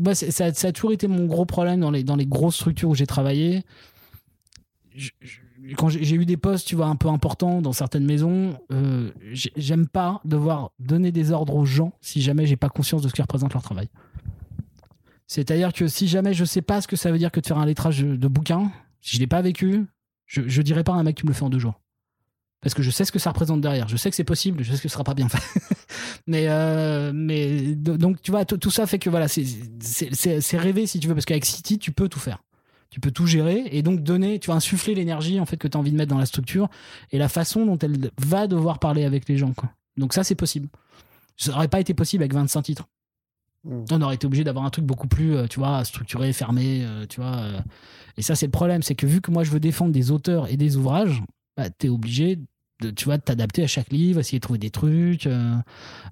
[0.00, 2.88] moi, ça, ça a toujours été mon gros problème dans les, dans les grosses structures
[2.90, 3.62] où j'ai travaillé.
[4.94, 5.40] Je- je-
[5.76, 9.52] quand j'ai eu des postes, tu vois, un peu importants dans certaines maisons, euh, j'ai-
[9.56, 13.12] j'aime pas devoir donner des ordres aux gens si jamais j'ai pas conscience de ce
[13.14, 13.88] qui représente leur travail.
[15.26, 17.58] C'est-à-dire que si jamais je sais pas ce que ça veut dire que de faire
[17.58, 18.70] un lettrage de, de bouquin,
[19.02, 19.84] si je l'ai pas vécu,
[20.28, 21.80] je, dirais pas à un mec tu me le fais en deux jours.
[22.60, 23.88] Parce que je sais ce que ça représente derrière.
[23.88, 25.60] Je sais que c'est possible, je sais que ce sera pas bien fait.
[26.26, 27.12] mais, euh,
[27.74, 31.44] donc, tu vois, tout ça fait que voilà, c'est- rêver si tu veux, parce qu'avec
[31.44, 32.42] City, tu peux tout faire.
[32.90, 35.76] Tu peux tout gérer et donc donner, tu vas insuffler l'énergie en fait que tu
[35.76, 36.68] as envie de mettre dans la structure
[37.12, 39.52] et la façon dont elle va devoir parler avec les gens.
[39.98, 40.68] Donc ça, c'est possible.
[41.36, 42.88] Ça n'aurait pas été possible avec 25 titres.
[43.64, 43.84] Mm.
[43.90, 47.06] On aurait été obligé d'avoir un truc beaucoup plus, euh, tu vois, structuré, fermé, euh,
[47.08, 47.36] tu vois.
[47.36, 47.60] euh.
[48.16, 50.50] Et ça, c'est le problème, c'est que vu que moi, je veux défendre des auteurs
[50.50, 51.22] et des ouvrages,
[51.56, 52.38] bah, t'es obligé
[52.80, 55.28] de, tu vois, t'adapter à chaque livre, essayer de trouver des trucs.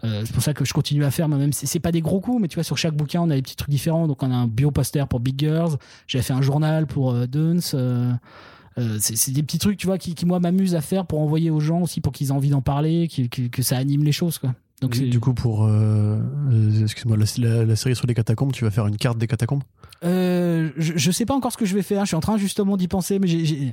[0.02, 2.48] c'est pour ça que je continue à faire, même c'est pas des gros coups, mais
[2.48, 4.08] tu vois, sur chaque bouquin, on a des petits trucs différents.
[4.08, 5.76] Donc, on a un bio-poster pour Big Girls,
[6.08, 7.60] j'avais fait un journal pour Duns.
[7.60, 11.82] c'est des petits trucs, tu vois, qui, moi, m'amusent à faire pour envoyer aux gens
[11.82, 14.52] aussi, pour qu'ils aient envie d'en parler, que ça anime les choses, quoi.
[14.82, 15.64] Donc, du, coup, pour.
[15.64, 16.18] euh,
[16.52, 19.26] euh, Excuse-moi, la, la- la série sur les catacombes, tu vas faire une carte des
[19.26, 19.62] catacombes?
[20.04, 22.02] Euh, je, je sais pas encore ce que je vais faire.
[22.02, 23.72] Je suis en train justement d'y penser, mais j'ai-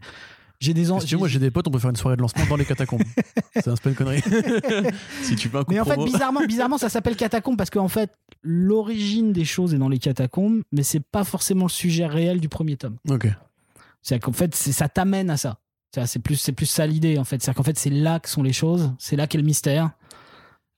[0.61, 2.45] j'ai des en- que moi, j'ai des potes, on peut faire une soirée de lancement
[2.45, 3.01] dans les catacombes.
[3.55, 4.21] c'est un peu une connerie.
[5.23, 7.89] si tu veux un coup Mais en fait, bizarrement, bizarrement, ça s'appelle catacombe parce qu'en
[7.89, 12.39] fait, l'origine des choses est dans les catacombes, mais c'est pas forcément le sujet réel
[12.39, 12.95] du premier tome.
[13.09, 13.27] Ok.
[14.01, 15.57] C'est qu'en fait, ça t'amène à ça.
[15.93, 17.41] C'est c'est plus, c'est plus ça l'idée en fait.
[17.43, 19.91] C'est qu'en fait, c'est là que sont les choses, c'est là qu'est le mystère.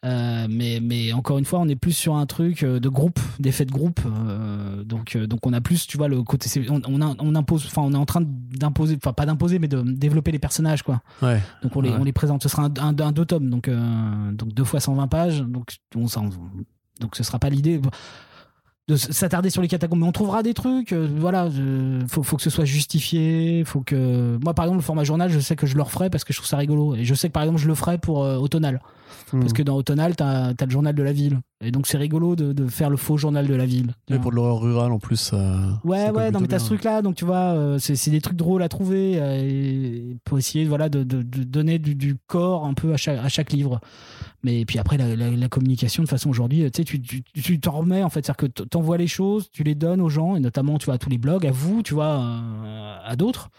[0.06, 3.20] Euh, mais, mais encore une fois, on est plus sur un truc euh, de groupe,
[3.40, 4.00] d'effet de groupe.
[4.06, 6.48] euh, donc, donc on a plus, tu vois, le côté.
[6.70, 9.68] On, on, a- on impose, enfin, on est en train d'imposer, enfin, pas d'imposer, mais
[9.68, 11.02] de développer les personnages, quoi.
[11.24, 11.42] Ouais.
[11.64, 11.98] Donc on les, Ouais.
[12.00, 12.44] on les présente.
[12.44, 15.42] Ce sera un, un- un deux tomes, donc, euh, donc deux fois 120 pages.
[15.42, 16.06] Donc, on
[17.02, 17.82] donc ce sera pas l'idée
[18.88, 20.00] de s'attarder sur les catacombes.
[20.00, 20.94] Mais on trouvera des trucs.
[20.94, 21.50] euh, voilà,
[22.08, 23.64] faut, faut que ce soit justifié.
[23.66, 26.24] Faut que moi, par exemple, le format journal, je sais que je le referai parce
[26.24, 26.96] que je trouve ça rigolo.
[26.96, 28.82] Et je sais que par exemple, je le ferai pour euh, Automnal.
[29.32, 31.40] Parce que dans Automnal, t'as as le journal de la ville.
[31.62, 33.94] Et donc c'est rigolo de, de faire le faux journal de la ville.
[34.10, 35.36] Et pour de l'horreur rurale, en plus, ça.
[35.84, 38.62] Ouais, ouais, non, mais t'as ce truc-là, donc tu vois, euh, c'est des trucs drôles
[38.62, 42.74] à trouver euh, et pour essayer voilà, de, de- de donner du, du corps un
[42.74, 43.80] peu à chaque, à chaque livre.
[44.44, 48.26] Mais puis après, la, communication, de façon aujourd'hui, tu sais, tu t'en remets en fait,
[48.26, 50.98] c'est-à-dire que t'envoies les choses, tu les donnes aux gens, et notamment, tu vois, à
[50.98, 53.50] tous les blogs, à vous, tu vois, euh, à d'autres.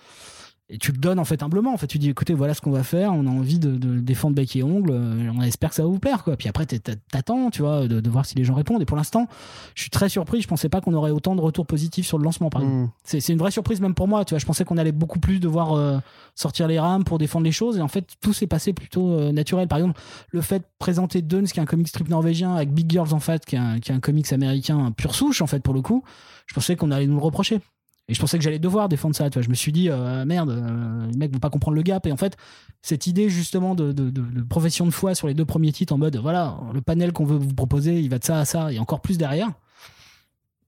[0.68, 1.72] Et tu le donnes en fait humblement.
[1.72, 3.12] En fait, tu dis écoutez, voilà ce qu'on va faire.
[3.12, 4.90] On a envie de, de défendre bec et ongle.
[4.90, 6.36] euh, On espère que ça va vous plaire, quoi.
[6.36, 8.82] Puis après, t'attends, tu vois, de, de voir si les gens répondent.
[8.82, 9.28] Et pour l'instant,
[9.76, 10.42] je suis très surpris.
[10.42, 12.86] Je pensais pas qu'on aurait autant de retours positifs sur le lancement, par exemple.
[12.86, 12.90] Mm.
[13.04, 14.24] C'est une vraie surprise même pour moi.
[14.24, 15.98] Tu vois, je pensais qu'on allait beaucoup plus devoir euh,
[16.34, 17.78] sortir les rames pour défendre les choses.
[17.78, 19.68] Et en fait, tout s'est passé plutôt euh, naturel.
[19.68, 20.00] Par exemple,
[20.30, 23.20] le fait de présenter Duns, qui est un comic strip norvégien, avec Big Girls en
[23.20, 25.80] fait, qui est un, qui est un comics américain pur souche en fait pour le
[25.82, 26.02] coup.
[26.46, 27.60] Je pensais qu'on allait nous le reprocher.
[28.08, 29.28] Et je pensais que j'allais devoir défendre ça.
[29.30, 31.82] Tu vois, je me suis dit euh, merde, euh, les mecs vont pas comprendre le
[31.82, 32.06] gap.
[32.06, 32.36] Et en fait,
[32.82, 35.92] cette idée justement de, de- de- de profession de foi sur les deux premiers titres
[35.92, 38.72] en mode voilà, le panel qu'on veut vous proposer, il va de ça à ça
[38.72, 39.50] et encore plus derrière.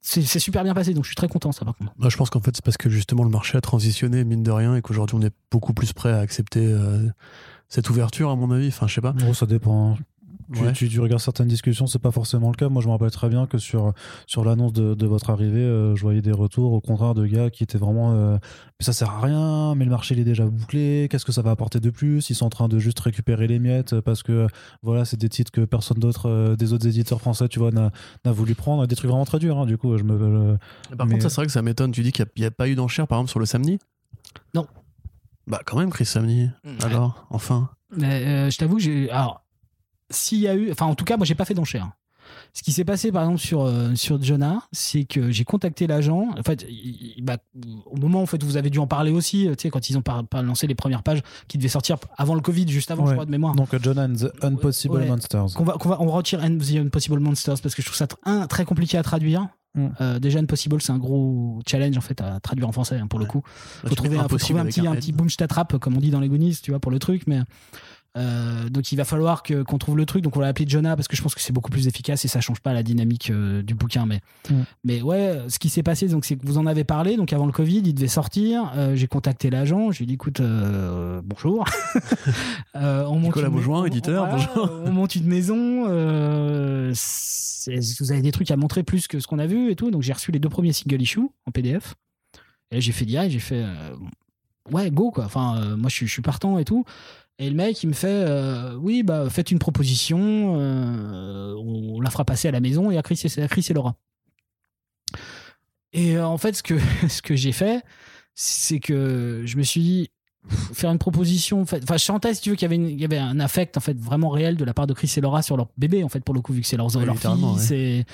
[0.00, 1.92] C'est super bien passé, donc je suis très content ça par contre.
[1.98, 4.50] Moi, je pense qu'en fait, c'est parce que justement le marché a transitionné, mine de
[4.50, 7.06] rien, et qu'aujourd'hui, on est beaucoup plus prêt à accepter euh,
[7.68, 8.68] cette ouverture, à mon avis.
[8.68, 9.12] Enfin, je sais pas.
[9.12, 9.98] Gros, ça dépend.
[10.54, 10.72] Tu, Ouais.
[10.72, 12.68] tu, tu regardes certaines discussions, c'est pas forcément le cas.
[12.68, 13.92] Moi, je me rappelle très bien que sur,
[14.26, 17.50] sur l'annonce de, de votre arrivée, euh, je voyais des retours au contraire de gars
[17.50, 18.12] qui étaient vraiment.
[18.14, 18.38] euh,
[18.80, 21.42] mais ça sert à rien, mais le marché il est déjà bouclé, qu'est-ce que ça
[21.42, 22.30] va apporter de plus?
[22.30, 24.46] Ils sont en train de juste récupérer les miettes euh, parce que
[24.82, 27.90] voilà, c'est des titres que personne d'autre, euh, des autres éditeurs français, tu vois, n'a
[28.24, 28.86] n'a voulu prendre.
[28.86, 29.96] Des trucs vraiment très durs, hein, du coup.
[29.98, 30.56] Je me, euh,
[30.96, 31.92] Par Mais- contre, ça, c'est vrai que ça m'étonne.
[31.92, 33.78] Tu dis qu'il n'y a, pas eu d'enchère, par exemple, sur le samedi?
[34.54, 34.66] Non.
[35.46, 36.48] Bah, quand même, Chris Samedi.
[36.82, 37.70] Alors, enfin.
[37.96, 39.10] Mais, euh, je t'avoue j'ai.
[39.10, 39.42] Alors,
[40.10, 40.70] s'il y a eu.
[40.72, 41.90] Enfin, en tout cas, moi, j'ai pas fait d'enchère.
[42.52, 46.28] Ce qui s'est passé, par exemple, sur, euh, sur Jonah, c'est que j'ai contacté l'agent.
[46.38, 47.38] En fait, il- il- bah,
[47.86, 49.88] au moment en fait, où vous avez dû en parler aussi, euh, tu sais, quand
[49.88, 52.90] ils ont par- par- lancé les premières pages qui devaient sortir avant le Covid, juste
[52.90, 53.14] avant, je Ouais.
[53.14, 53.54] crois, de mémoire.
[53.54, 55.06] Donc, euh, John and the Unpossible Ouais.
[55.08, 55.46] Monsters.
[55.54, 58.64] qu'on va, on retire And the Impossible Monsters parce que je trouve ça un, très
[58.66, 59.48] compliqué à traduire.
[59.74, 59.86] Mm.
[60.00, 63.18] Euh, déjà, Impossible, c'est un gros challenge en fait à traduire en français hein, pour
[63.18, 63.42] le coup.
[63.84, 66.10] Là, faut trouver, un, faut trouver un petit, un petit boom t'attrape comme on dit
[66.10, 67.22] dans les Goonies, tu vois, pour le truc.
[67.26, 67.40] Mais
[68.18, 70.22] euh, donc il va falloir que qu'on trouve le truc.
[70.22, 72.28] Donc on l'a appelé Jonah parce que je pense que c'est beaucoup plus efficace et
[72.28, 74.04] ça change pas la dynamique euh, du bouquin.
[74.06, 74.54] Mais Mm.
[74.84, 77.16] mais ouais, ce qui s'est passé, donc c'est que vous en avez parlé.
[77.16, 78.72] Donc avant le Covid, il devait sortir.
[78.76, 79.90] Euh, J'ai contacté l'agent.
[79.92, 80.40] J'ai dit écoute,
[81.24, 81.64] bonjour.
[82.74, 84.80] on monte Nicolas une- Beaujoin, on- éditeur, voilà, bonjour.
[84.84, 85.84] On monte une maison.
[86.94, 89.90] c'est- vous avez des trucs à montrer plus que ce qu'on a vu et tout.
[89.90, 91.94] Donc j'ai reçu les deux premiers single issues en PDF.
[92.70, 93.64] Et là, j'ai fait direct, j'ai fait
[94.70, 95.24] ouais, go quoi.
[95.24, 96.84] Enfin, moi je suis, je suis partant et tout.
[97.40, 102.10] Et le mec, il me fait euh, oui, bah faites une proposition, euh, on la
[102.10, 103.94] fera passer à la maison et à Chris et, à Chris et Laura.
[105.92, 106.74] Et euh, en fait, ce que,
[107.08, 107.82] ce que j'ai fait,
[108.34, 110.10] c'est que je me suis dit
[110.48, 111.60] pff, faire une proposition.
[111.62, 113.76] Enfin, je sentais, si tu veux, qu'il y avait, une- il y avait un affect
[113.76, 116.08] en fait vraiment réel de la part de Chris et Laura sur leur bébé, en
[116.08, 117.58] fait, pour le coup, vu que c'est leur, Ouais, leur fille, ouais.
[117.58, 118.04] c'est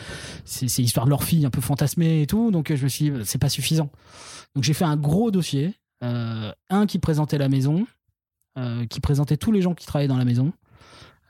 [0.45, 2.51] c'est c'est l'histoire de leur fille un peu fantasmée et tout.
[2.51, 3.91] Donc, je me suis dit, c'est pas suffisant.
[4.55, 5.75] Donc, j'ai fait un gros dossier.
[6.03, 7.87] un qui présentait la maison,
[8.59, 10.53] euh, qui présentait tous les gens qui travaillaient dans la maison,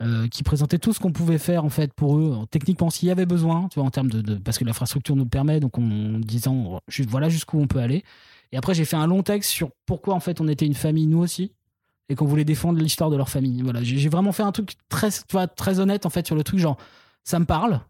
[0.01, 3.11] euh, qui présentait tout ce qu'on pouvait faire en fait pour eux, techniquement s'il y
[3.11, 7.09] avait besoin, en termes de, parce que l'infrastructure nous le permet, donc en disant juste
[7.09, 8.03] voilà jusqu'où on peut aller.
[8.51, 11.07] Et après j'ai fait un long texte sur pourquoi en fait on était une famille
[11.07, 11.51] nous aussi
[12.09, 13.61] et qu'on voulait défendre l'histoire de leur famille.
[13.63, 16.77] Voilà, j'ai vraiment fait un truc très honnête en fait sur le truc, genre
[17.23, 17.81] ça me parle.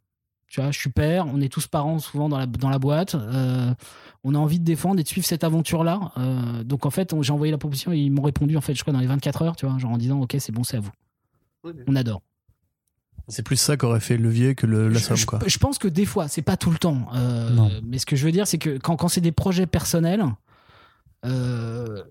[0.47, 3.15] Tu vois, je suis père, on est tous parents souvent dans la, dans la boîte.
[3.15, 3.73] euh,
[4.23, 6.11] on a envie de défendre et de suivre cette aventure-là.
[6.17, 8.81] Euh, donc en fait, j'ai envoyé la proposition et ils m'ont répondu en fait, je
[8.81, 10.79] crois dans les 24 heures, tu vois, genre en disant ok c'est bon, c'est à
[10.79, 10.91] vous.
[11.87, 12.21] On adore.
[13.27, 15.39] C'est plus ça qu'aurait fait le levier que le, la somme, je, quoi.
[15.47, 17.07] je pense que des fois, c'est pas tout le temps.
[17.15, 17.71] euh, Non.
[17.83, 20.23] mais ce que je veux dire, c'est que quand, quand c'est des projets personnels,
[21.25, 22.03] euh,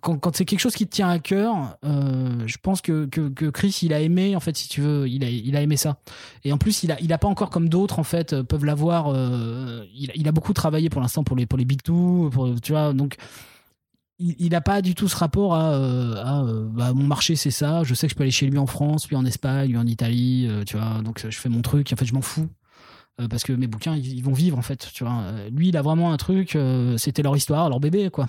[0.00, 3.80] quand, c'est quelque chose qui te tient à cœur, euh, je pense que, que, Chris,
[3.82, 5.98] il a aimé, en fait, si tu veux, il a, il a aimé ça.
[6.44, 8.64] Et en plus, il a, il a pas encore comme d'autres, en fait, euh, peuvent
[8.64, 9.08] l'avoir.
[9.08, 12.30] euh, il, a beaucoup travaillé pour l'instant pour les, pour les Big Two,
[12.62, 13.16] tu vois, donc.
[14.20, 17.94] Il il a pas du tout ce rapport à, bah, mon marché c'est ça je
[17.94, 20.50] sais que je peux aller chez lui en France puis en Espagne puis en Italie
[20.66, 22.48] tu vois donc je fais mon truc en fait je m'en fous
[23.30, 25.22] parce que mes bouquins ils, ils vont vivre en fait tu vois
[25.52, 26.58] lui il a vraiment un truc
[26.96, 28.28] c'était leur histoire leur bébé quoi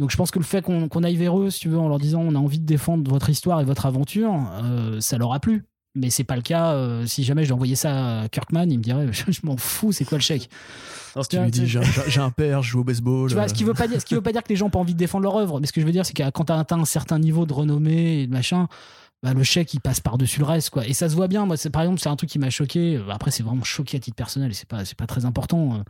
[0.00, 1.98] donc je pense que le fait qu'on aille vers eux si tu veux en leur
[1.98, 4.34] disant on a envie de défendre votre histoire et votre aventure
[4.64, 7.76] euh, ça leur a plu mais c'est pas le cas euh, si jamais je envoyais
[7.76, 10.48] ça à Kirkman il me dirait je, je m'en fous c'est quoi le chèque?
[11.22, 13.28] Si tu lui dis, j'ai un, père, je joue au baseball.
[13.28, 14.66] tu vois, ce qui veut pas dire, ce qui veut pas dire que les gens
[14.66, 16.28] ont pas envie de défendre leur œuvre, mais ce que je veux dire, c'est que
[16.30, 18.68] quand t'as atteint un certain niveau de renommée et de machin,
[19.22, 20.86] bah, le chèque il passe par dessus le reste, quoi.
[20.86, 21.46] Et ça se voit bien.
[21.46, 22.96] Moi, par exemple, c'est un truc qui m'a choqué.
[22.96, 25.82] Euh, Après, c'est vraiment choqué à titre personnel, et c'est pas, c'est pas très important.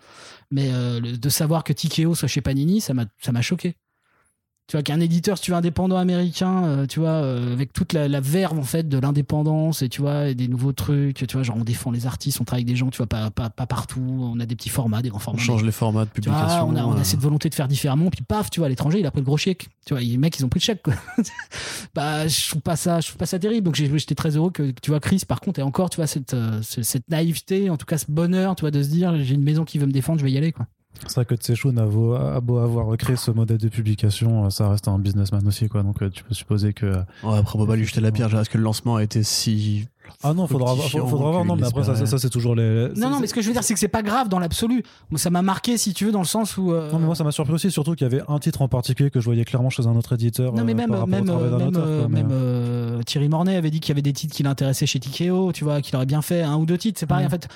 [0.51, 3.77] Mais euh, de savoir que Tikeo soit chez Panini, ça m'a, ça m'a choqué.
[4.71, 7.93] Tu vois qu'un éditeur, si tu veux, indépendant américain, euh, tu vois, euh, avec toute
[7.93, 11.27] la, la verve en fait de l'indépendance et tu vois et des nouveaux trucs, tu
[11.33, 13.51] vois, genre on défend les artistes, on travaille avec des gens, tu vois, pas, pas,
[13.51, 15.43] pas partout, on a des petits formats, des grands On formats.
[15.43, 16.69] change les formats de vois, publication.
[16.69, 18.69] on a, on a euh, cette volonté de faire différemment, puis paf, tu vois, à
[18.69, 19.67] l'étranger, il a pris le gros chèque.
[19.87, 20.95] Tu vois, les mecs, ils ont pris le chèque, quoi.
[21.95, 23.65] bah, je trouve pas ça, je trouve pas ça terrible.
[23.65, 26.35] Donc, j'étais très heureux que, tu vois, Chris, par contre, et encore, tu vois, cette,
[26.35, 29.35] euh, ce- cette naïveté, en tout cas, ce bonheur, tu vois, de se dire, j'ai
[29.35, 30.67] une maison qui veut me défendre, je vais y aller, quoi.
[31.07, 34.51] C'est vrai que Tsechoun a beau, a beau avoir créé ce modèle de publication, euh,
[34.51, 35.83] ça reste un businessman aussi, quoi.
[35.83, 36.87] Donc euh, tu peux supposer que.
[37.23, 38.35] Ouais, après, on va pas lui jeter la pierre.
[38.39, 39.87] Est-ce que le lancement a été si.
[40.25, 41.45] Ah non, faudra, fructifiant faudra voir.
[41.45, 42.89] Non, mais après, ça, ça, l'espérait ça, c'est toujours les.
[42.97, 44.83] Non, non, mais ce que je veux dire, c'est que c'est pas grave dans l'absolu.
[45.11, 46.73] Moi, ça m'a marqué, si tu veux, dans le sens où.
[46.73, 48.69] euh, Non, mais moi, ça m'a surpris aussi, surtout qu'il y avait un titre en
[48.69, 50.53] particulier que je voyais clairement chez un autre éditeur.
[50.53, 53.93] Non mais même, même, même, auteur, quoi, mais, même, Thierry Mornay avait dit qu'il y
[53.93, 56.67] avait des titres qui l'intéressaient chez Tikeo, tu vois, qu'il aurait bien fait un ou
[56.67, 56.99] deux titres.
[57.01, 57.29] C'est pareil, Mhm.
[57.29, 57.49] en fait.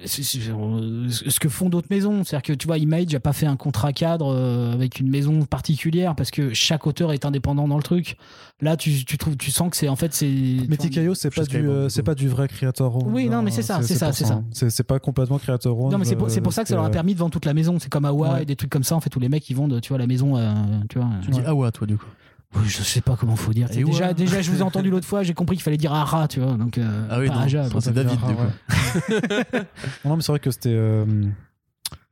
[0.00, 3.56] Euh, ce que font d'autres maisons, c'est-à-dire que tu vois, Image n'a pas fait un
[3.56, 7.82] contrat cadre euh, avec une maison particulière parce que chaque auteur est indépendant dans le
[7.82, 8.16] truc.
[8.60, 10.26] Là, tu, tu trouves, tu sens que c'est en fait c'est.
[10.68, 12.06] Mais TKO, c'est pas, du, euh, c'est coup.
[12.06, 13.14] pas du vrai creator owned.
[13.14, 14.42] Oui, non, mais c'est ça, c'est ça, c'est ça.
[14.52, 15.92] C'est pas complètement creator owned.
[15.92, 17.46] Non, mais c'est pour, c'est pour ça que ça leur a permis de vendre toute
[17.46, 17.78] la maison.
[17.78, 18.42] C'est comme Awa Ouais.
[18.42, 18.96] et des trucs comme ça.
[18.96, 20.52] En fait, tous les mecs ils vendent, tu vois, la maison, euh,
[20.88, 21.08] tu vois.
[21.22, 22.06] Tu dis ouais, toi, du coup.
[22.64, 23.68] Je sais pas comment faut dire.
[23.72, 24.14] Et déjà, ouais.
[24.14, 26.52] déjà, je vous ai entendu l'autre fois, j'ai compris qu'il fallait dire Ara, tu vois.
[26.54, 28.42] Donc, euh, Ah oui, pas non, Aja, c'est David, du coup.
[28.42, 29.62] ouais.
[30.04, 31.04] non, mais c'est vrai que c'était euh,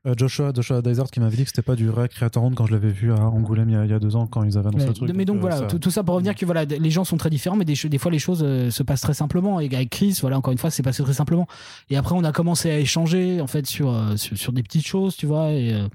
[0.07, 2.67] euh, Joshua, Joshua Dysart qui m'avait dit que c'était pas du vrai Creator Round quand
[2.67, 4.59] je l'avais vu à Angoulême il y a, il y a deux ans quand ils
[4.59, 5.13] avaient annoncé Ouais, le truc.
[5.15, 7.31] mais donc voilà, ça- tout, tout ça pour revenir que voilà, les gens sont très
[7.31, 9.61] différents, mais des, fois les choses euh, se passent très simplement.
[9.61, 11.47] Et avec Chris, voilà, encore une fois, c'est passé très simplement.
[11.89, 14.87] Et après, on a commencé à échanger en fait sur euh, sur, sur des petites
[14.87, 15.51] choses, tu vois.
[15.51, 15.87] Et, euh,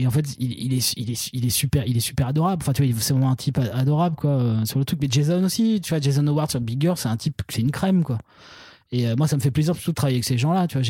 [0.00, 2.62] et en fait, il, est il est il est super, il est super adorable.
[2.62, 4.98] Enfin, tu vois, c'est vraiment un type adorable quoi euh, sur le truc.
[5.02, 8.02] Mais Jason aussi, tu vois, Jason Howard sur Bigger, c'est un type, c'est une crème
[8.02, 8.16] quoi.
[8.92, 10.66] Et euh, moi, ça me fait plaisir surtout de travailler avec ces gens-là.
[10.68, 10.86] Tu vois,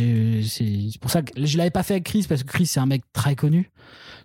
[0.47, 2.87] c'est pour ça que je l'avais pas fait avec Chris parce que Chris c'est un
[2.87, 3.73] mec très connu.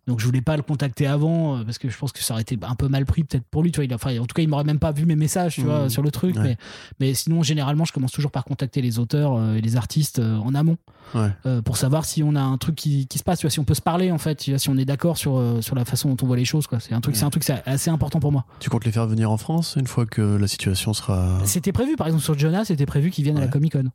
[0.08, 2.44] Donc je voulais pas le contacter avant euh, parce que je pense que ça aurait
[2.44, 3.72] été un peu mal pris peut-être pour lui.
[3.72, 5.56] Tu vois, il a- enfin, en tout cas, il m'aurait même pas vu mes messages,
[5.56, 6.36] tu vois, sur le truc.
[6.36, 6.44] Ouais.
[6.44, 6.58] Mais,
[7.00, 10.38] mais sinon, généralement, je commence toujours par contacter les auteurs euh, et les artistes euh,
[10.38, 10.78] en amont
[11.14, 11.30] Ouais.
[11.46, 13.60] euh, pour savoir si on a un truc qui, qui se passe, tu vois, si
[13.60, 16.18] on peut se parler en fait, si on est d'accord sur sur la façon dont
[16.24, 16.66] on voit les choses.
[16.80, 17.20] C'est un truc, Ouais.
[17.20, 18.46] c'est un truc, assez important pour moi.
[18.60, 21.40] Tu comptes les faire venir en France une fois que la situation sera.
[21.46, 23.48] C'était prévu, par exemple sur Jonas, c'était prévu qu'ils viennent à la.
[23.48, 23.86] Comic Con.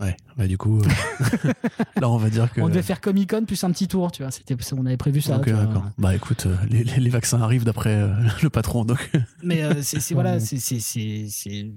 [0.00, 0.84] Ouais, bah du coup, euh,
[2.00, 2.60] là on va dire que.
[2.60, 4.30] On devait faire Comic Con plus un petit tour, tu vois.
[4.30, 5.38] C'était, on avait prévu ça.
[5.38, 5.64] Ok, tu vois.
[5.64, 5.84] d'accord.
[5.98, 9.10] Bah écoute, euh, les, les- les vaccins arrivent d'après euh, le patron, donc.
[9.42, 11.70] Mais euh, c'est, c'est- voilà, c'est, c'est,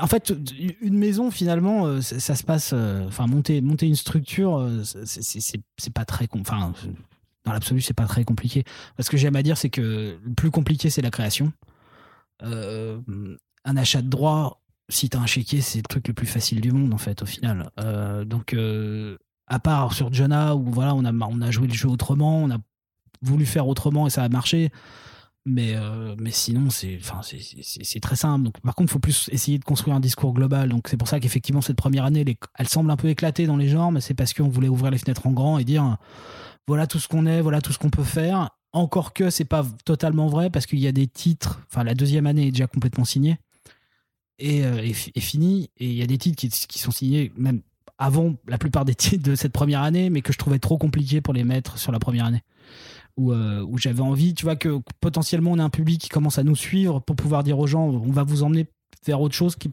[0.00, 0.34] en fait,
[0.82, 2.74] une maison finalement, ça, ça se passe.
[2.74, 6.74] Enfin, monter, monter une structure, c'est, pas très, enfin,
[7.46, 8.64] dans l'absolu, c'est pas très compliqué.
[8.98, 11.50] Ce que j'aime à dire, c'est que le plus compliqué, c'est la création.
[12.42, 16.70] Un achat de droit, si t'as un chéquier, c'est le truc le plus facile du
[16.72, 17.70] monde en fait, au final.
[17.80, 19.16] Euh, donc, euh,
[19.46, 22.58] à part sur Jonah où voilà, on a, joué le jeu autrement, on a
[23.22, 24.70] voulu faire autrement et ça a marché.
[25.48, 28.44] Mais, euh, sinon, c'est très simple.
[28.44, 30.68] Donc, par contre, il faut plus essayer de construire un discours global.
[30.68, 32.24] Donc, c'est pour ça qu'effectivement, cette première année,
[32.56, 34.98] elle semble un peu éclatée dans les genres, mais c'est parce qu'on voulait ouvrir les
[34.98, 35.98] fenêtres en grand et dire
[36.66, 38.50] voilà tout ce qu'on est, voilà tout ce qu'on peut faire.
[38.72, 41.60] Encore que c'est pas totalement vrai parce qu'il y a des titres.
[41.70, 43.38] Enfin, la deuxième année est déjà complètement signée
[44.42, 45.70] euh, est, est finie.
[45.78, 47.62] Et il y a des titres qui, sont signés même
[47.98, 51.20] avant la plupart des titres de cette première année, mais que je trouvais trop compliqué
[51.20, 52.42] pour les mettre sur la première année
[53.16, 56.38] où, euh, où j'avais envie, tu vois, que potentiellement on a un public qui commence
[56.38, 58.66] à nous suivre pour pouvoir dire aux gens, on va vous emmener
[59.06, 59.72] vers autre chose qui est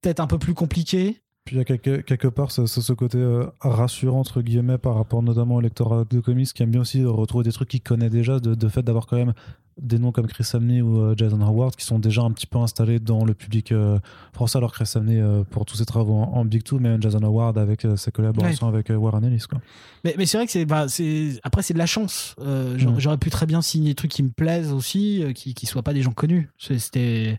[0.00, 1.18] peut-être un peu plus compliqué.
[1.44, 5.22] Puis il y a quelque, quelque part ce, côté euh, rassurant, entre guillemets, par rapport
[5.22, 8.38] notamment au lectorat de comics, qui aime bien aussi retrouver des trucs qu'il connaît déjà,
[8.38, 9.34] de fait d'avoir quand même
[9.80, 12.58] des noms comme Chris Samney ou euh, Jason Howard qui sont déjà un petit peu
[12.58, 13.98] installés dans le public euh,
[14.32, 17.22] français, alors Chris Samney euh, pour tous ses travaux en, en Big Two, mais Jason
[17.22, 19.44] Howard avec ses collaborations avec Warren Ellis.
[19.48, 19.60] Quoi.
[20.04, 22.34] Mais, mais c'est vrai que c'est, bah, c'est, après c'est de la chance.
[22.40, 25.82] Euh, j'aurais, pu très bien signer des trucs qui me plaisent aussi, qui, qui soient
[25.82, 26.50] pas des gens connus.
[26.58, 27.38] C'était,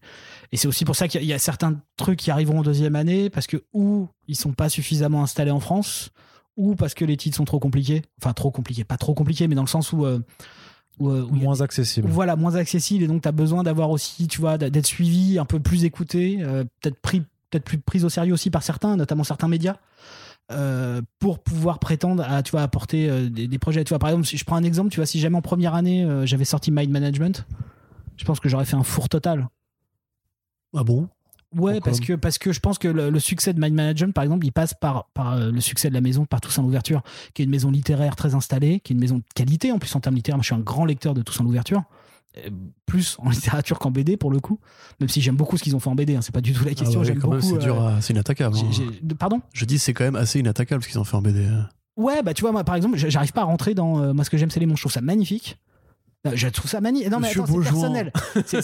[0.52, 2.60] et c'est aussi pour ça qu'il y a, il y a certains trucs qui arriveront
[2.60, 6.12] en deuxième année parce que ou ils sont pas suffisamment installés en France,
[6.56, 8.04] ou parce que les titres sont trop compliqués.
[8.22, 10.20] Enfin trop compliqués, pas trop compliqués, mais dans le sens où, euh,
[11.00, 12.08] où, euh, où a Moins accessible.
[12.10, 13.04] voilà moins accessible.
[13.04, 16.38] Et donc tu as besoin d'avoir aussi tu vois d'être suivi un peu plus écouté
[16.42, 19.78] euh, peut-être pris peut-être plus pris au sérieux aussi par certains notamment certains médias
[20.52, 23.84] euh, pour pouvoir prétendre à tu vois apporter euh, des, des projets.
[23.84, 25.74] Tu vois par exemple si je prends un exemple tu vois si jamais en première
[25.74, 27.46] année j'avais sorti Mind Management
[28.18, 29.48] je pense que j'aurais fait un four total.
[30.76, 31.08] Ah bon?
[31.56, 34.14] Ouais, Pourquoi parce que, parce que je pense que le, le succès de Mind Management,
[34.14, 37.02] par exemple, il passe par, par euh, le succès de la maison, par Toussaint l'Ouverture,
[37.34, 39.96] qui est une maison littéraire très installée, qui est une maison de qualité en plus
[39.96, 40.38] en termes littéraires.
[40.38, 41.84] Moi, je suis un grand lecteur de Toussaint l'Ouverture,
[42.38, 42.50] euh,
[42.86, 44.60] plus en littérature qu'en BD pour le coup,
[45.00, 46.64] même si j'aime beaucoup ce qu'ils ont fait en BD, hein, c'est pas du tout
[46.66, 47.00] la question.
[47.00, 47.42] Ah ouais, j'aime beaucoup.
[47.42, 48.56] c'est euh, inattaquable.
[48.58, 49.16] hein.
[49.20, 49.42] Pardon?
[49.54, 51.46] Je dis, c'est quand même assez inattaquable ce qu'ils ont fait en BD.
[51.46, 51.62] euh.
[51.96, 54.02] Ouais, bah tu vois, moi par exemple, j'arrive pas à rentrer dans.
[54.02, 54.80] euh, moi, ce que j'aime, c'est les monstres.
[54.80, 55.60] Je trouve ça magnifique.
[56.32, 57.12] Je trouve ça magnifique.
[57.12, 58.12] Non, mais attends, c'est personnel.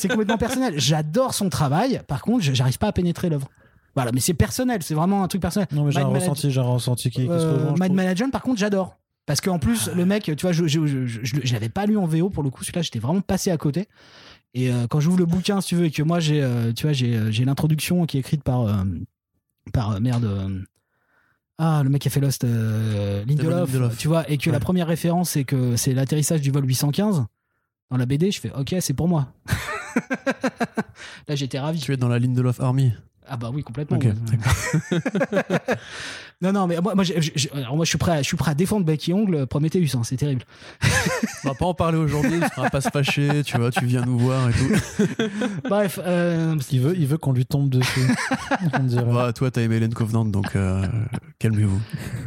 [0.09, 0.73] Complètement personnel.
[0.77, 2.01] J'adore son travail.
[2.07, 3.49] Par contre, j'arrive pas à pénétrer l'œuvre.
[3.95, 4.81] Voilà, mais c'est personnel.
[4.81, 5.67] C'est vraiment un truc personnel.
[5.73, 7.93] Non, mais j'ai un ressenti, j'ai un ressenti qui, Euh, Mind.
[7.93, 8.97] Management, par contre, j'adore.
[9.25, 11.97] Parce qu'en plus, le mec, tu vois, je, je, je, je, je l'avais pas lu
[11.97, 12.63] en VO pour le coup.
[12.63, 13.87] Celui-là, j'étais vraiment passé à côté.
[14.53, 16.83] Et euh, quand j'ouvre le bouquin, si tu veux, et que moi, j'ai, euh, tu
[16.83, 18.83] vois, j'ai, euh, l'introduction qui est écrite par,
[19.73, 20.63] par merde.
[21.57, 23.97] ah, le mec qui a fait Lost, Lindelof, Lindelof.
[23.97, 27.25] tu vois, et que la première référence, c'est que c'est l'atterrissage du vol 815
[27.89, 28.31] dans la BD.
[28.31, 29.33] Je fais, ok, c'est pour moi.
[31.27, 31.79] Là, j'étais ravi.
[31.79, 32.93] Tu es dans la ligne de Love Army.
[33.27, 33.99] Ah bah oui, complètement.
[33.99, 34.13] Ouais.
[36.41, 37.19] non, non, mais moi, moi, j'ai-
[37.53, 40.01] alors moi, je suis prêt, à, je suis prêt à défendre Becky Ongle, Prometheus, hein,
[40.03, 40.43] c'est terrible.
[41.43, 44.01] On va pas en parler aujourd'hui, on va pas se fâcher, tu vois, tu viens
[44.05, 45.05] nous voir et tout.
[45.69, 48.01] Bref, euh, Il veut, il veut qu'on lui tombe dessus.
[49.11, 50.85] Bah, toi, t'as aimé Hélène Covenant, donc euh,
[51.39, 51.79] calmez-vous.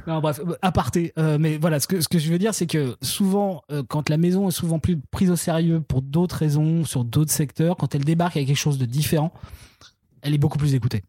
[0.06, 1.12] non, bref, euh, aparté.
[1.18, 4.08] Euh, mais voilà, ce que, ce que je veux dire, c'est que souvent, euh, quand
[4.08, 7.94] la maison est souvent plus prise au sérieux pour d'autres raisons, sur d'autres secteurs, quand
[7.94, 9.32] elle débarque avec quelque chose de différent,
[10.22, 11.02] elle est beaucoup plus écoutée.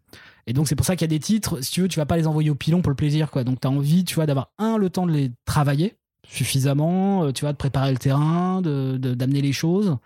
[0.48, 2.06] Et donc, c'est pour ça qu'il y a des titres, si tu veux, tu vas
[2.06, 3.44] pas les envoyer au pilon pour le plaisir, quoi.
[3.44, 5.96] Donc, tu as envie, tu vois, d'avoir un, le temps de les travailler
[6.28, 9.98] suffisamment, euh, tu vois, de préparer le terrain, de, de- d'amener les choses.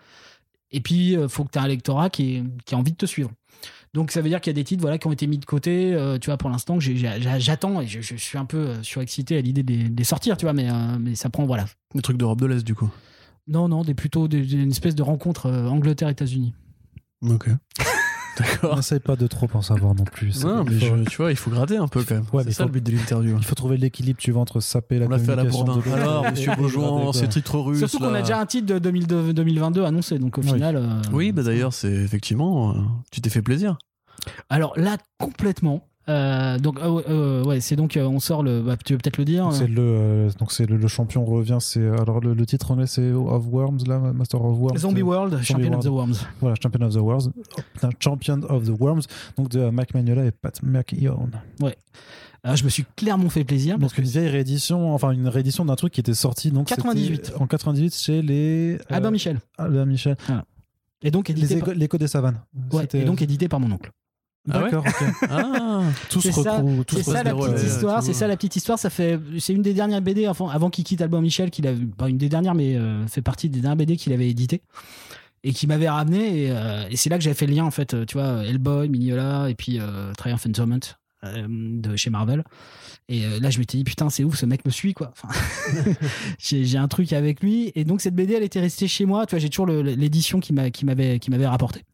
[0.70, 2.96] Et puis, il faut que tu aies un lectorat qui, est- qui a envie de
[2.96, 3.30] te suivre.
[3.94, 5.44] Donc, ça veut dire qu'il y a des titres voilà, qui ont été mis de
[5.46, 9.38] côté, euh, tu vois, pour l'instant, j'attends et je, je suis un peu euh, surexcité
[9.38, 11.64] à l'idée de, les- de les sortir, tu vois, mais, euh, mais ça prend, voilà.
[11.94, 12.90] Des trucs d'Europe de l'Est, du coup.
[13.46, 16.52] Non, non, des, plutôt des- des- une espèce de rencontre euh, Angleterre-États-Unis.
[17.22, 17.48] Ok.
[18.38, 18.76] D'accord.
[18.76, 20.44] N'essaye pas de trop en savoir non plus.
[20.44, 22.24] Non, mais je- tu vois, il faut gratter un peu quand même.
[22.32, 23.36] Ouais, mais c'est ça faut- le but de l'interview.
[23.38, 25.74] il faut trouver l'équilibre, tu vois, entre saper la On l'a fait à la communication
[25.80, 25.92] Bourdin.
[26.02, 27.78] Alors, monsieur Beaujouan, ces titres russes.
[27.78, 30.48] Surtout qu'on a déjà un titre de 2002 2022 annoncé, donc au Oui.
[30.48, 30.76] final.
[30.76, 32.70] euh, Oui, bah d'ailleurs, c'est effectivement.
[32.70, 32.74] euh,
[33.10, 33.76] tu t'es fait plaisir.
[34.50, 35.84] Alors là, complètement.
[36.08, 38.62] Euh, donc, euh, euh, ouais, c'est donc, euh, on sort le.
[38.62, 41.58] bah, tu veux peut-être le dire C'est le, donc c'est le, le champion revient.
[41.60, 44.78] C'est alors le, le titre anglais c'est of Worms là, Master of Worms.
[44.78, 46.14] Zombie World, Champion of the Worms.
[46.40, 47.30] Voilà, Champion of the Worms.
[47.56, 49.02] Oh, Champion of the Worms.
[49.36, 51.30] Donc de Mike Magnola et Pat McKeown.
[52.44, 55.28] Alors, je me suis clairement fait plaisir parce Donc que une vieille réédition, enfin une
[55.28, 57.32] réédition d'un truc qui était sorti donc c'était 98.
[57.38, 59.40] en 98 chez les Albin euh, Michel.
[59.58, 60.16] Albin Michel.
[61.02, 61.98] Et donc Les édité, éco- par...
[61.98, 62.40] des savanes.
[62.72, 63.90] ouais, et donc édité par mon oncle.
[64.50, 64.84] Ah ouais D'accord.
[64.86, 65.08] ok.
[65.30, 68.02] Ah Tout se C'est ça, C'est la petite histoire.
[68.02, 68.78] C'est ça la petite histoire.
[68.78, 71.72] Ça fait, c'est une des dernières BD avant, avant qu'il quitte Albin Michel, qu'il a,
[71.96, 74.62] pas une des dernières, mais euh, fait partie des dernières BD qu'il avait édité
[75.44, 76.44] et qui m'avait ramené.
[76.44, 77.94] Et, euh, et c'est là que j'avais fait le lien en fait.
[77.94, 80.80] euh, Tu vois, Hellboy, Mignola et puis euh, Triumph and Torment
[81.24, 82.44] de chez Marvel.
[83.08, 85.10] Et là, je m'étais dit putain, c'est ouf, ce mec me suit quoi.
[85.12, 85.28] Enfin,
[86.38, 87.72] j'ai un truc avec lui.
[87.74, 89.26] Et donc cette BD, elle était restée chez moi.
[89.26, 91.84] Tu vois, j'ai toujours l'édition qui m'avait qui m'avait rapporté.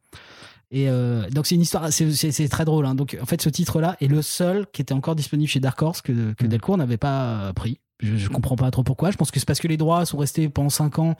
[0.76, 2.84] Et euh, donc c'est une histoire, c'est- très drôle.
[2.84, 2.96] hein.
[2.96, 6.02] Donc en fait, ce titre-là est le seul qui était encore disponible chez Dark Horse
[6.02, 6.48] que, que Mm.
[6.48, 7.78] Delcourt n'avait pas euh, pris.
[8.00, 9.12] Je, je comprends pas trop pourquoi.
[9.12, 11.14] Je pense que c'est parce que les droits sont restés pendant 5 ans.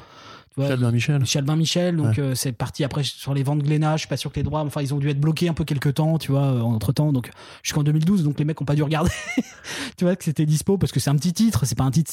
[0.55, 1.25] Tu vois, Albin Michel.
[1.25, 3.93] chez Albin Michel, donc euh, c'est parti après sur les ventes Glénat.
[3.97, 5.65] Je suis pas sûr que les droits, enfin ils ont dû être bloqués un peu
[5.65, 7.13] quelques temps, tu vois, entre temps.
[7.13, 7.31] Donc
[7.63, 9.11] jusqu'en 2012, donc les mecs ont pas dû regarder,
[9.97, 12.13] tu vois, que c'était dispo parce que c'est un petit titre, c'est pas un titre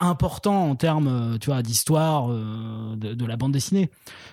[0.00, 3.90] important en termes, euh, tu vois, d'histoire euh, de, la bande dessinée.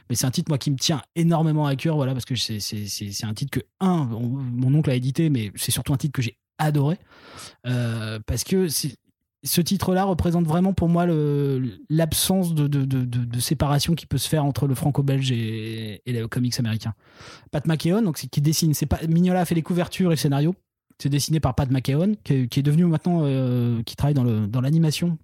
[0.10, 2.60] Mais c'est un titre moi qui me tient énormément à cœur, voilà, parce que c'est
[2.60, 5.98] c'est c'est un titre que un, on- mon oncle a édité, mais c'est surtout un
[5.98, 6.98] titre que j'ai adoré
[7.68, 8.68] euh, parce que
[9.44, 14.28] ce titre-là représente vraiment pour moi le- l'absence de, de, de, séparation qui peut se
[14.28, 16.94] faire entre le franco-belge et, et le comics américain.
[17.52, 20.18] Pat McKeown, donc c'est qui dessine, c'est pas Mignola a fait les couvertures et le
[20.18, 20.56] scénario.
[21.00, 23.22] C'est dessiné par Pat McKeown, qui, est- devenu maintenant,
[23.84, 25.20] qui travaille dans le dans l'animation.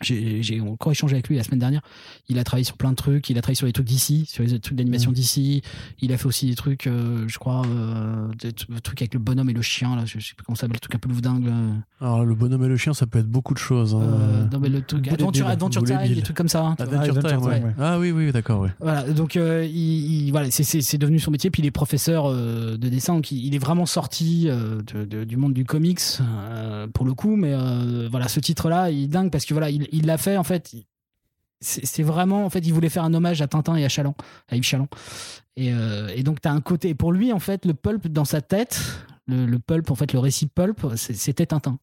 [0.00, 1.80] J'ai encore échangé avec lui la semaine dernière.
[2.28, 3.30] Il a travaillé sur plein de trucs.
[3.30, 5.62] Il a travaillé sur les trucs d'ici, sur les trucs d'animation d'ici.
[6.00, 8.52] Il a fait aussi des trucs, euh, je crois, euh, des
[8.82, 9.94] trucs avec le bonhomme et le chien.
[9.94, 11.46] Là, je sais pas comment ça s'appelle, le truc un peu lourdingue.
[11.46, 11.52] là.
[12.00, 13.94] Alors, le bonhomme et le chien, ça peut être beaucoup de choses.
[13.94, 14.00] hein.
[14.02, 15.52] Euh, non, mais le truc Bullet Adventure, Bill.
[15.52, 16.64] Adventure Time, des trucs comme ça.
[16.64, 16.76] hein.
[16.80, 17.58] Adventure Ah, Time, Adventure ouais.
[17.58, 17.74] Time, ouais.
[17.78, 18.70] Ah oui, oui, d'accord, ouais.
[18.80, 21.50] Voilà, donc euh, il, il- voilà, c'est- c'est c'est devenu son métier.
[21.50, 25.04] Puis il est professeur euh, de dessin, donc il, il est vraiment sorti euh, de-
[25.04, 27.36] de- du monde du comics euh, pour le coup.
[27.36, 30.36] Mais euh, voilà, ce titre-là, il est dingue parce que voilà, il il l'a fait
[30.36, 30.74] en fait.
[31.60, 34.16] C'est vraiment en fait, il voulait faire un hommage à Tintin et à Chaland,
[34.48, 34.88] à Yves Chaland.
[35.56, 38.24] Et, euh, et donc tu as un côté pour lui en fait, le pulp dans
[38.24, 38.80] sa tête,
[39.26, 41.78] le, le pulp en fait, le récit pulp, c'était Tintin.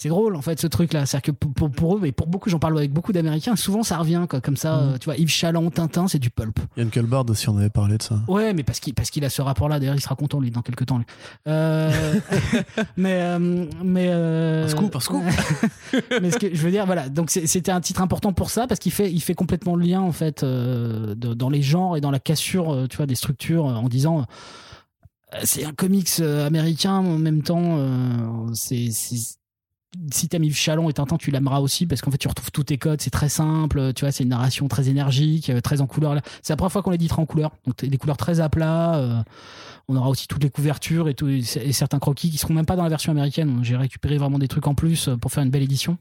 [0.00, 2.28] C'est drôle en fait ce truc là, c'est-à-dire que pour, pour, pour eux, mais pour
[2.28, 5.16] beaucoup, j'en parle avec beaucoup d'Américains, souvent ça revient quoi, comme ça, euh, tu vois,
[5.16, 6.60] Yves Chaland, Tintin, c'est du pulp.
[6.76, 8.20] Yann Kalbard aussi, on avait parlé de ça.
[8.28, 9.80] Ouais, mais parce qu'il parce qu'il a ce rapport-là.
[9.80, 10.98] D'ailleurs, il sera content lui dans quelques temps.
[10.98, 11.04] lui.
[11.48, 12.14] Euh,
[12.96, 15.22] mais euh, mais euh, Un scoop, un scoop.
[16.22, 17.08] mais ce que je veux dire, voilà.
[17.08, 19.84] Donc c'est- c'était un titre important pour ça parce qu'il fait il fait complètement le
[19.84, 23.16] lien en fait euh, de- dans les genres et dans la cassure, tu vois, des
[23.16, 24.26] structures en disant.
[25.42, 27.78] C'est un comics américain, en même temps,
[28.54, 29.36] c'est c'est-
[30.12, 32.64] si t'aimes Yves Chalon et Tintin, tu l'aimeras aussi parce qu'en fait, tu retrouves tous
[32.64, 33.00] tes codes.
[33.00, 36.20] C'est très simple, tu vois, c'est une narration très énergique, euh, très en couleur.
[36.42, 38.96] C'est la première fois qu'on l'éditera en couleur, donc des couleurs très à plat.
[38.96, 39.22] euh,
[39.88, 41.16] on aura aussi toutes les couvertures et,
[41.72, 43.60] certains croquis qui seront même pas dans la version américaine.
[43.62, 45.96] J'ai récupéré vraiment des trucs en plus euh, pour faire une belle édition.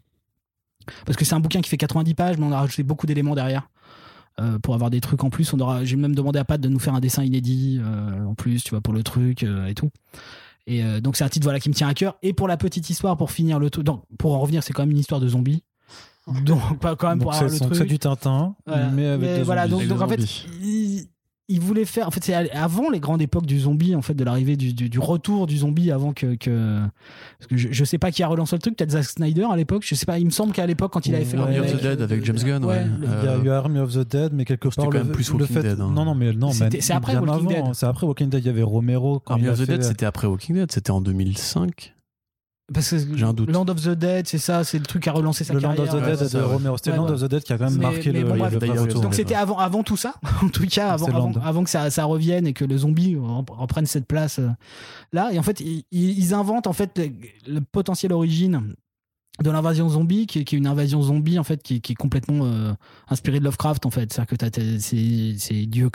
[1.05, 3.35] Parce que c'est un bouquin qui fait 90 pages, mais on a rajouté beaucoup d'éléments
[3.35, 3.69] derrière.
[4.61, 5.84] pour avoir des trucs en plus, on aura.
[5.84, 7.81] J'ai même demandé à Pat de nous faire un dessin inédit
[8.26, 9.89] en plus, tu vois, pour le truc et tout.
[10.68, 12.18] Et euh, donc c'est un titre voilà qui me tient à cœur.
[12.22, 14.84] Et pour la petite histoire, pour finir le truc, donc, pour en revenir, c'est quand
[14.84, 15.64] même une histoire de zombies.
[16.44, 17.84] Donc pas quand même Donc pour avoir c'est le donc truc.
[17.84, 18.89] c'est du Tintin, Voilà.
[18.89, 19.94] mais avec des voilà, donc, zombies.
[19.94, 21.07] Avec donc des en fait, il,
[21.49, 22.07] il voulait faire.
[22.07, 24.89] En fait, c'est avant les grandes époques du zombie, en fait, de l'arrivée du, du,
[24.89, 26.35] du retour du zombie avant que.
[26.35, 26.79] que
[27.39, 29.55] parce que je, je sais pas qui a relancé le truc, peut-être Zack Snyder à
[29.55, 29.83] l'époque.
[29.85, 31.81] Je sais pas, il me semble qu'à l'époque, quand il avait fait Army of the
[31.81, 32.85] Dead avec euh, James Gunn, ouais.
[33.01, 35.11] Il y a Euh, eu Army of the Dead, mais quelque c'était part quand même
[35.11, 35.63] plus le Walking fait.
[35.63, 35.91] Dead, hein.
[35.93, 37.65] Non, non, mais non, c'est après Walking avant.
[37.67, 37.73] Dead.
[37.75, 38.43] C'est après Walking Dead.
[38.43, 40.91] Il y avait Romero quand Army of the fait- Dead, c'était après Walking Dead, c'était
[40.91, 41.93] en 2005.
[42.73, 43.49] Parce que J'ai un doute.
[43.49, 45.76] Land of the Dead, c'est ça, c'est le truc qui a relancé sa le Land
[45.76, 45.94] carrière.
[45.95, 46.39] of the Dead de.
[46.45, 46.76] Romero.
[46.77, 47.11] C'était Ouais, Land ouais.
[47.11, 49.02] of the Dead qui a quand même Mais- marqué mais le, bon, bref, retour.
[49.02, 51.41] Donc c'était avant, avant tout ça, en tout cas, avant, C'est avant, Land.
[51.44, 54.49] avant que ça, ça revienne et que le zombie rep- reprenne cette place euh,
[55.14, 55.30] là.
[55.31, 58.73] Et en fait, ils, ils inventent en fait le, le potentiel origine
[59.43, 62.73] de l'invasion zombie qui est, une invasion zombie en fait qui, est- complètement euh,
[63.07, 64.11] inspirée de Lovecraft en fait.
[64.11, 65.89] C'est à dire que t'as ces, dieux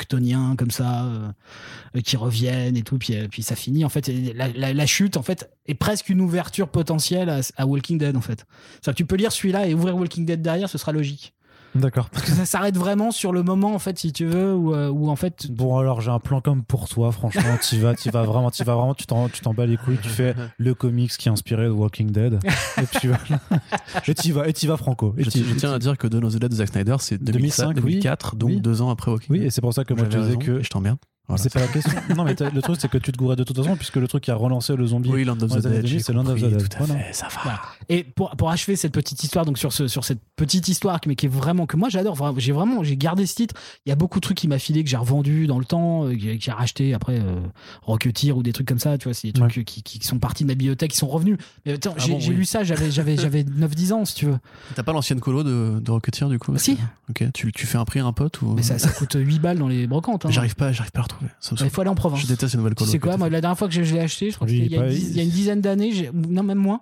[0.56, 4.10] comme ça euh, qui reviennent et tout puis, euh, puis ça finit en fait.
[4.35, 8.47] La, chute en fait est presque une ouverture potentielle à, à Walking Dead en fait.
[8.81, 11.35] C'est tu peux lire celui-là et ouvrir Walking Dead derrière ce sera logique
[11.74, 12.11] D'accord.
[12.11, 14.89] parce que ça s'arrête vraiment sur le moment en fait si tu veux où, euh,
[14.90, 18.11] où en fait Bon alors j'ai un plan comme pour toi, franchement, tu vas, tu
[18.11, 20.74] vas vraiment, tu vas vraiment, tu t'en, tu t'en bats les couilles, tu fais le
[20.74, 22.39] comics qui est inspiré de Walking Dead,
[22.78, 23.40] et puis voilà.
[24.07, 25.15] et tu vas, et tu vas franco.
[25.16, 26.55] Et Je, t'y- je et tiens t'y- à dire que Dawn of the Dead de
[26.57, 28.61] Zack Snyder, c'est 2005, 2005, 2004, donc oui.
[28.61, 29.47] deux ans après Walking Oui, Dead.
[29.47, 30.99] et c'est pour ça que moi je disais raison, que je t'emmerde.
[31.28, 31.43] Voilà.
[31.43, 31.93] c'est pas la question.
[32.16, 34.24] Non mais le truc c'est que tu te gourais de toute façon puisque le truc
[34.24, 35.09] qui a relancé le zombie.
[35.11, 36.69] Oui, Land of the Dead, 2000, j'ai c'est Land of the Dead.
[36.69, 37.03] Tout à Voilà.
[37.05, 37.40] fait, ça va.
[37.43, 37.61] Voilà.
[37.89, 41.15] Et pour, pour achever cette petite histoire, donc sur, ce, sur cette petite histoire, mais
[41.15, 43.55] qui est vraiment que moi j'adore, j'ai vraiment j'ai gardé ce titre.
[43.86, 46.05] Il y a beaucoup de trucs qui m'a filé que j'ai revendu dans le temps,
[46.07, 47.40] euh, que j'ai racheté après euh,
[47.82, 50.44] Rocketeer ou des trucs comme ça, tu vois, c'est des trucs qui, qui sont partis
[50.44, 51.39] de ma bibliothèque, qui sont revenus.
[51.66, 52.36] Mais attends, Ah j'ai bon, j'ai oui.
[52.36, 54.39] lu ça, j'avais j'avais j'avais 9-10 ans si tu veux.
[54.74, 56.77] T'as pas l'ancienne colo de, de Rocketeer du coup Si.
[57.11, 59.39] Ok, tu, tu fais un prix à un pote ou Mais ça, ça coûte 8
[59.39, 60.27] balles dans les brocantes.
[60.27, 60.31] hein.
[60.31, 61.22] J'arrive pas, j'arrive pas à le retrouver.
[61.40, 62.20] Ça me Il faut aller en province.
[62.20, 62.90] Je déteste les nouvelles colos.
[62.90, 64.62] sais quoi, moi, la dernière fois que je, je l'ai acheté, je crois que Lui,
[64.65, 66.81] c'était il y, y a une dizaine d'années, non même moins,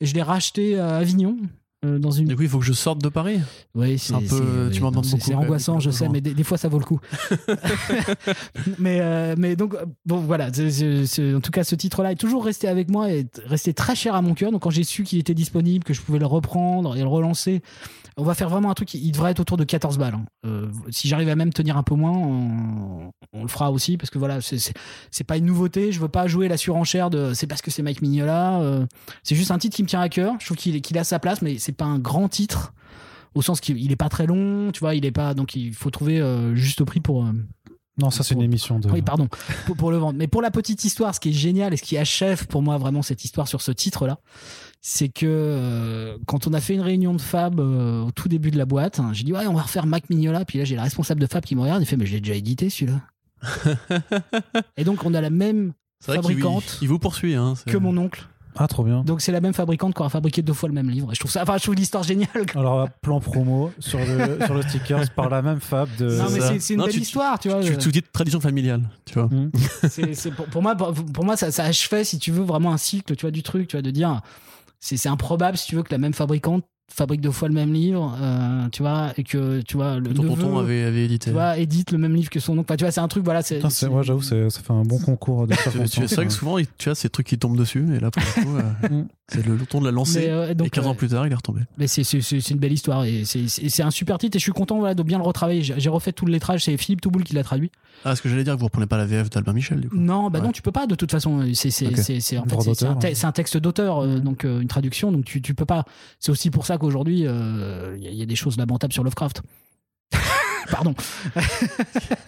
[0.00, 1.36] et je l'ai racheté à Avignon.
[1.84, 3.40] euh, dans une Du coup, il faut que je sorte de Paris?
[3.74, 6.32] Oui, C'est un peu- tu m'en demandes c'est- beaucoup, C'est angoissant, je sais, mais des,
[6.32, 6.98] des fois ça vaut le coup.
[8.78, 9.74] mais, euh, mais donc,
[10.06, 10.52] bon, voilà.
[10.52, 13.40] c'est- c'est- c'est- en tout cas, ce titre-là est toujours resté avec moi et est
[13.46, 14.50] resté très cher à mon cœur.
[14.50, 17.62] Donc, quand j'ai su qu'il était disponible, que je pouvais le reprendre et le relancer,
[18.16, 18.94] on va faire vraiment un truc.
[18.94, 20.14] Il devrait être autour de 14 balles.
[20.14, 20.24] hein.
[20.46, 23.10] Euh, si j'arrive à même tenir un peu moins, on,
[23.42, 24.72] le fera aussi parce que voilà, c'est-
[25.26, 25.90] pas une nouveauté.
[25.92, 28.60] Je veux pas jouer la surenchère de c'est parce que c'est Mike Mignola.
[28.60, 28.86] euh,
[29.22, 30.34] c'est juste un titre qui me tient à cœur.
[30.40, 32.72] Je trouve qu'il a sa place, mais c'est pas un grand titre
[33.34, 35.74] au sens qu'il il est pas très long, tu vois, il est pas donc il
[35.74, 37.24] faut trouver euh, juste prix pour
[37.96, 38.90] Non, ça c'est une émission de.
[38.90, 39.28] oui, pardon,
[39.66, 40.18] pour, pour le vendre.
[40.18, 42.76] Mais pour la petite histoire, ce qui est génial et ce qui achève pour moi
[42.76, 44.18] vraiment cette histoire sur ce titre-là,
[44.80, 48.50] c'est que euh, quand on a fait une réunion de Fab euh, au tout début
[48.50, 50.44] de la boîte, hein, j'ai dit ouais, on va refaire Mac Mignola.
[50.44, 52.20] Puis là, j'ai le responsable de Fab qui me regarde et fait mais je l'ai
[52.20, 53.00] déjà édité celui-là.
[54.76, 57.34] et donc on a la même fabricante il vous poursuit.
[57.34, 58.26] Hein, que mon oncle.
[58.56, 59.02] Ah trop bien.
[59.02, 61.10] Donc c'est la même fabricante qui aura fabriqué deux fois le même livre.
[61.10, 62.28] Et je trouve ça, enfin, je trouve l'histoire géniale.
[62.52, 62.60] quoi.
[62.60, 66.06] Alors plan promo sur le sur le sticker par la même fab de.
[66.16, 67.60] Non mais c'est- c'est une Non, belle tu- histoire, tu vois.
[67.62, 69.28] Tu tu dis tradition familiale, tu vois.
[69.90, 72.72] C'est c'est pour, pour moi pour, pour moi ça, ça achevait si tu veux vraiment
[72.72, 74.20] un cycle tu vois du truc tu vois de dire
[74.80, 77.72] c'est c'est improbable si tu veux que la même fabricante fabrique deux fois le même
[77.72, 81.30] livre euh, tu vois et que tu vois le ton neveu, tonton avait, avait édité.
[81.30, 83.24] tu vois édite le même livre que son oncle Enfin, tu vois c'est un truc
[83.24, 85.54] voilà c'est moi j'avoue ça fait un bon concours de.
[85.86, 88.42] C'est vrai que souvent, tu as ces trucs qui tombent dessus, et là, pour le
[88.44, 89.06] coup, euh, Mm.
[89.28, 90.26] c'est le, ton de la lancer.
[90.28, 91.62] euh, donc, et 15 euh, ans plus tard, il est retombé.
[91.78, 94.42] mais c'est c'est- c'est- c'est une belle histoire et c'est- un super titre et je
[94.44, 97.24] suis content voilà, de bien le retravailler j'ai refait tout le lettrage c'est Philippe Touboul
[97.24, 97.70] qui l'a traduit
[98.04, 99.96] Ah, ce que j'allais dire, que vous reprenez pas la VF d'Albin Michel, du coup.
[99.96, 100.46] Non, bah Ouais.
[100.46, 101.42] non, tu peux pas de toute façon.
[101.54, 101.96] C'est c'est Ok.
[101.96, 104.60] c'est c'est- en fait, Droit c'est- c'est un, c'est un texte d'auteur, euh, donc euh,
[104.60, 105.84] une traduction, donc tu tu peux pas.
[106.20, 109.42] C'est aussi pour ça qu'aujourd'hui euh, il il y a des choses lamentables sur Lovecraft.
[110.70, 110.94] Pardon.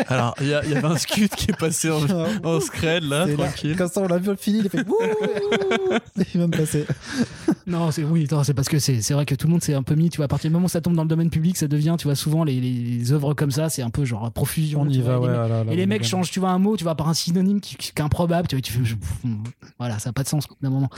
[0.08, 2.00] Alors, il y, avait un scud qui est passé en,
[2.44, 3.76] en scred, là, tranquille.
[3.76, 4.84] Comme ça, on l'a vu, fini, il a fait.
[6.34, 6.86] Il va me passer.
[7.66, 9.82] Non, c'est oui, c'est parce que c'est c'est vrai que tout le monde s'est un
[9.82, 10.08] peu mis.
[10.10, 11.96] Tu vois, à partir du moment où ça tombe dans le domaine public, ça devient,
[11.98, 14.82] tu vois, souvent les, les œuvres comme ça, c'est un peu genre profusion.
[14.82, 15.38] On tu y vois, va, et les ouais.
[15.42, 16.08] mecs- là, là, Et les on y mecs va.
[16.08, 18.54] changent, tu vois, un mot, tu vois, par un synonyme qui, qui est improbable, tu
[18.56, 18.94] vois, tu fais, je-
[19.78, 20.88] voilà, ça n'a pas de sens d'un moment.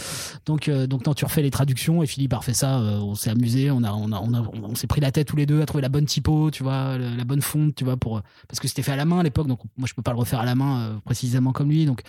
[0.46, 3.14] Donc, euh, donc non, tu refais les traductions et Philippe a refait ça, euh, on
[3.14, 5.46] s'est amusé, on a, on a, on a, on s'est pris la tête tous les
[5.46, 8.20] deux à trouver la bonne typo, tu vois, le- la bonne fonte, tu vois, pour,
[8.48, 10.18] parce que c'était fait à la main à l'époque, donc moi je peux pas le
[10.18, 12.02] refaire à la main euh, précisément comme lui, donc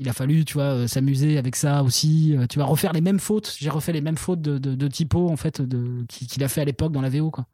[0.00, 3.00] il a fallu, tu vois, euh, s'amuser avec ça aussi, euh, tu vas refaire les
[3.00, 6.26] mêmes fautes, j'ai refait les mêmes fautes de, de, de typo en fait, de, qui-
[6.26, 7.46] qu'il a fait à l'époque dans la VO, quoi.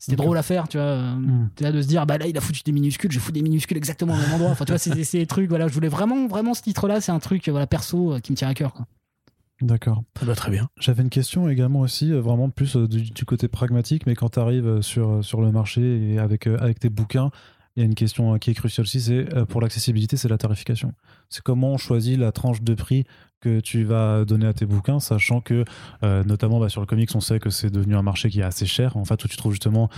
[0.00, 0.86] C'était drôle à faire, tu vois.
[0.86, 1.48] euh, Hmm.
[1.56, 3.42] tu vois, de se dire, bah là, il a foutu des minuscules, je fous des
[3.42, 4.50] minuscules exactement au même endroit.
[4.50, 7.18] Enfin, tu vois, c'est des, trucs, voilà, je voulais vraiment, vraiment ce titre-là, c'est un
[7.18, 8.86] truc, voilà, perso, euh, qui me tient à cœur, quoi.
[9.60, 10.04] D'accord.
[10.20, 10.68] Ah bah, très bien.
[10.78, 14.30] J'avais une question également aussi, euh, vraiment plus euh, du, du côté pragmatique, mais quand
[14.30, 17.30] tu arrives sur, euh, sur le marché et avec, avec tes bouquins,
[17.78, 20.28] il y a une question euh, qui est cruciale aussi, c'est euh, pour l'accessibilité, c'est
[20.28, 20.94] la tarification.
[21.28, 23.04] C'est comment on choisit la tranche de prix
[23.40, 25.64] que tu vas donner à tes bouquins, sachant que,
[26.02, 28.44] euh, notamment bah, sur le comics, on sait que c'est devenu un marché qui est
[28.44, 29.88] assez cher, en fait, où tu trouves justement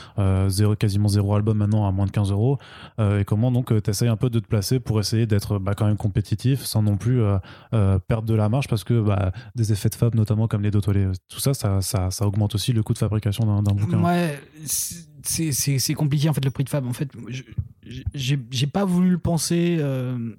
[0.78, 2.58] quasiment zéro album maintenant à moins de 15 euros,
[2.98, 5.86] et comment donc tu essayes un peu de te placer pour essayer d'être bah, quand
[5.86, 7.22] même compétitif, sans non plus
[7.70, 11.08] perdre de la marge, parce que bah, des effets de fab, notamment comme les dotolés,
[11.30, 13.96] tout ça, ça, augmente aussi le coût de fabrication d'un bouquin.
[15.24, 16.86] C'est- compliqué en fait le prix de Fab.
[16.86, 17.08] En fait,
[18.14, 19.76] j'ai pas voulu le penser.
[19.80, 20.34] euh,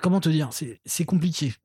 [0.00, 0.50] Comment te dire
[0.84, 1.54] C'est compliqué.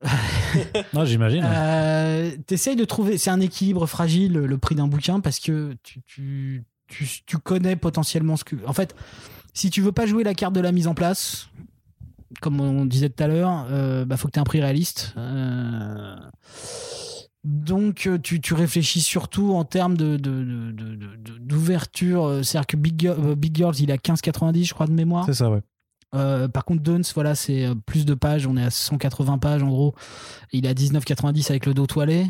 [0.96, 1.42] Ah, j'imagine.
[1.44, 3.18] Euh, T'essayes de trouver.
[3.18, 7.76] C'est un équilibre fragile le prix d'un bouquin parce que tu, tu, tu, tu connais
[7.76, 8.56] potentiellement ce que.
[8.66, 8.94] En fait,
[9.52, 11.48] si tu veux pas jouer la carte de la mise en place,
[12.40, 15.12] comme on disait tout à l'heure, euh, bah, faut que tu aies un prix réaliste.
[15.16, 16.16] Euh,
[17.44, 20.16] donc, euh, tu, tu, réfléchis surtout en termes de,
[21.38, 22.40] d'ouverture.
[22.42, 25.26] C'est-à-dire que Big, Big, Girls, il a 15,90, je crois, de mémoire.
[25.26, 25.60] C'est ça, ouais.
[26.48, 28.46] par contre, Duns, voilà, c'est plus de pages.
[28.46, 29.94] On est à 180 pages en gros.
[30.52, 32.26] Il a 19,90 avec le dos toilé.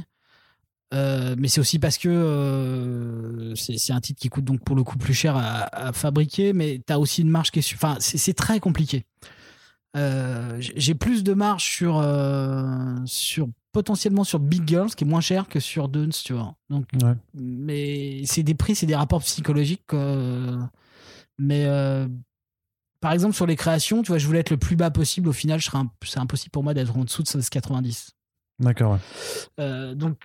[0.92, 5.14] mais c'est aussi parce que c'est un titre qui coûte donc pour le coup plus
[5.14, 7.74] cher à, fabriquer, mais tu as aussi une marge qui est.
[7.74, 9.06] Enfin, c'est très compliqué.
[9.96, 15.20] Euh, j'ai plus de marge sur, euh, sur potentiellement sur Big Girls, qui est moins
[15.20, 16.54] cher que sur Duns, tu vois.
[16.70, 16.86] Donc,
[17.34, 19.82] mais c'est des prix, c'est des rapports psychologiques.
[21.38, 22.08] mais euh,
[23.00, 25.28] par exemple sur les créations, tu vois, je voulais être le plus bas possible.
[25.28, 28.10] Au final, c'est impossible pour moi d'être en dessous de 16,90.
[28.60, 28.98] D'accord.
[29.58, 30.16] donc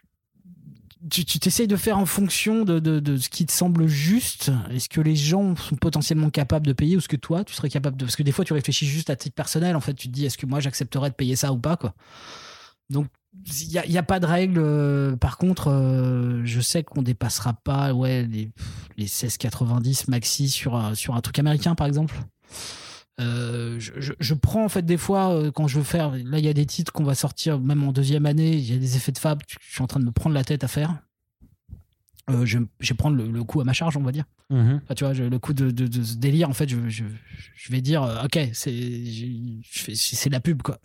[1.10, 4.52] tu t'essayes de faire en fonction de, de, ce qui te semble juste.
[4.70, 7.70] Est-ce que les gens sont potentiellement capables de payer ou est-ce que toi, tu serais
[7.70, 8.06] capable de.
[8.06, 9.76] Parce que des fois, tu réfléchis juste à titre personnel.
[9.78, 11.94] En fait, tu te dis, est-ce que moi, j'accepterais de payer ça ou pas, quoi.
[12.90, 14.60] Donc, il n'y a, pas de règle.
[14.60, 18.52] Euh, par contre, euh, je sais qu'on dépassera pas ouais, les,
[18.98, 22.16] les 16,90 maxi sur, un, sur un truc américain, par exemple.
[23.20, 26.12] Euh, je, je, prends en fait des fois quand je veux faire.
[26.12, 28.54] Là, il y a des titres qu'on va sortir même en deuxième année.
[28.54, 29.40] Il y a des effets de fab.
[29.48, 30.96] Je suis en train de me prendre la tête à faire.
[32.30, 34.26] Euh, je, je, vais prendre le, coup à ma charge, on va dire.
[34.50, 34.82] Mhm.
[34.96, 37.04] tu vois, le coup de, de, ce délire, en fait, je,
[37.70, 38.84] vais dire, euh, ok, c'est
[39.64, 40.80] c'est la pub, quoi.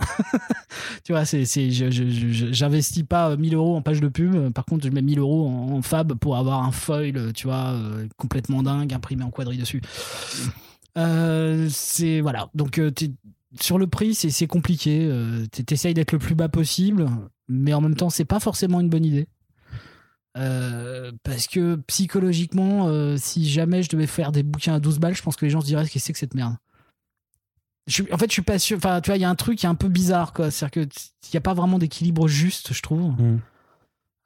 [1.05, 4.51] tu vois, c'est j'investis pas 1000 euros en page de pub.
[4.51, 7.75] Par contre, je mets 1000 euros en, fab pour avoir un foil, tu vois,
[8.17, 9.83] complètement dingue, imprimé en quadrille dessus.
[10.97, 12.51] Euh, c'est voilà.
[12.55, 12.91] Donc euh,
[13.61, 15.07] sur le prix, c'est compliqué.
[15.11, 17.07] Euh, T'essayes d'être le plus bas possible,
[17.49, 19.27] mais en même temps, c'est pas forcément une bonne idée.
[20.35, 25.37] Parce que psychologiquement, si jamais je devais faire des bouquins à 12 balles, je pense
[25.37, 26.57] que les gens se diraient qu'est-ce que c'est que cette merde?
[28.11, 28.79] En fait, je suis pas sûr.
[28.79, 30.51] Enfin, tu vois, il y a un truc qui est un peu bizarre, quoi.
[30.51, 33.13] C'est-à-dire qu'il n'y a pas vraiment d'équilibre juste, je trouve.
[33.13, 33.41] Mmh.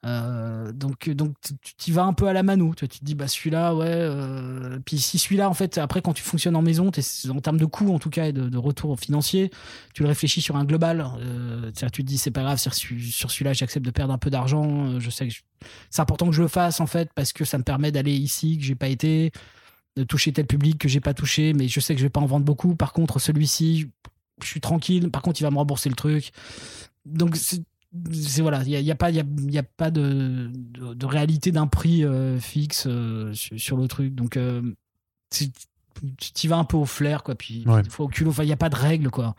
[0.06, 2.74] Euh, donc, donc tu y vas un peu à la mano.
[2.74, 3.86] Tu, te dis, bah celui-là, ouais.
[3.88, 6.90] Euh, puis si celui-là, en fait, après, quand tu fonctionnes en maison,
[7.28, 9.50] en termes de coûts, en tout cas, et de, retour financier,
[9.94, 11.04] tu le réfléchis sur un global.
[11.20, 14.98] Euh, tu te dis, c'est pas grave, sur, celui-là, j'accepte de perdre un peu d'argent.
[15.00, 15.34] Je sais que
[15.90, 18.58] c'est important que je le fasse, en fait, parce que ça me permet d'aller ici,
[18.58, 19.32] que j'ai pas été,
[19.96, 22.20] de toucher tel public que j'ai pas touché, mais je sais que je vais pas
[22.20, 22.76] en vendre beaucoup.
[22.76, 23.90] Par contre, celui-ci,
[24.42, 25.10] je suis tranquille.
[25.10, 26.30] Par contre, il va me rembourser le truc.
[27.04, 27.36] Donc,
[27.92, 31.66] voilà, il n'y a, a, pas, y a, y a pas de, de, réalité d'un
[31.66, 34.14] prix euh, fixe euh, sur, le truc.
[34.14, 34.62] Donc, euh,
[35.30, 35.50] tu
[36.44, 37.34] y vas un peu au flair, quoi.
[37.34, 38.30] Puis, faut au culot.
[38.30, 39.34] Enfin, il n'y a pas de règle, quoi.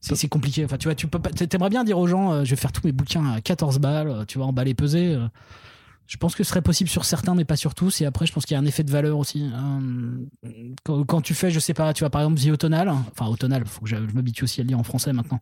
[0.00, 0.64] C'est compliqué.
[0.64, 1.30] Enfin, tu vois, tu peux pas.
[1.30, 4.38] T'aimerais bien dire aux gens, je vais faire tous mes bouquins à 14 balles, tu
[4.38, 5.16] vas emballer peser.
[6.06, 8.00] Je pense que ce serait possible sur certains, mais pas sur tous.
[8.00, 9.50] Et après, je pense qu'il y a un effet de valeur aussi.
[9.54, 9.80] Hein.
[10.84, 13.80] Quand, tu fais, je sais pas, tu vois, par exemple, The Autonal, enfin, Autonal, faut
[13.80, 15.40] que je, m'habitue aussi à le lire en français maintenant.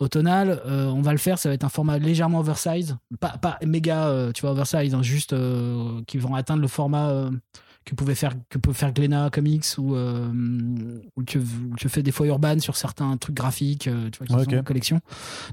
[0.00, 3.58] Autonal, euh, on va le faire, ça va être un format légèrement oversize, pas, pas
[3.64, 7.30] méga, euh, tu vois, oversize, hein, juste euh, qui vont atteindre le format
[7.84, 10.32] que pouvait faire que peut faire Glenna Comics ou, euh,
[11.16, 11.38] ou que,
[11.78, 14.62] que, fait des fois Urban sur certains trucs graphiques euh, tu vois qui sont en
[14.62, 15.00] collection.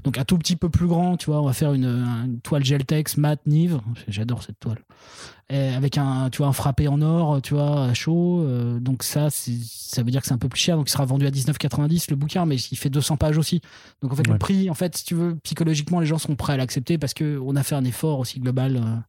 [0.04, 2.64] Donc un tout petit peu plus grand tu vois on va faire une, une toile
[2.64, 3.80] Geltex mat Nive.
[4.08, 4.78] J'adore cette toile
[5.52, 9.28] avec un tu vois un frappé en or tu vois à chaud euh, donc ça
[9.30, 12.06] ça veut dire que c'est un peu plus cher donc il sera vendu à 19,90
[12.10, 13.60] le bouquin mais il fait 200 pages aussi
[14.02, 16.54] donc en fait le prix en fait si tu veux psychologiquement les gens sont prêts
[16.54, 19.04] à l'accepter parce que on a fait un effort aussi global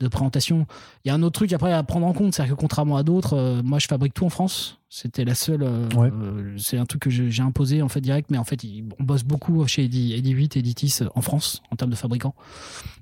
[0.00, 0.66] de présentation.
[1.04, 3.02] Il y a un autre truc après à prendre en compte, c'est que contrairement à
[3.02, 4.78] d'autres, euh, moi je fabrique tout en France.
[4.90, 5.62] C'était la seule.
[5.64, 8.64] Euh, euh, c'est un truc que j'ai imposé en fait direct, mais en fait
[8.98, 12.34] on bosse beaucoup chez Edi, 8 et Editis en France en termes de fabricants.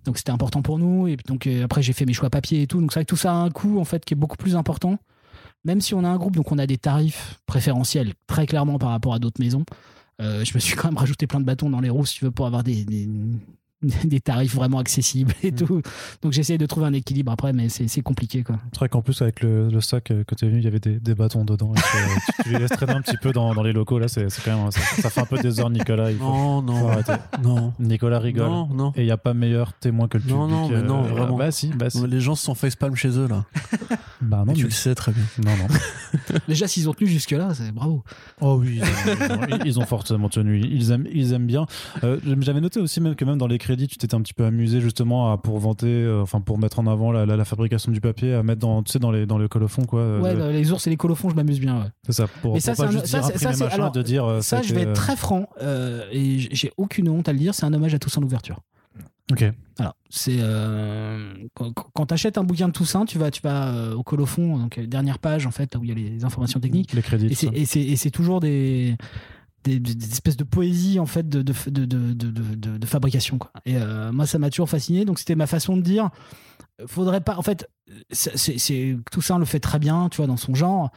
[0.04, 1.06] Donc c'était important pour nous.
[1.06, 2.80] Et donc après j'ai fait mes choix papier et tout.
[2.80, 4.56] Donc c'est vrai que tout ça a un coût en fait qui est beaucoup plus
[4.56, 4.98] important.
[5.64, 8.90] Même si on a un groupe, donc on a des tarifs préférentiels très clairement par
[8.90, 9.64] rapport à d'autres maisons.
[10.18, 12.32] je me suis quand même rajouté plein de bâtons dans les roues si tu veux
[12.32, 13.08] pour avoir des, des
[14.24, 15.54] tarifs vraiment accessibles et mm.
[15.54, 15.82] tout.
[16.22, 18.44] Donc j'essaie de trouver un équilibre après, mais c'est compliqué.
[18.72, 20.80] C'est vrai qu'en plus, avec le, le sac que tu es venu, il y avait
[20.80, 21.72] des, des bâtons dedans.
[21.74, 23.98] tu, tu, les laisses traîner un petit peu dans, dans les locaux.
[23.98, 26.10] Là, c'est quand même, ça, fait un peu des heures, Nicolas.
[26.10, 26.90] Il faut, non, non,
[27.42, 27.72] non.
[27.78, 28.48] Nicolas rigole.
[28.48, 28.92] Non, non.
[28.96, 30.36] Et il n'y a pas meilleur témoin que le public.
[30.36, 31.36] Non, non, mais non, euh, vraiment.
[31.36, 32.06] Bah, si, bah, si.
[32.06, 33.44] Les gens se sont facepalm chez eux, là.
[34.20, 35.22] bah non, tu le sais très bien.
[35.44, 36.38] Non, non.
[36.48, 38.02] Déjà, s'ils ont tenu jusque-là, c'est bravo.
[38.40, 38.80] Oh oui,
[39.64, 40.60] ils ont, fortement tenu.
[40.60, 41.66] Ils aiment, ils aiment bien.
[42.02, 44.44] Euh, J'avais noté aussi même que même dans les crédits, tu t'étais un petit peu
[44.44, 48.01] amusé justement à, pour vanter, euh, enfin pour mettre en avant la, la, fabrication du
[48.01, 50.01] papier, à mettre dans, tu sais, dans les, dans les colophons quoi.
[50.01, 51.81] Euh, ouais, les ours et les colophons, je m'abuse bien.
[51.81, 51.89] Ouais.
[52.07, 52.27] C'est ça.
[52.43, 54.24] Pour, ça, pas juste ça, dire ça, machin, alors, de dire.
[54.24, 55.48] Euh, ça, je vais être très franc
[56.12, 57.55] et j'ai aucune honte à le dire.
[57.55, 58.61] C'est un hommage à Toussaint l'ouverture.
[59.31, 59.44] Ok.
[59.78, 60.39] Alors, c'est
[61.55, 64.81] quand, quand tu achètes un bouquin de Toussaint, tu vas, tu vas au colophon, donc
[64.81, 66.93] dernière page en fait, où il y a les informations techniques.
[66.93, 67.36] Les crédits.
[67.53, 68.97] Et c'est toujours des
[69.66, 73.38] des, espèces de poésie en fait de, de, de, de, fabrication.
[73.38, 73.51] Quoi.
[73.64, 75.05] Et euh, moi, ça m'a toujours fasciné.
[75.05, 76.10] Donc c'était ma façon de dire.
[76.86, 77.36] Faudrait pas.
[77.36, 77.68] En fait,
[78.10, 80.90] c'est- tout ça on le fait très bien, tu vois, dans son genre.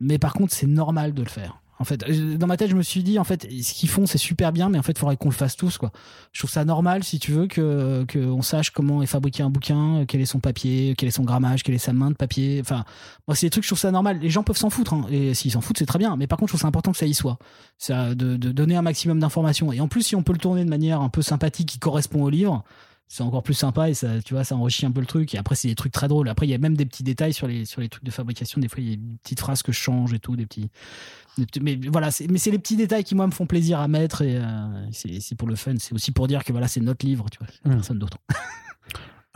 [0.00, 1.60] Mais par contre, c'est normal de le faire.
[1.84, 4.06] En fait, Euh, dans ma tête, je me suis dit, en fait, ce qu'ils font,
[4.06, 5.92] c'est super bien, mais en fait, il faudrait qu'on le fasse tous, quoi.
[6.32, 9.96] Je trouve ça normal, si tu veux, que qu'on sache comment est fabriqué un bouquin,
[9.98, 12.58] euh, quel est son papier, quel est son grammage, quelle est sa main de papier.
[12.62, 12.86] Enfin,
[13.28, 14.18] moi, c'est des trucs, je trouve ça normal.
[14.18, 16.16] Les gens peuvent s'en foutre, hein, et s'ils s'en foutent, c'est très bien.
[16.16, 17.36] Mais par contre, je trouve ça important que ça y soit.
[17.76, 19.70] Ça, de, de donner un maximum d'informations.
[19.70, 22.22] Et en plus, si on peut le tourner de manière un peu sympathique qui correspond
[22.22, 22.64] au livre,
[23.08, 25.34] c'est encore plus sympa et ça, tu vois, ça enrichit un peu le truc.
[25.34, 26.28] Et après, c'est des trucs très drôles.
[26.28, 28.60] Après, il y a même des petits détails sur les, sur les trucs de fabrication.
[28.60, 30.68] Des fois, il y a des petites phrases que je change et tout, des petits.
[31.38, 33.78] des petits- mais voilà, c'est, mais c'est les petits détails qui, moi, me font plaisir
[33.78, 34.42] à mettre et euh,
[34.90, 35.74] c'est, c'est pour le fun.
[35.78, 37.74] C'est aussi pour dire que voilà, c'est notre livre, tu vois, c'est Mm.
[37.74, 38.18] personne d'autre.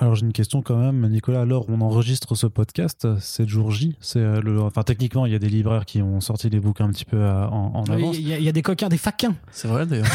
[0.01, 1.41] Alors j'ai une question quand même, Nicolas.
[1.41, 3.97] Alors on enregistre ce podcast, c'est le jour J.
[4.01, 6.85] C'est euh, le, enfin techniquement il y a des libraires qui ont sorti les bouquins
[6.85, 8.17] un petit peu à- en, en avance.
[8.17, 9.35] Il y, a- il y a des coquins, des faquins.
[9.51, 10.07] C'est vrai d'ailleurs,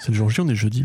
[0.00, 0.84] c'est le jour J, on est jeudi.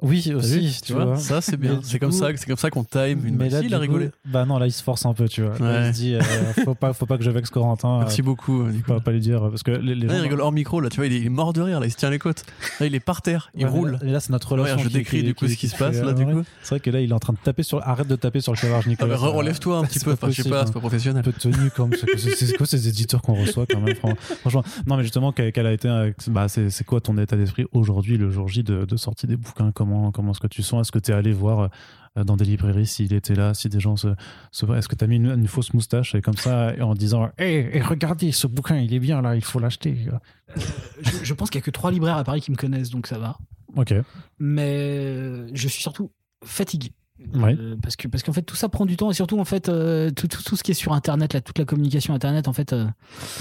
[0.00, 1.16] Oui aussi, vu tu vois.
[1.16, 1.74] Ça c'est bien.
[1.74, 3.36] du C'est comme coup- ça, c'est comme ça qu'on time une.
[3.36, 4.10] Mais là, Si, il du a coup, rigolé.
[4.24, 5.56] bah non, là, il se force un peu, tu vois.
[5.60, 6.20] Là, il se dit, euh,
[6.64, 8.00] faut pas, faut pas que je vexe Corentin.
[8.00, 8.64] Merci euh, beaucoup.
[8.64, 8.84] Nico.
[8.88, 10.18] faut pas, pas lui dire parce que les, les Là, gens.
[10.18, 11.86] il rigole hors micro, là, tu vois, il est, il est mort de rire, là,
[11.86, 12.42] il se tient les côtes.
[12.80, 13.90] Là, il est par terre, il Ouais, roule.
[13.92, 14.78] Là, mais là, c'est notre Ouais, relation.
[14.78, 16.42] je qui- décris qui- du coup qui- ce qui se passe, là, du coup.
[16.62, 17.80] C'est vrai que là, il est en train de taper sur.
[17.86, 19.14] Arrête de taper sur le clavage, Ah, Nicolas.
[19.14, 20.64] bah, ça- relève-toi un petit peu, je sais pas, hein.
[20.66, 21.22] c'est pas un professionnel.
[21.22, 24.96] peu de tenue comme c'est quoi ces éditeurs qu'on reçoit quand même fran- franchement non
[24.96, 28.30] mais justement quel, quel a été euh, bah c'est quoi ton état d'esprit aujourd'hui le
[28.30, 30.80] jour J de, de sortie des bouquins comment comment est-ce que tu sens?
[30.86, 31.70] Est-ce que tu es allé voir
[32.18, 34.08] euh, dans des librairies s'il était là si des gens se,
[34.50, 37.30] se est-ce que tu as mis une, une fausse moustache et comme ça en disant
[37.38, 39.96] hé regardez ce bouquin il est bien là il faut l'acheter
[40.56, 43.06] Je, je pense qu'il y a que trois libraires à Paris qui me connaissent, donc
[43.06, 43.38] ça va.
[43.76, 43.94] ok
[44.38, 46.10] Mais euh, je suis surtout
[46.44, 46.92] fatigué.
[47.34, 47.56] Ouais.
[47.58, 49.68] Euh, parce que parce qu'en fait tout ça prend du temps et surtout en fait
[49.68, 52.52] euh, tout, tout, tout ce qui est sur internet là toute la communication internet en
[52.52, 52.86] fait euh,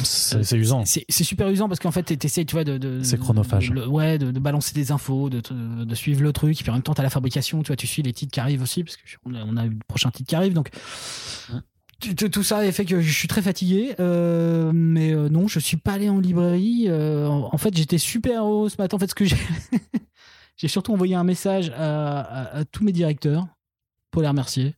[0.03, 3.69] c'est usant c'est super usant parce qu'en fait t'essayes tu vois de, de C'est chronophage.
[3.71, 5.41] de- ouais de, balancer des infos de,
[5.95, 8.01] suivre le truc et puis en même temps t'as la fabrication tu vois tu suis
[8.01, 10.35] les titres qui arrivent aussi parce que on a, on a le prochain titre qui
[10.35, 10.69] arrive donc
[12.31, 15.93] tout- ça fait que je suis très fatigué euh, mais euh, non je suis pas
[15.93, 19.15] allé en librairie euh, en, en fait j'étais super heureux ce matin en fait ce
[19.15, 19.37] que j'ai
[20.57, 23.45] j'ai surtout envoyé un message à, à- à tous mes directeurs
[24.11, 24.75] pour les remercier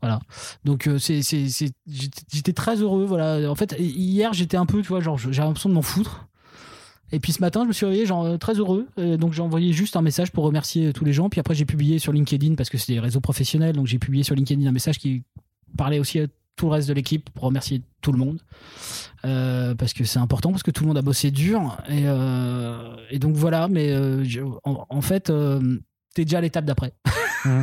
[0.00, 0.20] voilà.
[0.66, 3.50] Donc euh, j'étais très heureux voilà.
[3.50, 6.28] En fait hier j'étais un peu tu vois genre j'avais l'impression de m'en foutre.
[7.10, 8.86] Et puis ce matin je me suis réveillé genre euh, très heureux.
[8.98, 11.30] Donc j'ai envoyé juste un message pour remercier tous les gens.
[11.30, 13.76] Puis après j'ai publié sur LinkedIn parce que c'est des réseaux professionnels.
[13.76, 15.22] Donc j'ai publié sur LinkedIn un message qui
[15.74, 16.26] parlait aussi à
[16.56, 18.40] tout le reste de l'équipe pour remercier tout le monde.
[19.24, 21.78] Euh, parce que c'est important parce que tout le monde a bossé dur.
[21.88, 23.68] Et, euh, donc voilà.
[23.68, 24.24] Mais euh,
[24.64, 25.78] en, fait euh,
[26.14, 26.92] t'es déjà à l'étape d'après.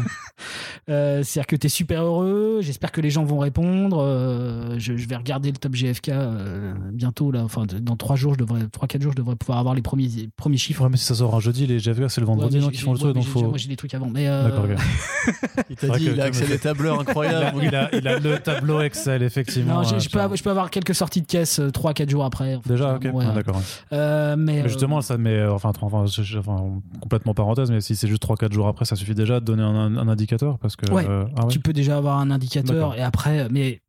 [0.90, 5.08] Euh, c'est-à-dire que t'es super heureux j'espère que les gens vont répondre euh, je, je
[5.08, 8.62] vais regarder le top GFK euh, bientôt là enfin de- dans trois jours je devrais
[8.72, 11.14] trois quatre jours je devrais pouvoir avoir les premiers premiers chiffres ouais mais si ça
[11.14, 12.98] sort un jeudi les GFK c'est le vendredi Ouais, mais non j'ai- qui font le
[12.98, 14.72] ouais, truc mais donc j'ai- faut moi j'ai des trucs avant mais euh, d'accord ok.
[15.70, 17.60] Il C'est t'a vrai dit, que il a accès à des tableurs incroyables.
[17.64, 20.44] il, a, il a le tableau Excel effectivement non, j'ai- euh, je, peux, avoir- je
[20.44, 23.26] peux avoir quelques sorties de caisse 3-4 jours après Enfin, déjà ok ouais.
[23.30, 23.62] Ah, d'accord ouais.
[23.94, 27.70] Euh, mais Mais justement, euh, ça met, euh, enfin, enfin, je- je- enfin, complètement parenthèse,
[27.70, 30.58] mais si c'est juste 3-4 jours après, ça suffit déjà de donner un, un indicateur
[30.60, 30.90] parce que.
[30.92, 31.06] Ouais.
[31.08, 31.52] euh, ah ouais.
[31.52, 33.82] tu peux déjà avoir un indicateur et après mais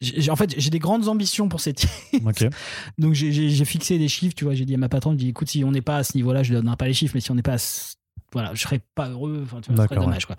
[0.00, 1.86] j'ai- en fait j'ai des grandes ambitions pour cette
[2.26, 2.44] Ok.
[2.98, 5.48] donc j'ai- fixé des chiffres tu vois j'ai dit à ma patronne j'ai dit écoute
[5.48, 7.20] si on n'est pas à ce niveau là je ne donnerai pas les chiffres mais
[7.20, 7.94] si on n'est pas à ce-
[8.32, 10.36] voilà je serais pas heureux enfin tu vois, serait dommage quoi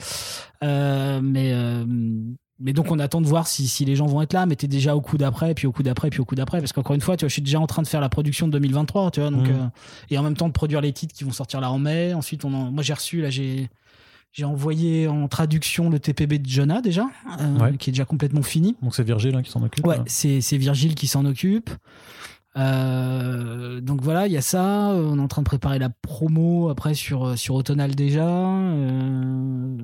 [0.64, 1.86] Euh, mais euh,
[2.60, 4.68] mais donc on attend de voir si, si les gens vont être là mais t'es
[4.68, 7.02] déjà au coup d'après puis au coup d'après puis au coup d'après parce qu'encore une
[7.02, 9.22] fois tu vois je suis déjà en train de faire la production de 2023 tu
[9.22, 9.68] vois donc euh,
[10.10, 12.44] et en même temps de produire les titres qui vont sortir là en mai ensuite
[12.46, 13.70] on en- moi j'ai reçu là j'ai
[14.34, 17.06] j'ai envoyé en traduction le TPB de Jonah déjà
[17.40, 17.78] euh, Ouais.
[17.78, 19.86] qui est déjà complètement fini Donc c'est Virgile hein, qui s'en occupe.
[19.88, 20.04] Ouais, là.
[20.08, 21.70] c'est c'est Virgile qui s'en occupe.
[22.56, 24.90] Euh, donc voilà, il y a ça.
[24.94, 28.28] On est en train de préparer la promo après sur, euh, sur Autonal déjà.
[28.28, 29.78] Euh,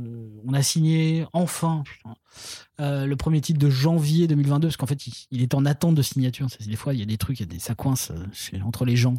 [0.47, 2.13] on a signé enfin putain,
[2.79, 5.95] euh, le premier titre de janvier 2022 parce qu'en fait il, il est en attente
[5.95, 6.47] de signature.
[6.65, 8.85] Des fois il y a des trucs, il y a des, ça coince euh, entre
[8.85, 9.15] les gens.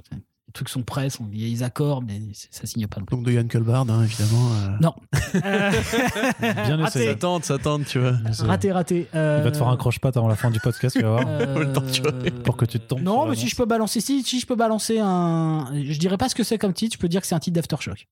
[0.50, 2.20] Les trucs sont prêts, sont- il y a accords, mais
[2.50, 2.98] ça signe pas.
[2.98, 3.14] non plus.
[3.14, 4.50] Donc de Yann Culbard, hein, évidemment.
[4.52, 4.94] euh, Non.
[6.40, 7.06] Bien essayé.
[7.06, 8.14] S'attendre, s'attendre, tu vois.
[8.24, 9.06] Mais c'est- raté, raté.
[9.14, 11.24] Euh, Il va te faire un croche-patte avant la fin du podcast, tu vas voir.
[11.92, 14.40] Tu euh, Pour que tu te tombes Non, mais si je peux balancer, si, si
[14.40, 16.94] je peux balancer un, je dirais pas ce que c'est comme titre.
[16.96, 18.08] Je peux dire que c'est un titre d'aftershock.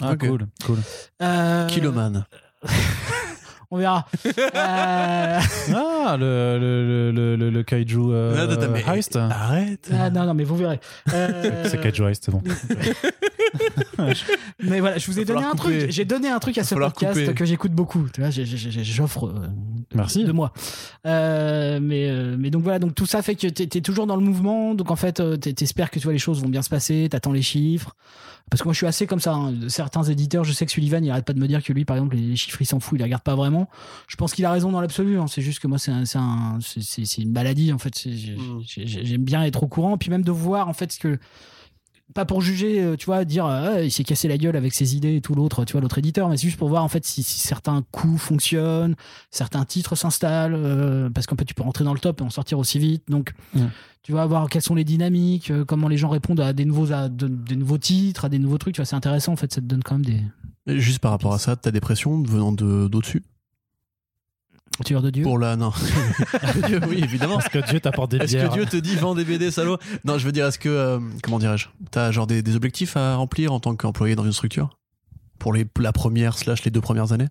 [0.00, 0.78] Ah, cool, cool.
[1.20, 2.24] Euh, Kiloman.
[3.74, 4.04] On verra.
[4.26, 5.40] Euh,
[5.74, 9.16] Ah, le, le, le, le, le Kaiju euh, Ah, attends, mais- Heist.
[9.16, 9.88] Arrête.
[9.98, 10.78] ah, non, non, mais vous verrez.
[11.14, 12.42] Euh, C'est Kaiju Heist, c'est bon.
[14.62, 15.78] Mais voilà, je vous ai donné un couper.
[15.78, 15.90] truc.
[15.90, 17.34] J'ai donné un truc à ce podcast couper.
[17.34, 18.08] que j'écoute beaucoup.
[18.12, 19.46] Tu vois, j'offre, euh,
[19.90, 20.24] de, Merci.
[20.24, 20.52] de moi.
[21.06, 24.16] Euh, mais, euh, mais donc voilà, donc tout ça fait que tu es, toujours dans
[24.16, 24.74] le mouvement.
[24.74, 27.08] Donc en fait, euh, tu espères que tu vois, les choses vont bien se passer,
[27.10, 27.94] tu attends les chiffres.
[28.50, 29.32] Parce que moi, je suis assez comme ça.
[29.34, 29.54] hein.
[29.68, 31.96] Certains éditeurs, je sais que Sullivan, il arrête pas de me dire que lui, par
[31.96, 33.70] exemple, les chiffres, il s'en fout, il les regarde pas vraiment.
[34.08, 35.18] Je pense qu'il a raison dans l'absolu.
[35.18, 35.26] hein.
[35.26, 37.94] C'est juste que moi, c'est un- c'est un- c'est- c'est- c'est une maladie, en fait.
[38.04, 38.60] Mm.
[38.66, 39.96] j'ai- J'aime bien être au courant.
[39.96, 41.18] Puis même de voir, en fait, ce que.
[42.14, 44.94] Pas pour juger, euh, tu vois, dire Ah, il s'est cassé la gueule avec ses
[44.96, 47.04] idées et tout l'autre, tu vois, l'autre éditeur, mais c'est juste pour voir en fait
[47.06, 48.96] si, si certains coups fonctionnent,
[49.30, 52.28] certains titres s'installent, euh, parce qu'en fait tu peux rentrer dans le top et en
[52.30, 53.04] sortir aussi vite.
[53.08, 53.32] Donc
[54.02, 56.92] tu vas voir quelles sont les dynamiques, euh, comment les gens répondent à des nouveaux,
[56.92, 58.74] à de- des nouveaux titres, à des nouveaux trucs.
[58.74, 60.20] Tu vois, c'est intéressant en fait, ça te donne quand même des
[60.66, 63.22] Et juste par rapport à ça, ta dépression venant de d'au-dessus
[64.84, 65.22] tueurs de Dieu.
[65.22, 65.56] Pour la.
[65.56, 65.72] Non.
[66.66, 67.38] Dieu, oui, évidemment.
[67.40, 69.78] Est-ce que Dieu t'apporte des Est-ce bières que Dieu te dit vends des BD, salaud
[70.04, 70.68] Non, je veux dire, est-ce que.
[70.68, 74.32] euh, comment dirais-je T'as genre des, des objectifs à remplir en tant qu'employé dans une
[74.32, 74.78] structure
[75.38, 77.28] Pour les, la première slash les deux premières années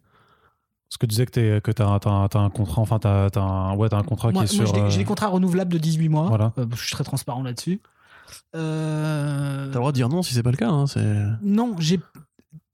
[0.89, 3.41] Parce que tu disais que, t'es- que t'as, t'as- t'as un contrat, enfin, t'as, t'as
[3.41, 4.76] un, ouais, t'as un contrat Moi, qui est moi, sur.
[4.76, 6.27] j'ai des- euh, j'ai des contrats renouvelables de 18 mois.
[6.27, 6.53] Voilà.
[6.57, 7.81] Euh, je suis très transparent là-dessus.
[8.55, 10.69] Euh, T'as le droit de dire non si c'est pas le cas.
[10.69, 11.03] Hein, c'est...
[11.41, 11.99] Non, j'ai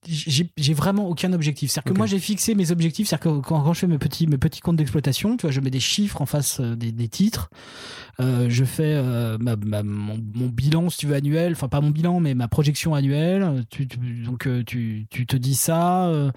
[0.06, 1.72] j'ai vraiment aucun objectif.
[1.72, 3.08] C'est-à-dire que moi j'ai fixé mes objectifs.
[3.08, 5.60] C'est-à-dire que quand, quand je fais mes petits mes petits comptes d'exploitation, tu vois, je
[5.60, 7.50] mets des chiffres en face euh, des, des titres.
[8.20, 11.54] Euh, je fais euh, ma- ma- mon, mon bilan, si tu veux, annuel.
[11.54, 13.66] Enfin pas mon bilan, mais ma projection annuelle.
[13.70, 16.08] Tu, tu- donc tu, tu te dis ça.
[16.08, 16.32] Euh,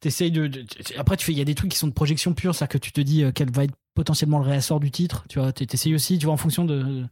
[0.00, 0.50] t'essayes de,
[0.98, 1.32] Après tu fais.
[1.32, 3.24] Il y a des trucs qui sont de projection pure, c'est-à-dire que tu te dis
[3.34, 5.24] quel va être potentiellement le réassort du titre.
[5.28, 6.18] Tu vois, t'essayes aussi.
[6.18, 7.04] Tu vois en fonction de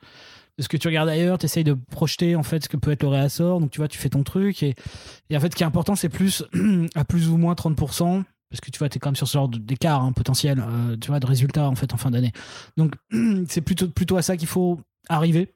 [0.59, 2.93] de ce que tu regardes ailleurs, tu essayes de projeter en fait ce que peut
[2.93, 3.61] être le réassort.
[3.61, 4.63] Donc tu vois, tu fais ton truc.
[4.63, 4.75] Et,
[5.31, 6.45] et en fait, ce qui est important, c'est plus
[6.95, 8.23] à plus ou moins 30%.
[8.51, 10.97] Parce que tu vois, tu es quand même sur ce genre d'écart hein, potentiel, euh,
[10.97, 12.33] tu vois, de résultats en fait en fin d'année.
[12.77, 12.95] Donc
[13.49, 15.53] c'est plutôt, plutôt à ça qu'il faut arriver.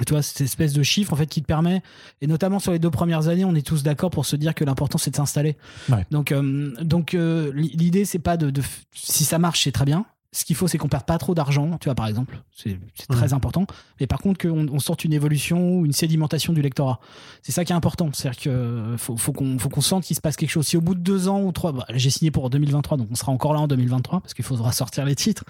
[0.00, 1.82] Et tu vois, cette espèce de chiffre en fait qui te permet,
[2.20, 4.64] et notamment sur les deux premières années, on est tous d'accord pour se dire que
[4.64, 5.56] l'important c'est de s'installer.
[5.88, 6.04] Ouais.
[6.10, 8.52] Donc, euh, donc euh, l'idée c'est pas de,
[8.92, 10.04] si ça marche, c'est très bien.
[10.34, 12.42] Ce qu'il faut, c'est qu'on perde pas trop d'argent, tu vois, par exemple.
[12.52, 12.76] C'est
[13.08, 13.66] très important.
[14.00, 16.98] Mais par contre, qu'on on sorte une évolution ou une sédimentation du lectorat.
[17.42, 18.10] C'est ça qui est important.
[18.12, 20.66] C'est-à-dire qu'il faut, faut qu'on sente qu'il se passe quelque chose.
[20.66, 23.14] Si au bout de deux ans ou trois, bah, j'ai signé pour 2023, donc on
[23.14, 25.44] sera encore là en 2023 parce qu'il faudra sortir les titres.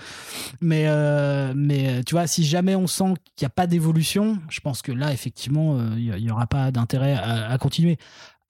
[0.60, 4.60] Mais, euh, mais tu vois, si jamais on sent qu'il n'y a pas d'évolution, je
[4.60, 7.96] pense que là, effectivement, euh, il n'y aura pas d'intérêt à, à continuer.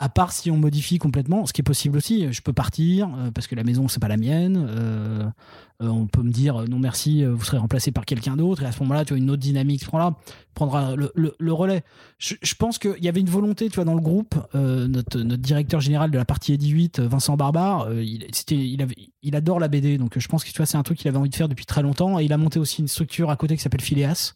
[0.05, 3.31] À part si on modifie complètement, ce qui est possible aussi, je peux partir euh,
[3.31, 4.67] parce que la maison c'est pas la mienne.
[4.69, 5.25] euh,
[5.83, 8.73] euh, on peut me dire non merci, vous serez remplacé par quelqu'un d'autre et à
[8.73, 11.85] ce moment-là, tu vois une autre dynamique se prendra, le, le- relais.
[12.19, 14.35] Je, pense qu'il y avait une volonté, tu vois, dans le groupe.
[14.53, 18.27] notre, directeur général de la partie 18, euh, Vincent Barbare, il,
[19.23, 21.17] il, adore la BD, donc je pense que tu vois c'est un truc qu'il avait
[21.17, 23.57] envie de faire depuis très longtemps et il a monté aussi une structure à côté
[23.57, 24.35] qui s'appelle Phileas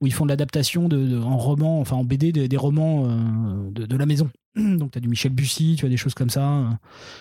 [0.00, 3.08] où ils font de l'adaptation de, en roman, enfin en BD des, romans
[3.70, 4.28] de la maison.
[4.56, 6.68] Donc tu as du Michel Bussy, tu as des choses comme ça euh,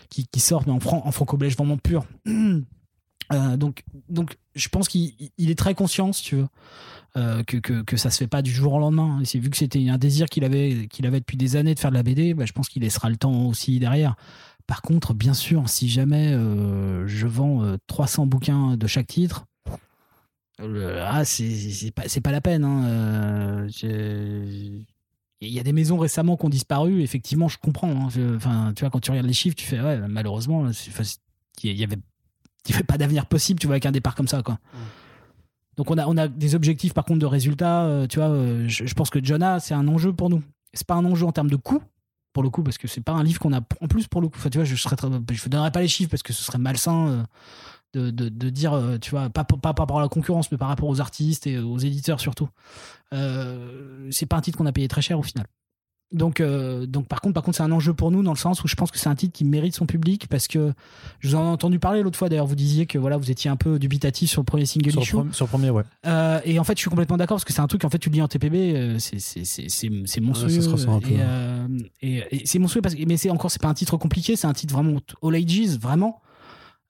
[0.09, 2.05] qui, sortent, mais en, fran- franco-belge vraiment pur.
[3.33, 6.47] Euh, donc, donc je pense qu'il il est très conscient, tu veux,
[7.17, 9.19] euh, que, que, que ça se fait pas du jour au lendemain.
[9.19, 11.89] Et c'est vu que c'était un désir qu'il avait, avait depuis des années de faire
[11.91, 14.15] de la BD, bah, je pense qu'il laissera le temps aussi derrière.
[14.65, 19.45] Par contre, bien sûr, si jamais je vends euh, 300 bouquins de chaque titre,
[20.57, 22.63] ah, c'est pas, pas la peine.
[22.63, 23.67] hein.
[25.41, 27.01] Il y a des maisons récemment qui ont disparu.
[27.03, 27.91] Effectivement, je comprends.
[27.91, 28.09] hein.
[28.09, 30.67] Je- Enfin, tu vois, quand tu regardes les chiffres, tu fais ouais, malheureusement,
[31.63, 31.97] il y avait,
[32.65, 33.59] il y avait pas d'avenir possible.
[33.59, 34.57] Tu vois, avec un départ comme ça, quoi.
[35.75, 37.83] Donc on a, on a des objectifs par contre de résultats.
[37.85, 40.41] euh, tu vois, euh, je, je pense que Jonah, c'est un enjeu pour nous.
[40.73, 41.81] C'est pas un enjeu en termes de coût
[42.33, 44.27] pour le coup parce que c'est pas un livre qu'on a en plus pour le
[44.29, 44.37] coup.
[44.39, 46.57] Enfin, tu vois, je serais très- je donnerai pas les chiffres parce que ce serait
[46.57, 47.07] malsain.
[47.09, 47.23] euh,
[47.93, 50.51] de, de, de dire, euh, tu vois, pas, pas, pas par rapport à la concurrence,
[50.51, 52.49] mais par rapport aux artistes et aux éditeurs surtout.
[53.13, 55.45] Euh, c'est pas un titre qu'on a payé très cher au final.
[56.13, 58.63] Donc, euh, donc par contre, par contre, c'est un enjeu pour nous dans le sens
[58.63, 60.71] où je pense que c'est un titre qui mérite son public parce que
[61.19, 62.29] je vous en ai entendu parler l'autre fois.
[62.29, 64.99] D'ailleurs, vous disiez que voilà, vous étiez un peu dubitatif sur le premier single sur,
[65.01, 65.15] le issue.
[65.17, 65.83] pre- sur le premier, ouais.
[66.05, 67.99] Euh, et en fait, je suis complètement d'accord parce que c'est un truc, en fait,
[67.99, 70.47] tu le lis en TPB, c'est- c'est c'est- c'est- c'est monstrueux.
[70.49, 71.67] Ouais, ça se ressent un peu, et euh,
[72.01, 74.47] et, et c'est monstrueux parce que, mais c'est encore, c'est pas un titre compliqué, c'est
[74.47, 76.21] un titre vraiment all ages, vraiment.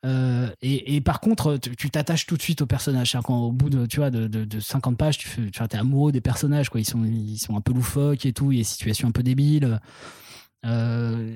[0.06, 3.12] Euh, et, par contre, tu t'attaches tout de suite au personnage.
[3.12, 6.70] C'est-à-dire bout de, tu vois, de, de, de 50 pages, tu t'es amoureux des personnages.
[6.76, 8.52] Ils sont, un peu loufoques et tout.
[8.52, 9.80] Il y a des situations un peu débiles.
[10.66, 11.36] Euh,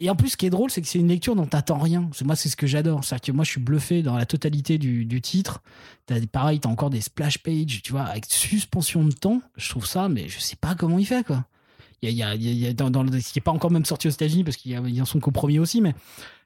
[0.00, 2.10] et en plus, ce qui est drôle, c'est que c'est une lecture dont t'attends rien.
[2.12, 3.04] C'est- Moi, c'est ce que j'adore.
[3.04, 5.62] C'est-à-dire que moi, je suis bluffé dans la totalité du, titre.
[6.08, 9.40] Des- pareil, t'as encore des splash pages, tu vois, avec suspension de temps.
[9.56, 11.24] Je trouve ça, mais je sais pas comment il fait.
[12.02, 12.08] Il
[13.04, 15.60] le, qui est pas encore même sorti aux États-Unis parce qu'ils en sont qu'au premier
[15.60, 15.94] aussi, mais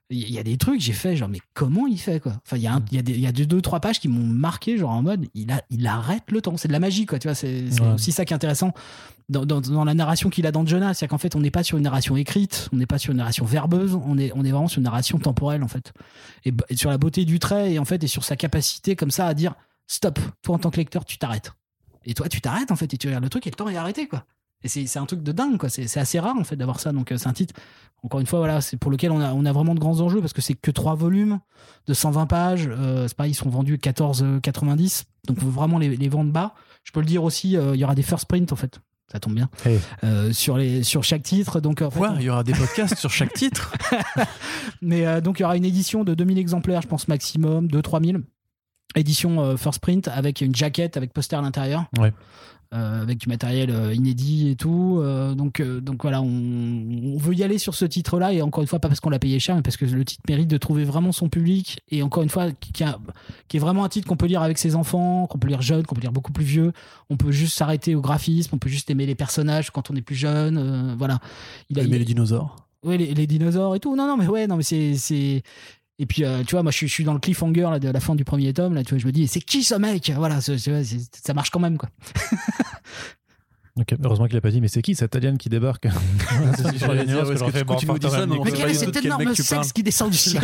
[0.09, 2.35] Il y a des trucs, j'ai fait genre, mais comment il fait quoi?
[2.47, 3.99] Enfin, il y a, il y a, des, il y a deux, deux, trois pages
[3.99, 6.57] qui m'ont marqué, genre en mode, il, a, il arrête le temps.
[6.57, 7.35] C'est de la magie, quoi, tu vois.
[7.35, 7.95] C'est Ouais.
[7.95, 8.73] aussi ça qui est intéressant
[9.28, 10.95] dans, dans, dans la narration qu'il a dans Jonah.
[10.95, 13.16] C'est qu'en fait, on n'est pas sur une narration écrite, on n'est pas sur une
[13.19, 15.93] narration verbeuse, on est, on est vraiment sur une narration temporelle, en fait.
[16.45, 19.27] Et sur la beauté du trait, et en fait, et sur sa capacité comme ça
[19.27, 19.55] à dire,
[19.89, 21.53] stop, toi en tant que lecteur, tu t'arrêtes.
[22.05, 23.77] Et toi, tu t'arrêtes, en fait, et tu regardes le truc, et le temps est
[23.77, 24.24] arrêté, quoi.
[24.66, 25.68] Et c'est un truc de dingue, quoi.
[25.68, 26.93] C'est assez rare, en fait, d'avoir ça.
[26.93, 27.55] Donc, euh, c'est un titre,
[28.02, 30.20] encore une fois, voilà, c'est pour lequel on a, on a vraiment de grands enjeux,
[30.20, 31.38] parce que c'est que trois volumes
[31.86, 32.68] de 120 pages.
[32.70, 35.05] Euh, c'est pas, ils sont vendus 14,90.
[35.28, 36.55] Donc, faut vraiment les, les vendre bas.
[36.84, 38.78] Je peux le dire aussi, euh, il y aura des first print, en fait.
[39.12, 39.48] Ça tombe bien.
[39.64, 39.78] Hey.
[40.02, 41.60] Euh, sur, les, sur chaque titre.
[41.60, 42.10] Donc, en fait, Quoi?
[42.12, 43.72] on- Il y aura des podcasts sur chaque titre?
[44.82, 48.22] Mais euh, donc il y aura une édition de 2000 exemplaires, je pense maximum, 2-3000.
[48.94, 51.84] Édition euh, first print avec une jaquette avec poster à l'intérieur.
[51.98, 52.12] Ouais.
[52.74, 54.98] Euh, avec du matériel euh, inédit et tout.
[55.01, 58.32] Euh, donc, donc voilà, on, on veut y aller sur ce titre-là.
[58.32, 60.22] Et encore une fois, pas parce qu'on l'a payé cher, mais parce que le titre
[60.28, 61.78] mérite de trouver vraiment son public.
[61.90, 62.98] Et encore une fois, qui, a-
[63.47, 65.84] qui est vraiment un titre qu'on peut lire avec ses enfants, qu'on peut lire jeune,
[65.86, 66.72] qu'on peut lire beaucoup plus vieux.
[67.09, 70.02] On peut juste s'arrêter au graphisme, on peut juste aimer les personnages quand on est
[70.02, 70.97] plus jeune.
[70.98, 71.20] voilà.
[71.70, 72.56] Il a, Aimer il- les dinosaures.
[72.82, 73.94] Ouais, les, les dinosaures et tout.
[73.94, 75.43] Non, non, mais ouais, non, mais c'est.
[75.98, 77.89] Et puis, euh, tu vois, moi, je suis, je suis dans le cliffhanger là, de
[77.89, 78.74] la fin du premier tome.
[78.74, 80.12] Là, tu vois, je me dis, c'est qui ce mec?
[80.14, 81.89] Voilà, ça marche quand même, quoi.
[84.03, 85.86] Heureusement qu'il a pas dit, mais c'est qui cet alien qui débarque
[87.66, 90.16] quand tu nous dis ça, mais Mais quel est cet énorme sexe qui descend du
[90.19, 90.40] ça.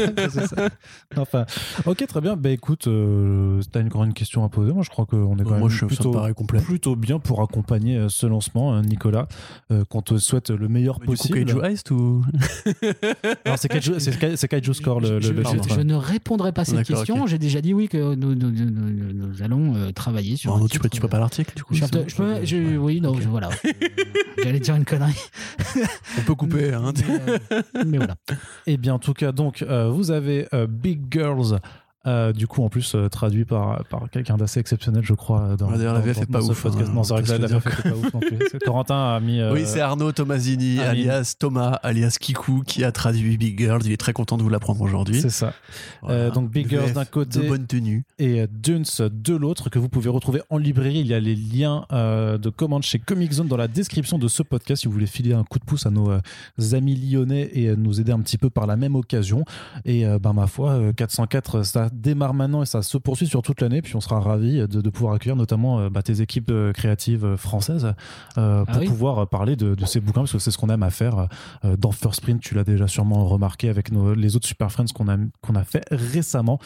[1.16, 1.46] Enfin,
[1.86, 2.36] ok, très bien.
[2.36, 4.72] Bah écoute, euh, t'as une grande question à poser.
[4.72, 6.60] Moi, je crois qu'on est quand Moi, même plutôt, paraît complet.
[6.60, 9.28] plutôt bien pour accompagner euh, ce lancement, hein, Nicolas.
[9.70, 11.44] Euh, qu'on te souhaite le meilleur coup, possible.
[11.44, 12.22] Kaiju Heist ou
[13.46, 16.52] Non, c'est Kaiju, c'est Kai- c'est Kaiju Score le, le- je, le je- ne répondrai
[16.52, 17.26] pas à cette question.
[17.26, 20.52] J'ai déjà dit oui que nous, nous- nous- nous- nous allons euh, travailler sur.
[20.68, 21.74] Tu peux, tu peux pas l'article du coup.
[21.74, 23.14] Je, peux, oui, non.
[23.22, 23.48] Je- voilà.
[24.42, 25.18] J'allais dire une connerie.
[26.18, 26.72] On peut couper.
[26.72, 26.92] Hein.
[26.96, 27.20] Mais,
[27.52, 28.14] euh, mais voilà.
[28.66, 31.58] Eh bien, en tout cas, donc, euh, vous avez euh, Big Girls.
[32.06, 35.40] Euh, du coup, en plus, euh, traduit par, par quelqu'un d'assez exceptionnel, je crois.
[35.42, 37.66] euh, Dans, d'ailleurs, la VF est pas ouf, hein, non, c'est vrai que la, VF
[37.66, 38.38] était pas ouf non plus.
[38.50, 39.40] C'est- Corentin a mis.
[39.40, 43.82] euh, Oui, c'est Arnaud Tomasini, alias Thomas, alias Kikou, qui a traduit Big Girls.
[43.84, 45.20] Il est très content de vous l'apprendre aujourd'hui.
[45.20, 45.52] c'est ça.
[46.02, 46.30] Voilà.
[46.30, 47.40] Donc, Big Girls d'un côté.
[47.40, 48.04] De bonne tenue.
[48.18, 51.00] et Dunes de l'autre que vous pouvez retrouver en librairie.
[51.00, 54.42] Il y a les liens de commande chez Comic Zone dans la description de ce
[54.42, 56.10] podcast si vous voulez filer un coup de pouce à nos
[56.72, 59.44] amis lyonnais et nous aider un petit peu par la même occasion.
[59.84, 63.60] Et ben ma foi, euh, 404, ça démarre maintenant et ça se poursuit sur toute
[63.60, 63.82] l'année.
[63.82, 67.24] Puis on sera ravis de, de pouvoir accueillir notamment euh, bah, tes équipes euh, créatives
[67.24, 67.94] euh, françaises
[68.38, 68.88] euh, Ah pour oui.
[68.88, 71.28] pouvoir parler de, de ces bouquins parce que c'est ce qu'on aime à faire.
[71.64, 74.86] Euh, dans First Print, tu l'as déjà sûrement remarqué avec nos, les autres Super Friends
[74.94, 76.58] qu'on a, qu'on a fait récemment.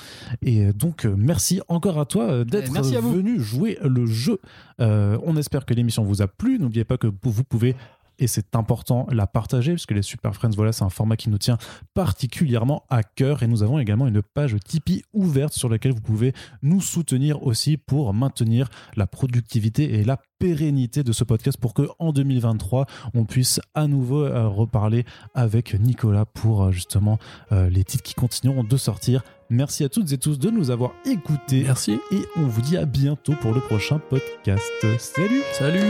[0.42, 4.40] Et donc, merci encore à toi d'être venu jouer le jeu.
[4.80, 6.58] Euh, on espère que l'émission vous a plu.
[6.58, 7.76] N'oubliez pas que vous pouvez,
[8.18, 11.30] et c'est important, la partager, parce que les Super Friends, voilà, c'est un format qui
[11.30, 11.58] nous tient
[11.94, 13.42] particulièrement à cœur.
[13.42, 16.32] Et nous avons également une page Tipeee ouverte sur laquelle vous pouvez
[16.62, 21.88] nous soutenir aussi pour maintenir la productivité et la pérennité de ce podcast pour que
[21.98, 27.18] en 2023 on puisse à nouveau euh, reparler avec Nicolas pour euh, justement
[27.52, 29.22] euh, les titres qui continueront de sortir.
[29.48, 31.98] Merci à toutes et tous de nous avoir écoutés Merci.
[32.10, 34.62] et on vous dit à bientôt pour le prochain podcast.
[34.98, 35.80] Salut Salut.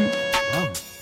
[0.54, 0.95] Wow.